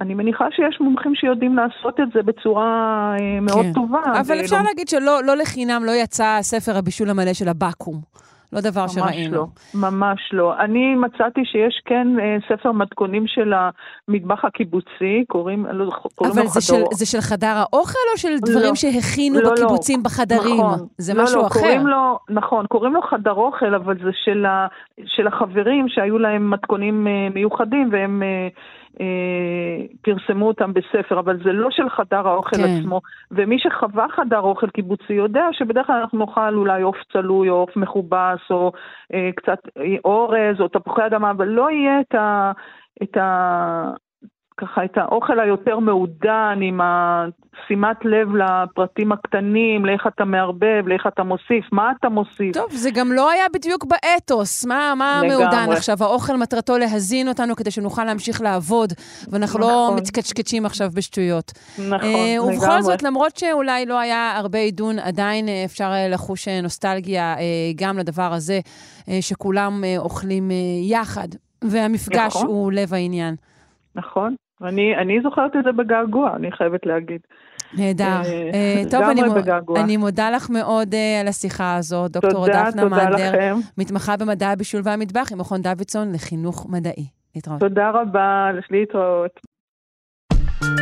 אני 0.00 0.14
מניחה 0.14 0.44
שיש 0.50 0.80
מומחים 0.80 1.14
שיודעים 1.14 1.56
לעשות 1.56 2.00
את 2.00 2.08
זה 2.14 2.22
בצורה 2.22 3.14
אה, 3.20 3.40
מאוד 3.40 3.64
כן. 3.64 3.72
טובה. 3.72 4.00
אבל 4.20 4.40
אפשר 4.40 4.62
להגיד 4.62 4.88
שלא 4.88 5.20
לא 5.24 5.36
לחינם 5.36 5.82
לא 5.84 5.92
יצא 6.02 6.38
ספר 6.40 6.78
הבישול 6.78 7.10
המלא 7.10 7.32
של 7.32 7.48
הבקו"ם. 7.48 8.00
לא 8.52 8.60
דבר 8.60 8.80
ממש 8.80 8.94
שראינו. 8.94 9.36
לא, 9.36 9.46
ממש 9.74 10.20
לא. 10.32 10.60
אני 10.60 10.94
מצאתי 10.94 11.40
שיש 11.44 11.82
כן 11.84 12.08
אה, 12.20 12.36
ספר 12.48 12.72
מתכונים 12.72 13.26
של 13.26 13.52
המטבח 13.52 14.44
הקיבוצי, 14.44 15.24
קוראים, 15.28 15.66
לא, 15.66 15.90
קוראים 16.14 16.34
אבל 16.34 16.42
לו 16.42 16.48
זה 16.48 16.60
של, 16.60 16.74
חדור. 16.74 16.88
זה 16.92 17.06
של 17.06 17.20
חדר 17.20 17.54
האוכל 17.56 18.06
או 18.12 18.18
של 18.18 18.38
דברים 18.38 18.68
לא. 18.68 18.74
שהכינו 18.74 19.40
לא, 19.40 19.42
לא. 19.44 19.54
בקיבוצים 19.54 20.02
בחדרים? 20.02 20.60
נכון. 20.60 20.86
זה 20.98 21.14
לא, 21.14 21.22
משהו 21.24 21.42
לא, 21.42 21.46
אחר. 21.46 21.60
קוראים 21.60 21.86
לו, 21.86 22.18
נכון, 22.30 22.66
קוראים 22.66 22.94
לו 22.94 23.02
חדר 23.02 23.32
אוכל, 23.32 23.74
אבל 23.74 23.96
זה 24.04 24.10
של, 24.24 24.46
ה, 24.46 24.66
של 25.06 25.26
החברים 25.26 25.88
שהיו 25.88 26.18
להם 26.18 26.50
מתכונים 26.50 27.06
אה, 27.06 27.28
מיוחדים 27.34 27.88
והם 27.92 28.22
אה, 28.22 28.48
פרסמו 30.02 30.48
אותם 30.48 30.72
בספר, 30.72 31.18
אבל 31.18 31.38
זה 31.44 31.52
לא 31.52 31.70
של 31.70 31.88
חדר 31.88 32.28
האוכל 32.28 32.56
כן. 32.56 32.62
עצמו. 32.62 33.00
ומי 33.30 33.58
שחווה 33.58 34.06
חדר 34.16 34.40
אוכל 34.40 34.70
קיבוצי 34.70 35.12
יודע 35.12 35.48
שבדרך 35.52 35.86
כלל 35.86 36.00
אנחנו 36.00 36.18
נאכל 36.18 36.54
אולי 36.54 36.82
עוף 36.82 36.96
צלוי 37.12 37.50
או 37.50 37.54
עוף 37.54 37.76
מכובס 37.76 38.40
או 38.50 38.72
אה, 39.14 39.30
קצת 39.36 39.58
אה, 39.78 39.96
אורז 40.04 40.60
או 40.60 40.68
תפוחי 40.68 41.06
אדמה, 41.06 41.30
אבל 41.30 41.48
לא 41.48 41.70
יהיה 41.70 42.00
את 42.00 42.14
ה... 42.14 42.52
את 43.02 43.16
ה 43.16 43.90
ככה 44.58 44.84
את 44.84 44.98
האוכל 44.98 45.40
היותר 45.40 45.78
מעודן, 45.78 46.58
עם 46.62 46.80
השימת 46.82 47.96
לב 48.04 48.28
לפרטים 48.36 49.12
הקטנים, 49.12 49.86
לאיך 49.86 50.06
אתה 50.06 50.24
מערבב, 50.24 50.82
לאיך 50.86 51.06
אתה 51.06 51.22
מוסיף, 51.22 51.72
מה 51.72 51.92
אתה 52.00 52.08
מוסיף. 52.08 52.54
טוב, 52.54 52.70
זה 52.72 52.90
גם 52.90 53.12
לא 53.12 53.30
היה 53.30 53.44
בדיוק 53.54 53.84
באתוס. 53.84 54.64
מה, 54.64 54.94
מה 54.96 55.20
לגמרי. 55.24 55.44
מעודן 55.44 55.72
עכשיו? 55.72 55.96
האוכל 56.00 56.36
מטרתו 56.36 56.78
להזין 56.78 57.28
אותנו 57.28 57.56
כדי 57.56 57.70
שנוכל 57.70 58.04
להמשיך 58.04 58.40
לעבוד, 58.40 58.92
ואנחנו 59.30 59.58
לא 59.60 59.66
נכון. 59.66 59.96
מתקשקשים 59.96 60.66
עכשיו 60.66 60.90
בשטויות. 60.94 61.52
נכון, 61.78 62.08
אה, 62.08 62.42
ובכל 62.42 62.66
לגמרי. 62.66 62.82
זאת, 62.82 63.02
למרות 63.02 63.36
שאולי 63.36 63.86
לא 63.86 63.98
היה 63.98 64.36
הרבה 64.36 64.58
עידון, 64.58 64.98
עדיין 64.98 65.48
אה, 65.48 65.62
אפשר 65.64 65.90
אה, 65.92 66.08
לחוש 66.08 66.48
נוסטלגיה 66.48 67.34
אה, 67.38 67.42
גם 67.76 67.98
לדבר 67.98 68.32
הזה, 68.32 68.60
אה, 69.08 69.18
שכולם 69.20 69.84
אה, 69.84 69.94
אוכלים 69.98 70.50
אה, 70.50 70.56
יחד, 70.82 71.28
והמפגש 71.64 72.36
נכון. 72.36 72.46
הוא 72.46 72.72
לב 72.72 72.94
העניין. 72.94 73.34
נכון. 73.94 74.34
אני, 74.62 74.96
אני 74.96 75.20
זוכרת 75.22 75.56
את 75.56 75.64
זה 75.64 75.72
בגעגוע, 75.72 76.36
אני 76.36 76.52
חייבת 76.52 76.86
להגיד. 76.86 77.20
נהדר. 77.78 78.04
אה, 78.04 78.50
אה, 78.54 78.82
טוב, 78.90 79.02
אני. 79.02 79.22
אני 79.76 79.96
מודה 79.96 80.30
לך 80.30 80.50
מאוד 80.50 80.94
אה, 80.94 81.20
על 81.20 81.28
השיחה 81.28 81.76
הזאת, 81.76 82.10
דוקטור 82.10 82.46
תודה, 82.46 82.64
דפנה 82.68 82.82
תודה 82.82 82.96
מנדלר, 82.96 83.28
לכם. 83.28 83.54
מתמחה 83.78 84.16
במדע 84.16 84.48
הבישול 84.48 84.80
והמטבח 84.84 85.32
עם 85.32 85.38
מכון 85.38 85.62
דוידסון 85.62 86.12
לחינוך 86.12 86.66
מדעי. 86.70 87.06
להתראות. 87.36 87.60
תודה 87.60 87.90
רבה, 87.90 88.50
להתראות. 88.70 89.40
מי 90.62 90.78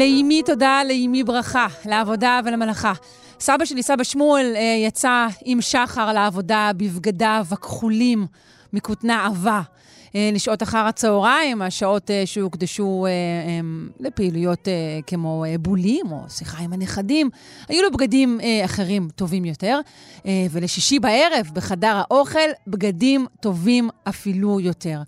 לאימי 0.00 0.42
תודה, 0.42 0.80
לאימי 0.86 1.24
ברכה, 1.24 1.66
לעבודה 1.84 2.40
ולמלאכה. 2.44 2.92
סבא 3.40 3.64
שלי, 3.64 3.82
סבא 3.82 4.04
שמואל, 4.04 4.52
אה, 4.56 4.76
יצא 4.86 5.26
עם 5.44 5.60
שחר 5.60 6.12
לעבודה 6.12 6.70
בבגדיו 6.76 7.46
הכחולים 7.50 8.26
מכותנה 8.72 9.26
עבה. 9.26 9.60
אה, 10.14 10.30
לשעות 10.32 10.62
אחר 10.62 10.78
הצהריים, 10.78 11.62
השעות 11.62 12.10
אה, 12.10 12.22
שהוקדשו 12.26 13.06
אה, 13.06 13.60
לפעילויות 14.00 14.68
כמו 15.06 15.44
בולים 15.60 16.06
או 16.12 16.18
שיחה 16.28 16.62
עם 16.62 16.72
הנכדים. 16.72 17.30
היו 17.68 17.82
לו 17.82 17.90
בגדים 17.90 18.40
אחרים 18.64 19.08
טובים 19.16 19.44
יותר. 19.44 19.80
ולשישי 20.50 20.98
בערב, 20.98 21.50
בחדר 21.54 22.00
האוכל, 22.00 22.38
בגדים 22.66 23.26
טובים 23.40 23.88
אפילו 24.08 24.60
יותר. 24.60 25.02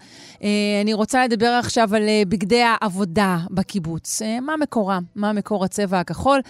אני 0.83 0.95
רוצה 0.95 1.25
לדבר 1.25 1.47
עכשיו 1.47 1.95
על 1.95 2.03
בגדי 2.29 2.63
העבודה 2.63 3.39
בקיבוץ. 3.51 4.23
מה 4.43 4.57
מקורם? 4.57 5.03
מה 5.17 5.33
מקור 5.33 5.65
הצבע 5.65 6.01
הכחול? 6.01 6.41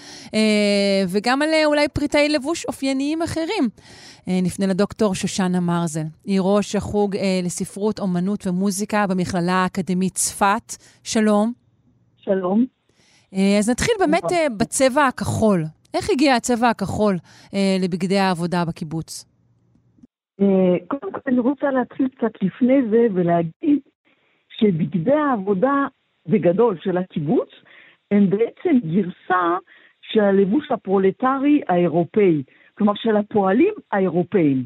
וגם 1.08 1.42
על 1.42 1.48
אולי 1.64 1.88
פריטי 1.88 2.28
לבוש 2.28 2.64
אופייניים 2.64 3.22
אחרים. 3.22 3.68
נפנה 4.26 4.66
לדוקטור 4.66 5.14
שושנה 5.14 5.60
מרזל. 5.60 6.04
היא 6.24 6.40
ראש 6.40 6.76
החוג 6.76 7.16
לספרות, 7.42 8.00
אומנות 8.00 8.41
ומוזיקה 8.46 9.06
במכללה 9.06 9.52
האקדמית 9.52 10.12
צפת. 10.12 10.82
שלום. 11.04 11.52
שלום. 12.16 12.66
אה, 13.34 13.58
אז 13.58 13.70
נתחיל 13.70 13.94
באמת 13.98 14.32
אה, 14.32 14.46
בצבע 14.58 15.06
הכחול. 15.06 15.64
איך 15.94 16.10
הגיע 16.10 16.34
הצבע 16.34 16.68
הכחול 16.68 17.14
אה, 17.54 17.76
לבגדי 17.82 18.18
העבודה 18.18 18.64
בקיבוץ? 18.68 19.24
קודם 20.88 21.12
כל 21.12 21.20
אני 21.26 21.38
רוצה 21.38 21.70
להתחיל 21.70 22.08
קצת 22.08 22.42
לפני 22.42 22.82
זה 22.90 23.06
ולהגיד 23.14 23.80
שבגדי 24.48 25.12
העבודה 25.12 25.86
בגדול 26.28 26.78
של 26.82 26.96
הקיבוץ 26.96 27.48
הם 28.10 28.30
בעצם 28.30 28.78
גרסה 28.84 29.56
של 30.02 30.20
הלבוש 30.20 30.70
הפרולטרי 30.70 31.60
האירופאי, 31.68 32.42
כלומר 32.78 32.92
של 32.96 33.16
הפועלים 33.16 33.74
האירופאים. 33.92 34.64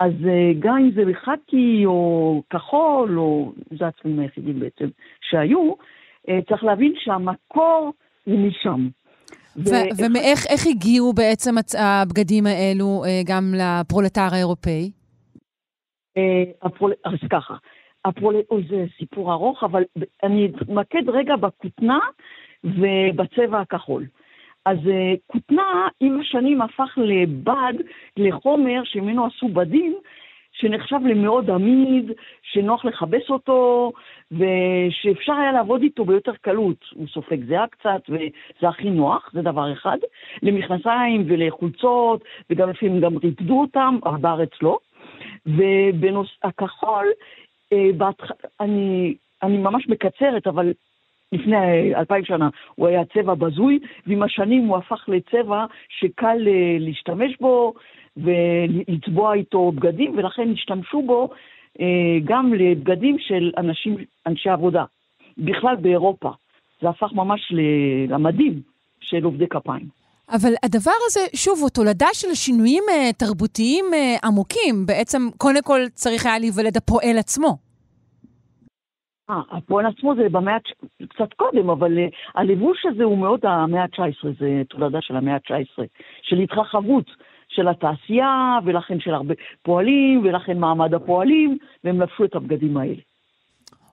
אז 0.00 0.12
אה, 0.28 0.52
גם 0.58 0.76
אם 0.76 0.90
זה 0.94 1.02
חאקי 1.24 1.82
או 1.86 2.42
כחול, 2.50 3.18
או 3.18 3.52
זה 3.78 3.86
הצבעים 3.86 4.18
היחידים 4.18 4.60
בעצם 4.60 4.88
שהיו, 5.20 5.72
אה, 6.28 6.38
צריך 6.48 6.64
להבין 6.64 6.94
שהמקור 6.96 7.92
הוא 8.24 8.38
משם. 8.38 8.88
ו- 9.56 9.88
ומאיך 9.98 10.46
איך 10.46 10.66
הגיעו 10.66 11.12
בעצם 11.12 11.54
הבגדים 11.78 12.46
האלו 12.46 13.04
אה, 13.04 13.20
גם 13.26 13.54
לפרולטר 13.54 14.28
האירופאי? 14.32 14.90
הפרול... 16.62 16.92
אז 17.04 17.28
ככה, 17.30 17.54
זה 18.70 18.84
סיפור 18.98 19.32
ארוך, 19.32 19.64
אבל 19.64 19.82
אני 20.22 20.46
אתמקד 20.46 21.08
רגע 21.08 21.36
בכותנה 21.36 21.98
ובצבע 22.64 23.60
הכחול. 23.60 24.06
אז 24.66 24.78
אה, 24.88 25.14
כותנה 25.26 25.88
עם 26.00 26.20
השנים 26.20 26.62
הפך 26.62 26.94
לבד, 26.96 27.72
לחומר 28.16 28.80
שממנו 28.84 29.26
עשו 29.26 29.48
בדים, 29.48 29.94
שנחשב 30.52 30.96
למאוד 31.04 31.50
עמיד, 31.50 32.12
שנוח 32.42 32.84
לכבס 32.84 33.30
אותו, 33.30 33.92
ושאפשר 34.32 35.32
היה 35.32 35.52
לעבוד 35.52 35.82
איתו 35.82 36.04
ביותר 36.04 36.32
קלות. 36.40 36.84
הוא 36.94 37.06
סופג 37.06 37.44
זהה 37.44 37.66
קצת, 37.66 38.00
וזה 38.08 38.68
הכי 38.68 38.90
נוח, 38.90 39.30
זה 39.32 39.42
דבר 39.42 39.72
אחד. 39.72 39.98
למכנסיים 40.42 41.24
ולחולצות, 41.26 42.24
וגם 42.50 42.70
לפעמים 42.70 43.00
גם 43.00 43.16
ריפדו 43.16 43.60
אותם, 43.60 43.98
אבל 44.04 44.18
בארץ 44.18 44.50
לא. 44.62 44.78
ובנוס... 45.46 46.28
הכחול, 46.42 47.06
אה, 47.72 47.90
בהתח... 47.96 48.30
אני, 48.60 49.14
אני 49.42 49.58
ממש 49.58 49.88
מקצרת, 49.88 50.46
אבל 50.46 50.72
לפני 51.32 51.94
אלפיים 51.94 52.24
שנה 52.24 52.48
הוא 52.74 52.86
היה 52.88 53.04
צבע 53.04 53.34
בזוי, 53.34 53.78
ועם 54.06 54.22
השנים 54.22 54.66
הוא 54.66 54.76
הפך 54.76 55.08
לצבע 55.08 55.64
שקל 55.88 56.48
אה, 56.48 56.76
להשתמש 56.78 57.36
בו 57.40 57.74
ולצבוע 58.16 59.34
איתו 59.34 59.72
בגדים, 59.72 60.18
ולכן 60.18 60.52
השתמשו 60.52 61.02
בו 61.02 61.28
אה, 61.80 61.86
גם 62.24 62.54
לבגדים 62.54 63.16
של 63.18 63.52
אנשים, 63.58 63.96
אנשי 64.26 64.48
עבודה. 64.48 64.84
בכלל 65.38 65.76
באירופה. 65.76 66.30
זה 66.82 66.88
הפך 66.88 67.12
ממש 67.12 67.52
למדים 68.08 68.60
של 69.00 69.24
עובדי 69.24 69.48
כפיים. 69.48 69.88
אבל 70.32 70.52
הדבר 70.62 70.90
הזה, 71.06 71.20
שוב, 71.36 71.58
הוא 71.60 71.70
תולדה 71.70 72.06
של 72.12 72.34
שינויים 72.34 72.84
אה, 72.90 73.12
תרבותיים 73.12 73.84
עמוקים. 74.24 74.86
בעצם, 74.86 75.28
קודם 75.38 75.62
כל 75.64 75.80
צריך 75.94 76.26
היה 76.26 76.38
להיוולד 76.38 76.76
הפועל 76.76 77.18
עצמו. 77.18 77.65
אה, 79.30 79.40
הפועל 79.50 79.86
עצמו 79.86 80.14
זה 80.14 80.28
במאה, 80.28 80.56
קצת 81.08 81.32
קודם, 81.36 81.70
אבל 81.70 81.98
אה, 81.98 82.06
הלבוש 82.34 82.86
הזה 82.86 83.04
הוא 83.04 83.18
מאוד 83.18 83.40
המאה 83.42 83.82
ה-19, 83.82 84.28
זה 84.38 84.62
תולדה 84.68 84.98
של 85.00 85.16
המאה 85.16 85.34
ה-19, 85.34 85.82
של 86.22 86.38
התרחבות 86.38 87.06
של 87.48 87.68
התעשייה, 87.68 88.58
ולכן 88.64 89.00
של 89.00 89.14
הרבה 89.14 89.34
פועלים, 89.62 90.20
ולכן 90.24 90.58
מעמד 90.58 90.94
הפועלים, 90.94 91.58
והם 91.84 92.00
לבשו 92.00 92.24
את 92.24 92.34
הבגדים 92.34 92.76
האלה. 92.76 93.02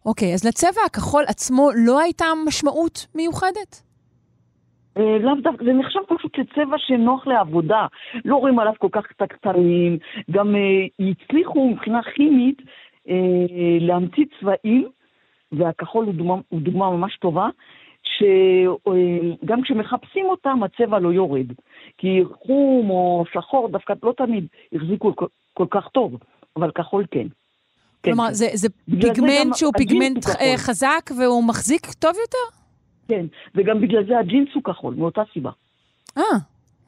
אוקיי, 0.06 0.34
אז 0.34 0.48
לצבע 0.48 0.82
הכחול 0.86 1.24
עצמו 1.28 1.70
לא 1.86 2.00
הייתה 2.00 2.26
משמעות 2.48 3.08
מיוחדת? 3.16 3.84
אה, 4.98 5.18
לאו 5.20 5.36
דווקא, 5.44 5.66
זה 5.66 5.74
נחשב 5.74 6.00
פשוט 6.08 6.38
לצבע 6.38 6.78
שנוח 6.78 7.28
לעבודה. 7.28 7.86
לא 8.26 8.36
רואים 8.36 8.60
עליו 8.60 8.74
כל 8.80 8.88
כך 8.92 9.06
קטנים, 9.30 9.98
גם 10.32 10.56
אה, 10.56 10.62
הצליחו 11.00 11.70
מבחינה 11.70 12.04
כימית 12.16 12.62
אה, 13.10 13.78
להמציא 13.80 14.26
צבעים, 14.40 14.88
והכחול 15.58 16.06
הוא 16.06 16.14
דוגמה, 16.14 16.36
הוא 16.50 16.62
דוגמה 16.62 16.90
ממש 16.90 17.18
טובה, 17.18 17.50
שגם 18.04 19.62
כשמחפשים 19.62 20.26
אותם 20.26 20.60
הצבע 20.64 21.00
לא 21.00 21.14
יורד. 21.14 21.48
כי 21.98 22.22
חום 22.46 22.90
או 22.90 23.24
שחור 23.34 23.70
דווקא 23.70 23.94
לא 24.04 24.14
תמיד 24.18 24.48
החזיקו 24.74 25.16
כל, 25.16 25.26
כל 25.54 25.66
כך 25.72 25.88
טוב, 25.88 26.18
אבל 26.56 26.72
כחול 26.72 27.06
כן. 27.12 27.28
כן, 28.04 28.12
כלומר, 28.12 28.28
כן. 28.28 28.34
זה, 28.34 28.48
זה 28.54 28.68
בגלל 28.88 29.02
זה 29.02 29.22
פיגמנט 29.22 29.56
שהוא 29.56 29.74
פיגמנט. 29.78 30.26
אה, 30.42 30.54
חזק 30.58 31.12
והוא 31.18 31.44
מחזיק 31.44 31.94
טוב 31.94 32.12
יותר? 32.22 32.58
כן, 33.08 33.26
וגם 33.56 33.82
בגלל 33.82 34.06
זה 34.08 34.20
הג'ינס 34.20 34.50
הוא 34.54 34.64
כחול, 34.64 34.94
מאותה 34.94 35.22
סיבה. 35.34 35.52
אה, 36.18 36.24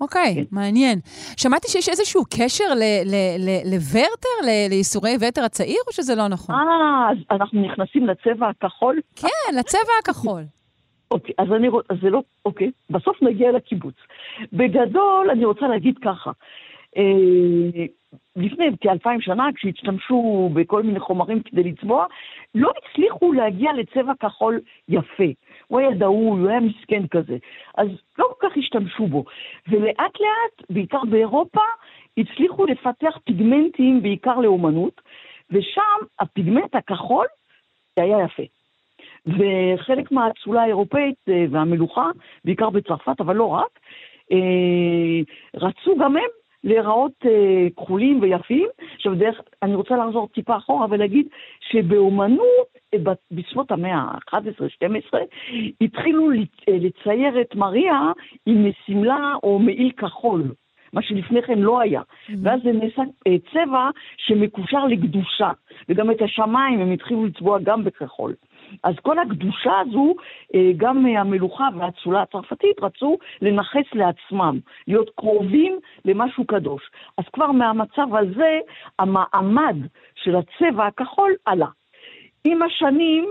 אוקיי, 0.01 0.35
כן. 0.35 0.43
מעניין. 0.51 0.99
שמעתי 1.37 1.67
שיש 1.67 1.89
איזשהו 1.89 2.23
קשר 2.37 2.63
לוורטר, 3.65 4.35
לייסורי 4.69 5.11
ורטר 5.21 5.43
הצעיר, 5.43 5.79
או 5.87 5.93
שזה 5.93 6.15
לא 6.15 6.27
נכון? 6.27 6.55
אה, 6.55 7.11
אז 7.11 7.17
אנחנו 7.31 7.61
נכנסים 7.61 8.07
לצבע 8.07 8.49
הכחול? 8.49 8.99
כן, 9.15 9.55
לצבע 9.59 9.93
הכחול. 10.01 10.43
אוקיי, 11.11 11.33
אז 11.37 11.47
אני 11.55 11.67
רוצה, 11.67 11.93
זה 12.01 12.09
לא, 12.09 12.21
אוקיי, 12.45 12.71
בסוף 12.89 13.21
נגיע 13.21 13.51
לקיבוץ. 13.51 13.95
בגדול, 14.53 15.29
אני 15.31 15.45
רוצה 15.45 15.67
להגיד 15.67 15.95
ככה, 16.03 16.31
אה, 16.97 17.85
לפני 18.35 18.65
כאלפיים 18.81 19.21
שנה, 19.21 19.47
כשהשתמשו 19.55 20.49
בכל 20.53 20.83
מיני 20.83 20.99
חומרים 20.99 21.41
כדי 21.41 21.63
לצבוע, 21.63 22.05
לא 22.55 22.71
הצליחו 22.77 23.33
להגיע 23.33 23.71
לצבע 23.73 24.13
כחול 24.19 24.59
יפה. 24.89 25.31
הוא 25.67 25.79
היה 25.79 25.91
דהוי, 25.91 26.39
הוא 26.41 26.49
היה 26.49 26.59
מסכן 26.59 27.07
כזה. 27.07 27.37
אז 27.77 27.87
לא 28.17 28.25
כל 28.39 28.49
כך 28.49 28.57
השתמשו 28.57 29.07
בו. 29.07 29.23
ולאט 29.67 30.19
לאט, 30.19 30.69
בעיקר 30.69 31.01
באירופה, 31.09 31.61
הצליחו 32.17 32.65
לפתח 32.65 33.17
פיגמנטים 33.23 34.01
בעיקר 34.01 34.39
לאומנות, 34.39 35.01
ושם 35.51 36.05
הפיגמנט 36.19 36.75
הכחול 36.75 37.25
היה 37.97 38.17
יפה. 38.23 38.43
וחלק 39.25 40.11
מהאצולה 40.11 40.61
האירופאית 40.61 41.15
אה, 41.29 41.45
והמלוכה, 41.51 42.09
בעיקר 42.45 42.69
בצרפת, 42.69 43.21
אבל 43.21 43.35
לא 43.35 43.45
רק, 43.45 43.79
אה, 44.31 45.21
רצו 45.55 45.97
גם 45.97 46.17
הם 46.17 46.29
להיראות 46.65 47.25
אה, 47.25 47.67
כחולים 47.77 48.21
ויפים. 48.21 48.67
עכשיו, 48.95 49.15
דרך, 49.15 49.41
אני 49.63 49.75
רוצה 49.75 49.95
לחזור 49.97 50.27
טיפה 50.27 50.57
אחורה 50.57 50.87
ולהגיד 50.89 51.27
שבאומנות, 51.59 52.67
אה, 52.93 52.99
ב- 53.03 53.35
בסביבות 53.35 53.71
המאה 53.71 53.97
ה-11-12, 53.97 55.17
התחילו 55.81 56.31
אה, 56.31 56.37
לצייר 56.67 57.41
את 57.41 57.55
מריה 57.55 58.11
עם 58.45 58.65
שמלה 58.85 59.33
או 59.43 59.59
מעיל 59.59 59.91
כחול. 59.91 60.43
מה 60.93 61.01
שלפני 61.01 61.41
כן 61.41 61.59
לא 61.59 61.79
היה. 61.79 62.01
ואז 62.43 62.59
זה 62.63 62.71
נעשה 62.71 63.01
אה, 63.27 63.35
צבע 63.53 63.89
שמקושר 64.17 64.85
לקדושה, 64.85 65.51
וגם 65.89 66.11
את 66.11 66.21
השמיים 66.21 66.79
הם 66.79 66.91
התחילו 66.91 67.25
לצבוע 67.25 67.59
גם 67.63 67.83
בכחול. 67.83 68.33
אז 68.83 68.95
כל 69.01 69.19
הקדושה 69.19 69.79
הזו, 69.79 70.15
אה, 70.55 70.71
גם 70.77 71.05
המלוכה 71.05 71.67
והאצולה 71.77 72.21
הצרפתית 72.21 72.79
רצו 72.81 73.17
לנכס 73.41 73.93
לעצמם, 73.93 74.59
להיות 74.87 75.09
קרובים 75.15 75.79
למשהו 76.05 76.45
קדוש. 76.45 76.83
אז 77.17 77.25
כבר 77.33 77.51
מהמצב 77.51 78.15
הזה, 78.15 78.59
המעמד 78.99 79.75
של 80.15 80.35
הצבע 80.35 80.85
הכחול 80.85 81.33
עלה. 81.45 81.67
עם 82.45 82.61
השנים, 82.61 83.25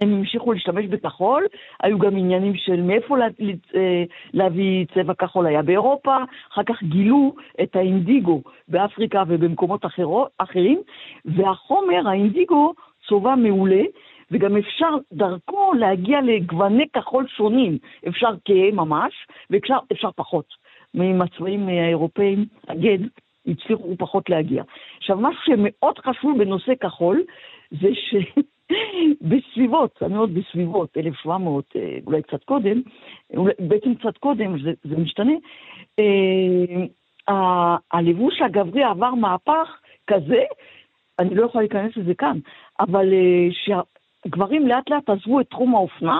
הם 0.00 0.14
המשיכו 0.14 0.52
להשתמש 0.52 0.86
בכחול, 0.86 1.46
היו 1.82 1.98
גם 1.98 2.16
עניינים 2.16 2.54
של 2.56 2.82
מאיפה 2.82 3.18
לה, 3.18 3.26
אה, 3.74 4.04
להביא 4.32 4.86
צבע 4.94 5.14
כחול, 5.14 5.46
היה 5.46 5.62
באירופה, 5.62 6.16
אחר 6.52 6.62
כך 6.62 6.82
גילו 6.82 7.34
את 7.62 7.76
האינדיגו 7.76 8.42
באפריקה 8.68 9.22
ובמקומות 9.28 9.86
אחרו, 9.86 10.26
אחרים, 10.38 10.82
והחומר, 11.24 12.08
האינדיגו, 12.08 12.74
צובע 13.08 13.34
מעולה, 13.34 13.82
וגם 14.30 14.56
אפשר 14.56 14.88
דרכו 15.12 15.72
להגיע 15.74 16.20
לגווני 16.20 16.84
כחול 16.92 17.26
שונים, 17.28 17.78
אפשר 18.08 18.30
כהה 18.44 18.70
ממש, 18.72 19.12
ואפשר 19.50 19.78
אפשר 19.92 20.10
פחות. 20.16 20.64
עם 20.94 21.22
הצבעים 21.22 21.68
האירופאים, 21.68 22.44
הגד, 22.68 22.98
הצליחו 23.46 23.96
פחות 23.98 24.30
להגיע. 24.30 24.62
עכשיו, 24.98 25.16
מה 25.16 25.30
שמאוד 25.44 25.98
חשוב 25.98 26.38
בנושא 26.38 26.72
כחול, 26.80 27.22
זה 27.70 27.88
שבסביבות, 29.20 29.98
אני 30.06 30.16
עוד 30.16 30.34
בסביבות, 30.34 30.96
1700, 30.96 31.64
אה, 31.76 31.98
אולי 32.06 32.22
קצת 32.22 32.44
קודם, 32.44 32.82
אולי, 33.36 33.52
בעצם 33.58 33.94
קצת 33.94 34.18
קודם, 34.18 34.62
זה, 34.62 34.72
זה 34.84 34.96
משתנה, 34.96 35.32
אה, 35.98 36.86
הלבוש 37.92 38.42
הגברי 38.42 38.82
עבר 38.82 39.14
מהפך 39.14 39.80
כזה, 40.06 40.42
אני 41.18 41.34
לא 41.34 41.46
יכולה 41.46 41.62
להיכנס 41.62 41.96
לזה 41.96 42.14
כאן, 42.14 42.38
אבל 42.80 43.12
אה, 43.12 43.48
שהגברים 43.52 44.66
לאט 44.66 44.90
לאט 44.90 45.10
עזבו 45.10 45.40
את 45.40 45.46
תחום 45.50 45.74
האופנה, 45.74 46.18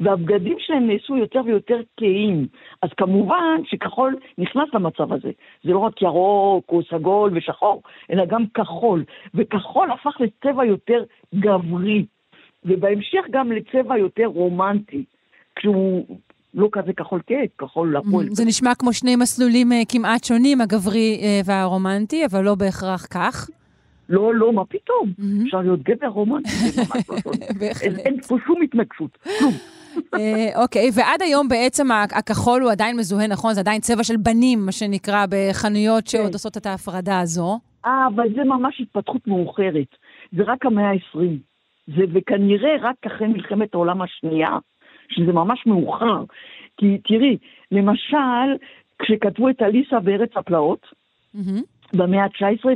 והבגדים 0.00 0.56
שלהם 0.58 0.86
נעשו 0.86 1.16
יותר 1.16 1.40
ויותר 1.44 1.80
כהים. 1.96 2.46
אז 2.82 2.90
כמובן 2.96 3.60
שכחול 3.64 4.16
נכנס 4.38 4.68
למצב 4.74 5.12
הזה. 5.12 5.30
זה 5.64 5.70
לא 5.70 5.78
רק 5.78 6.02
ירוק 6.02 6.64
או 6.68 6.80
סגול 6.90 7.30
ושחור, 7.34 7.82
אלא 8.10 8.24
גם 8.24 8.44
כחול. 8.54 9.04
וכחול 9.34 9.90
הפך 9.90 10.16
לצבע 10.20 10.64
יותר 10.64 11.04
גברי, 11.34 12.04
ובהמשך 12.64 13.24
גם 13.30 13.52
לצבע 13.52 13.98
יותר 13.98 14.26
רומנטי, 14.26 15.04
כשהוא 15.56 16.06
לא 16.54 16.68
כזה 16.72 16.92
כחול 16.92 17.20
כהה, 17.26 17.44
כחול 17.58 17.96
לפועל. 17.96 18.26
זה 18.30 18.44
נשמע 18.44 18.74
כמו 18.74 18.92
שני 18.92 19.16
מסלולים 19.16 19.72
אה, 19.72 19.82
כמעט 19.88 20.24
שונים, 20.24 20.60
הגברי 20.60 21.20
אה, 21.22 21.40
והרומנטי, 21.44 22.24
אבל 22.26 22.44
לא 22.44 22.54
בהכרח 22.54 23.06
כך. 23.06 23.50
לא, 24.08 24.34
לא, 24.34 24.52
מה 24.52 24.64
פתאום? 24.64 25.12
אפשר 25.44 25.60
להיות 25.60 25.82
גבר 25.82 26.06
רומנטי, 26.06 26.48
זה 26.50 26.82
ממש 26.82 27.10
לא 27.10 27.16
שונה. 27.18 27.46
אין- 28.04 28.20
פה 28.20 28.36
שום 28.46 28.62
התנגשות, 28.62 29.16
כלום. 29.38 29.52
אה, 30.14 30.62
אוקיי, 30.62 30.90
ועד 30.94 31.22
היום 31.22 31.48
בעצם 31.48 31.86
הכחול 31.92 32.62
הוא 32.62 32.70
עדיין 32.70 32.96
מזוהה, 32.96 33.26
נכון? 33.26 33.54
זה 33.54 33.60
עדיין 33.60 33.80
צבע 33.80 34.04
של 34.04 34.16
בנים, 34.16 34.66
מה 34.66 34.72
שנקרא, 34.72 35.24
בחנויות 35.30 36.06
שעוד 36.06 36.26
כן. 36.26 36.32
עושות 36.32 36.56
את 36.56 36.66
ההפרדה 36.66 37.20
הזו. 37.20 37.58
אה, 37.86 38.06
אבל 38.14 38.24
זה 38.36 38.44
ממש 38.44 38.80
התפתחות 38.80 39.26
מאוחרת. 39.26 39.86
זה 40.36 40.42
רק 40.46 40.66
המאה 40.66 40.90
ה-20. 40.90 41.18
זה, 41.96 42.02
וכנראה 42.14 42.76
רק 42.82 42.96
אחרי 43.06 43.26
מלחמת 43.26 43.74
העולם 43.74 44.02
השנייה, 44.02 44.50
שזה 45.08 45.32
ממש 45.32 45.66
מאוחר. 45.66 46.24
כי 46.76 46.98
תראי, 47.08 47.36
למשל, 47.72 48.64
כשכתבו 48.98 49.48
את 49.48 49.62
אליסה 49.62 50.00
בארץ 50.00 50.30
הפלאות, 50.36 50.86
מהמם. 51.34 51.62
במאה 51.94 52.24
ה-19, 52.24 52.66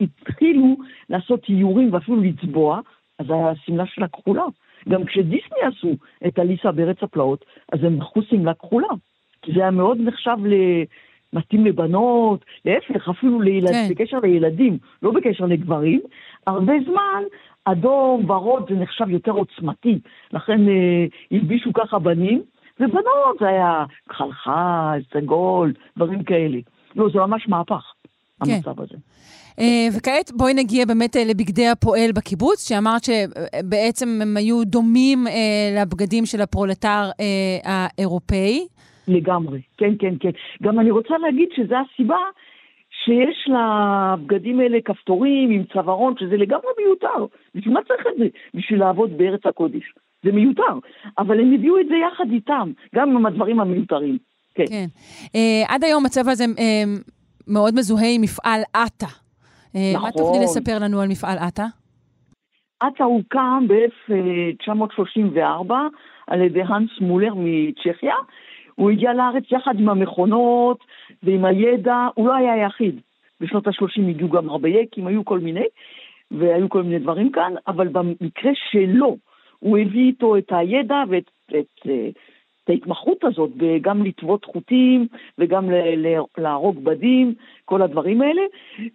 והתחילו 0.00 0.76
לעשות 1.10 1.40
איורים 1.48 1.92
ואפילו 1.92 2.20
לצבוע, 2.20 2.80
אז 3.18 3.26
השמלה 3.30 3.86
שלה 3.86 4.08
כחולה. 4.08 4.44
גם 4.88 5.04
כשדיסני 5.04 5.58
עשו 5.62 5.92
את 6.26 6.38
אליסה 6.38 6.72
בארץ 6.72 6.96
הפלאות, 7.02 7.44
אז 7.72 7.84
הם 7.84 7.98
בחרו 7.98 8.22
שמלה 8.22 8.54
כחולה. 8.54 8.88
כי 9.42 9.52
זה 9.52 9.60
היה 9.60 9.70
מאוד 9.70 9.98
נחשב 10.00 10.36
ל... 10.44 10.54
מתאים 11.32 11.66
לבנות, 11.66 12.44
להפך, 12.64 13.08
אפילו 13.08 13.40
לילד, 13.40 13.70
כן. 13.70 13.86
בקשר 13.90 14.18
לילדים, 14.22 14.78
לא 15.02 15.10
בקשר 15.10 15.44
לגברים. 15.44 16.00
הרבה 16.46 16.72
זמן, 16.86 17.22
אדום, 17.64 18.30
ורוד, 18.30 18.66
זה 18.68 18.74
נחשב 18.74 19.10
יותר 19.10 19.32
עוצמתי. 19.32 19.98
לכן 20.32 20.68
אה, 20.68 21.06
הלבישו 21.30 21.72
ככה 21.72 21.98
בנים, 21.98 22.42
ובנות 22.80 23.36
זה 23.40 23.48
היה 23.48 23.84
חלחל, 24.12 25.00
סגול, 25.12 25.72
דברים 25.96 26.22
כאלה. 26.22 26.58
לא, 26.96 27.08
זה 27.12 27.18
ממש 27.18 27.48
מהפך. 27.48 27.91
המצב 28.42 28.80
הזה. 28.80 28.96
אה, 29.58 29.88
וכעת 29.96 30.30
בואי 30.36 30.54
נגיע 30.54 30.86
באמת 30.86 31.16
אה, 31.16 31.24
לבגדי 31.24 31.66
הפועל 31.66 32.12
בקיבוץ, 32.16 32.68
שאמרת 32.68 33.02
שבעצם 33.04 34.08
הם 34.22 34.36
היו 34.36 34.64
דומים 34.64 35.26
אה, 35.26 35.82
לבגדים 35.82 36.26
של 36.26 36.40
הפרולטר 36.40 37.10
האירופאי. 37.64 38.66
לגמרי, 39.08 39.60
כן, 39.78 39.92
כן, 39.98 40.14
כן. 40.20 40.30
גם 40.62 40.80
אני 40.80 40.90
רוצה 40.90 41.14
להגיד 41.18 41.48
שזו 41.56 41.74
הסיבה 41.76 42.18
שיש 43.04 43.48
לבגדים 43.48 44.60
האלה 44.60 44.78
כפתורים 44.84 45.50
עם 45.50 45.64
צווארון, 45.72 46.14
שזה 46.20 46.36
לגמרי 46.36 46.70
מיותר. 46.78 47.26
בשביל 47.54 47.74
מה 47.74 47.80
צריך 47.88 48.06
את 48.06 48.18
זה? 48.18 48.24
בשביל 48.54 48.80
לעבוד 48.80 49.18
בארץ 49.18 49.40
הקודש. 49.44 49.82
זה 50.24 50.32
מיותר. 50.32 50.74
אבל 51.18 51.40
הם 51.40 51.54
הביאו 51.54 51.80
את 51.80 51.86
זה 51.88 51.94
יחד 51.94 52.32
איתם, 52.32 52.72
גם 52.94 53.16
עם 53.16 53.26
הדברים 53.26 53.60
המיותרים. 53.60 54.18
כן. 54.54 54.64
כן. 54.66 54.86
אה, 55.34 55.74
עד 55.74 55.84
היום 55.84 56.06
הצבע 56.06 56.30
הזה 56.30 56.44
אה, 56.44 56.84
מאוד 57.48 57.74
מזוהה 57.74 58.14
עם 58.14 58.20
מפעל 58.20 58.60
עטה. 58.72 59.06
אה, 59.76 59.92
מה 59.94 59.98
נכון. 59.98 60.10
תוכלי 60.10 60.44
לספר 60.44 60.78
לנו 60.78 61.00
על 61.00 61.08
מפעל 61.08 61.38
עטה? 61.38 61.66
עטה 62.80 63.04
הוקם 63.04 63.66
ב-1934 63.68 65.72
על 66.26 66.40
ידי 66.40 66.62
האנס 66.62 66.90
מולר 67.00 67.34
מצ'כיה. 67.36 68.14
הוא 68.74 68.90
הגיע 68.90 69.12
לארץ 69.12 69.44
יחד 69.50 69.80
עם 69.80 69.88
המכונות 69.88 70.78
ועם 71.22 71.44
הידע, 71.44 72.08
הוא 72.14 72.28
לא 72.28 72.34
היה 72.34 72.52
היחיד. 72.52 73.00
בשנות 73.40 73.66
ה-30 73.66 74.08
הגיעו 74.08 74.28
גם 74.28 74.50
הרבה 74.50 74.68
יקים, 74.68 75.06
היו 75.06 75.24
כל 75.24 75.38
מיני, 75.38 75.66
והיו 76.30 76.68
כל 76.68 76.82
מיני 76.82 76.98
דברים 76.98 77.32
כאן, 77.32 77.54
אבל 77.66 77.88
במקרה 77.88 78.52
שלו, 78.70 79.16
הוא 79.58 79.78
הביא 79.78 80.06
איתו 80.06 80.36
את 80.36 80.46
הידע 80.50 81.02
ואת 81.08 81.30
את, 81.48 81.88
אה, 81.88 82.08
את 82.64 82.70
ההתמחות 82.70 83.24
הזאת, 83.24 83.50
גם 83.80 84.04
לטוות 84.04 84.44
חוטים 84.44 85.06
וגם 85.38 85.70
ל- 85.70 86.06
ל- 86.06 86.24
להרוג 86.38 86.84
בדים, 86.84 87.34
כל 87.64 87.82
הדברים 87.82 88.22
האלה. 88.22 88.42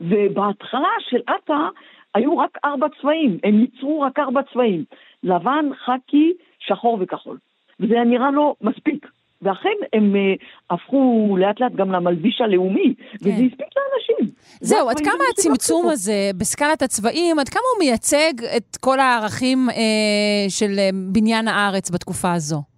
ובהתחלה 0.02 0.94
של 1.10 1.20
עטה 1.28 1.68
היו 2.16 2.38
רק 2.38 2.58
ארבע 2.66 2.88
צבעים, 3.02 3.38
הם 3.44 3.60
ייצרו 3.60 4.02
רק 4.02 4.20
ארבע 4.20 4.42
צבעים, 4.54 4.84
לבן, 5.24 5.66
חאקי, 5.86 6.34
שחור 6.60 6.98
וכחול. 7.02 7.38
וזה 7.80 7.94
היה 7.94 8.04
נראה 8.04 8.32
לו 8.32 8.56
מספיק. 8.62 9.08
ואכן 9.42 9.70
הם 9.94 10.16
אה, 10.16 10.34
הפכו 10.70 11.36
לאט 11.40 11.60
לאט 11.60 11.72
גם 11.76 11.92
למלביש 11.92 12.42
הלאומי, 12.42 12.94
וזה 13.22 13.30
כן. 13.30 13.46
הספיק 13.46 13.68
לאנשים. 13.78 14.36
זהו, 14.62 14.86
זה 14.86 14.92
עד 14.92 15.00
כמה 15.00 15.24
הצמצום. 15.32 15.90
הזה 15.90 16.32
בסקלת 16.38 16.82
הצבעים, 16.82 17.40
עד 17.40 17.50
כמה 17.50 17.62
הוא 17.74 17.86
מייצג 17.86 18.34
את 18.58 18.78
כל 18.80 19.00
הערכים 19.00 19.70
אה, 19.70 20.50
של 20.50 20.80
אה, 20.80 20.90
בניין 21.14 21.48
הארץ 21.48 21.92
בתקופה 21.92 22.34
הזו? 22.34 22.77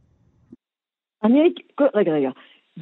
אני 1.23 1.41
הייתי, 1.41 1.61
רגע, 1.93 2.11
רגע, 2.11 2.29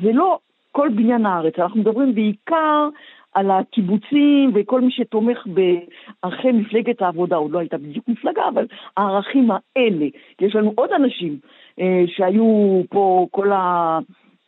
זה 0.01 0.11
לא 0.13 0.39
כל 0.71 0.89
בניין 0.89 1.25
הארץ, 1.25 1.59
אנחנו 1.59 1.79
מדברים 1.79 2.15
בעיקר 2.15 2.89
על 3.33 3.51
הקיבוצים 3.51 4.51
וכל 4.53 4.81
מי 4.81 4.91
שתומך 4.91 5.37
בערכי 5.45 6.51
מפלגת 6.51 7.01
העבודה, 7.01 7.35
עוד 7.35 7.51
לא 7.51 7.59
הייתה 7.59 7.77
בדיוק 7.77 8.07
מפלגה, 8.07 8.41
אבל 8.53 8.67
הערכים 8.97 9.51
האלה. 9.51 10.05
יש 10.41 10.55
לנו 10.55 10.73
עוד 10.75 10.89
אנשים 10.91 11.37
אה, 11.79 12.03
שהיו 12.07 12.81
פה 12.89 13.27
כל 13.31 13.51
ה... 13.51 13.99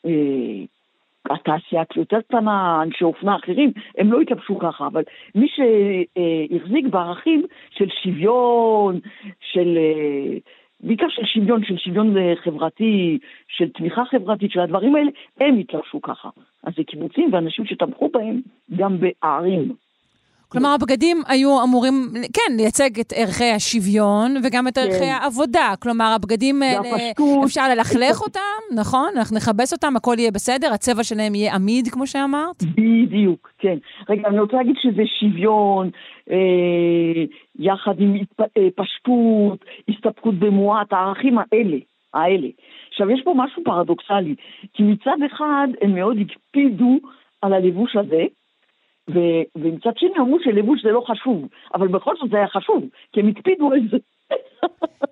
אה, 0.05 0.63
התעשייה 1.29 1.83
יותר 1.95 2.21
קטנה, 2.21 2.79
אנשי 2.83 3.03
אופנה 3.03 3.35
אחרים, 3.35 3.71
הם 3.97 4.11
לא 4.11 4.21
התלבשו 4.21 4.59
ככה, 4.59 4.87
אבל 4.87 5.03
מי 5.35 5.47
שהחזיק 5.47 6.85
בערכים 6.85 7.45
של 7.69 7.85
שוויון, 8.03 8.99
של... 9.39 9.77
בעיקר 10.79 11.05
של 11.09 11.25
שוויון, 11.25 11.63
של 11.63 11.77
שוויון 11.77 12.17
אה, 12.17 12.33
חברתי, 12.43 13.19
של 13.47 13.69
תמיכה 13.69 14.01
חברתית, 14.11 14.51
של 14.51 14.59
הדברים 14.59 14.95
האלה, 14.95 15.11
הם 15.39 15.57
התלבשו 15.57 16.01
ככה. 16.01 16.29
אז 16.63 16.73
זה 16.77 16.83
קיבוצים 16.83 17.33
ואנשים 17.33 17.65
שתמכו 17.65 18.09
בהם 18.13 18.41
גם 18.77 18.97
בערים. 18.99 19.73
כלומר, 20.51 20.69
הבגדים 20.69 21.21
היו 21.27 21.63
אמורים, 21.63 21.93
כן, 22.13 22.55
לייצג 22.57 22.99
את 22.99 23.13
ערכי 23.15 23.51
השוויון 23.55 24.35
וגם 24.43 24.67
את 24.67 24.77
ערכי 24.77 24.99
כן. 24.99 25.15
העבודה. 25.21 25.73
כלומר, 25.81 26.13
הבגדים 26.15 26.61
האלה. 26.61 26.89
אפשר 27.45 27.69
ללכלך 27.69 28.21
אותם, 28.21 28.59
נכון? 28.75 29.09
אנחנו 29.17 29.37
נכבס 29.37 29.73
אותם, 29.73 29.95
הכל 29.95 30.15
יהיה 30.17 30.31
בסדר, 30.31 30.73
הצבע 30.73 31.03
שלהם 31.03 31.35
יהיה 31.35 31.55
עמיד, 31.55 31.87
כמו 31.87 32.07
שאמרת. 32.07 32.63
בדיוק, 32.63 33.51
כן. 33.59 33.77
רגע, 34.09 34.27
אני 34.27 34.39
רוצה 34.39 34.57
להגיד 34.57 34.75
שזה 34.81 35.01
שוויון, 35.19 35.89
אה, 36.31 37.23
יחד 37.59 37.99
עם 37.99 38.15
התפ... 38.15 38.41
אה, 38.41 38.67
פשטות, 38.75 39.65
הסתפקות 39.89 40.35
במועט, 40.35 40.93
הערכים 40.93 41.37
האלה, 41.37 41.77
האלה. 42.13 42.47
עכשיו, 42.89 43.11
יש 43.11 43.21
פה 43.23 43.33
משהו 43.35 43.63
פרדוקסלי, 43.63 44.35
כי 44.73 44.83
מצד 44.83 45.17
אחד 45.25 45.67
הם 45.81 45.95
מאוד 45.95 46.17
הקפידו 46.19 46.99
על 47.41 47.53
הלבוש 47.53 47.95
הזה. 47.95 48.25
ומצד 49.55 49.97
שני 49.97 50.19
אמרו 50.19 50.37
שלבוש 50.43 50.83
זה 50.83 50.91
לא 50.91 51.01
חשוב, 51.07 51.47
אבל 51.73 51.87
בכל 51.87 52.15
זאת 52.15 52.29
זה 52.29 52.37
היה 52.37 52.47
חשוב, 52.47 52.83
כי 53.13 53.19
הם 53.19 53.27
הקפידו 53.27 53.71
על 53.71 53.79
זה. 53.91 53.97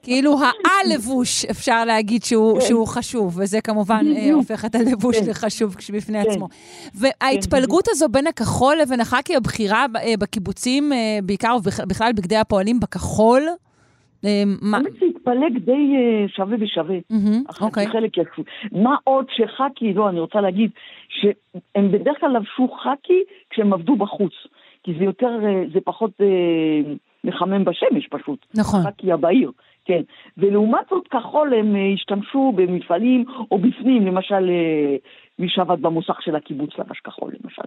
כאילו 0.08 0.36
הלבוש, 0.66 1.46
אפשר 1.46 1.86
להגיד 1.86 2.24
שהוא, 2.24 2.60
כן. 2.60 2.66
שהוא 2.66 2.88
חשוב, 2.88 3.38
וזה 3.40 3.62
כמובן 3.62 4.06
אה. 4.18 4.34
הופך 4.34 4.66
את 4.66 4.76
הלבוש 4.76 5.18
כן. 5.20 5.30
לחשוב 5.30 5.76
בפני 5.94 6.24
כן. 6.24 6.30
עצמו. 6.30 6.48
וההתפלגות 6.96 7.88
הזו 7.88 8.10
בין 8.10 8.28
הכחול 8.28 8.78
לבין 8.82 9.00
החאקי, 9.00 9.36
הבחירה 9.36 9.86
ב- 9.94 9.98
אה, 9.98 10.14
בקיבוצים, 10.20 10.94
אה, 10.94 11.20
בעיקר 11.24 11.56
ובכלל 11.64 12.12
בגדי 12.14 12.36
הפועלים 12.36 12.80
בכחול, 12.80 13.44
מה? 14.62 14.78
האמת 14.78 14.92
זה 15.00 15.06
התפלג 15.06 15.58
די 15.66 15.96
שווה 16.28 16.58
בשווה. 16.58 16.96
אחרי 17.50 17.68
אוקיי. 17.68 17.88
חלק 17.88 18.18
יצאו. 18.18 18.44
מה 18.72 18.96
עוד 19.04 19.26
שחאקי, 19.30 19.94
לא, 19.94 20.10
אני 20.10 20.20
רוצה 20.20 20.42
להגיד, 20.42 20.72
שהם 21.10 21.92
בדרך 21.92 22.20
כלל 22.20 22.36
לבשו 22.36 22.68
חאקי 22.84 23.24
כשהם 23.50 23.74
עבדו 23.74 23.96
בחוץ. 23.96 24.34
כי 24.84 24.92
זה 25.00 25.04
יותר, 25.04 25.30
זה 25.74 25.80
פחות 25.84 26.12
מחמם 27.28 27.66
בשמש 27.66 28.08
פשוט. 28.10 28.46
נכון. 28.56 28.84
חאקי 28.84 29.12
הבהיר, 29.12 29.52
כן. 29.86 30.02
ולעומת 30.38 30.86
זאת, 30.90 31.08
כחול 31.08 31.54
הם 31.54 31.76
אה, 31.76 31.94
השתמשו 31.94 32.54
במפעלים 32.56 33.26
או 33.52 33.58
בפנים, 33.58 34.08
למשל, 34.08 34.50
אה, 34.50 34.96
מי 35.40 35.50
שעבד 35.50 35.82
במוסך 35.82 36.22
של 36.22 36.36
הקיבוץ 36.36 36.70
לבש 36.80 37.00
כחול, 37.00 37.34
למשל. 37.44 37.62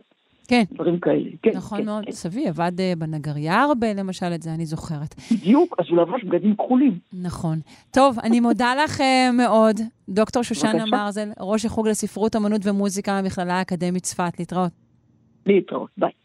כן. 0.49 0.63
דברים 0.73 1.01
כאלה. 1.01 1.31
כן, 1.43 1.51
נכון 1.55 1.79
כן, 1.79 1.85
מאוד. 1.85 2.05
כן. 2.05 2.13
סבי 2.13 2.49
עבד 2.49 2.73
אה, 2.81 2.93
בנגריה 2.99 3.63
הרבה, 3.63 3.87
למשל, 3.95 4.27
את 4.35 4.43
זה 4.43 4.55
אני 4.55 4.67
זוכרת. 4.67 5.15
בדיוק, 5.33 5.77
אז 5.79 5.85
הוא 5.89 5.97
לבש 5.97 6.25
בגדים 6.25 6.57
כחולים. 6.57 6.99
נכון. 7.23 7.59
טוב, 7.91 8.19
אני 8.25 8.41
מודה 8.41 8.75
לך 8.85 9.01
מאוד, 9.33 9.77
דוקטור 10.09 10.43
שושנה. 10.43 10.85
מרזל, 10.93 11.29
ראש 11.41 11.65
החוג 11.65 11.89
לספרות, 11.89 12.37
אמנות 12.37 12.61
ומוזיקה 12.65 13.21
במכללה 13.23 13.55
האקדמית 13.55 14.03
צפת. 14.03 14.39
להתראות. 14.39 14.73
להתראות, 15.47 15.91
ביי. 15.99 16.20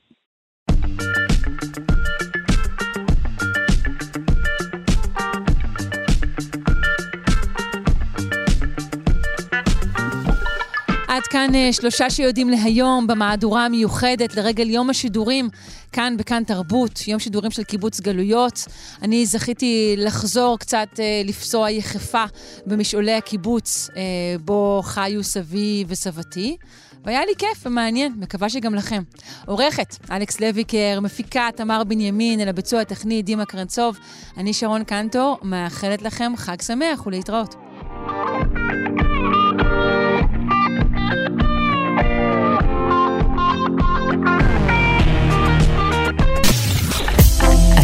עד 11.16 11.24
כאן 11.24 11.56
אה, 11.56 11.74
שלושה 11.74 12.10
שיודעים 12.10 12.50
להיום 12.50 13.08
במהדורה 13.08 13.66
המיוחדת 13.66 14.36
לרגל 14.36 14.70
יום 14.70 14.90
השידורים, 14.90 15.50
כאן 15.92 16.18
בכאן 16.18 16.44
תרבות, 16.44 17.08
יום 17.08 17.20
שידורים 17.20 17.52
של 17.52 17.64
קיבוץ 17.64 18.00
גלויות. 18.00 18.66
אני 19.02 19.26
זכיתי 19.26 19.96
לחזור 19.98 20.60
קצת 20.60 20.88
אה, 21.00 21.22
לפסוע 21.26 21.72
יחפה 21.72 22.24
במשעולי 22.66 23.14
הקיבוץ, 23.14 23.90
אה, 23.96 24.02
בו 24.42 24.82
חיו 24.84 25.24
סבי 25.24 25.86
וסבתי. 25.88 26.58
והיה 27.06 27.26
לי 27.26 27.34
כיף 27.38 27.66
ומעניין, 27.66 28.14
מקווה 28.18 28.50
שגם 28.50 28.76
לכם. 28.76 29.04
עורכת, 29.46 29.96
אלכס 30.12 30.40
לויקר, 30.40 31.00
מפיקה, 31.02 31.48
תמר 31.56 31.84
בנימין, 31.84 32.40
אל 32.40 32.50
הביצוע 32.50 32.82
הטכני, 32.82 33.22
דימה 33.22 33.46
קרנצוב. 33.46 33.98
אני 34.38 34.54
שרון 34.54 34.84
קנטור, 34.84 35.38
מאחלת 35.42 36.02
לכם 36.02 36.34
חג 36.38 36.62
שמח 36.62 37.06
ולהתראות. 37.06 37.56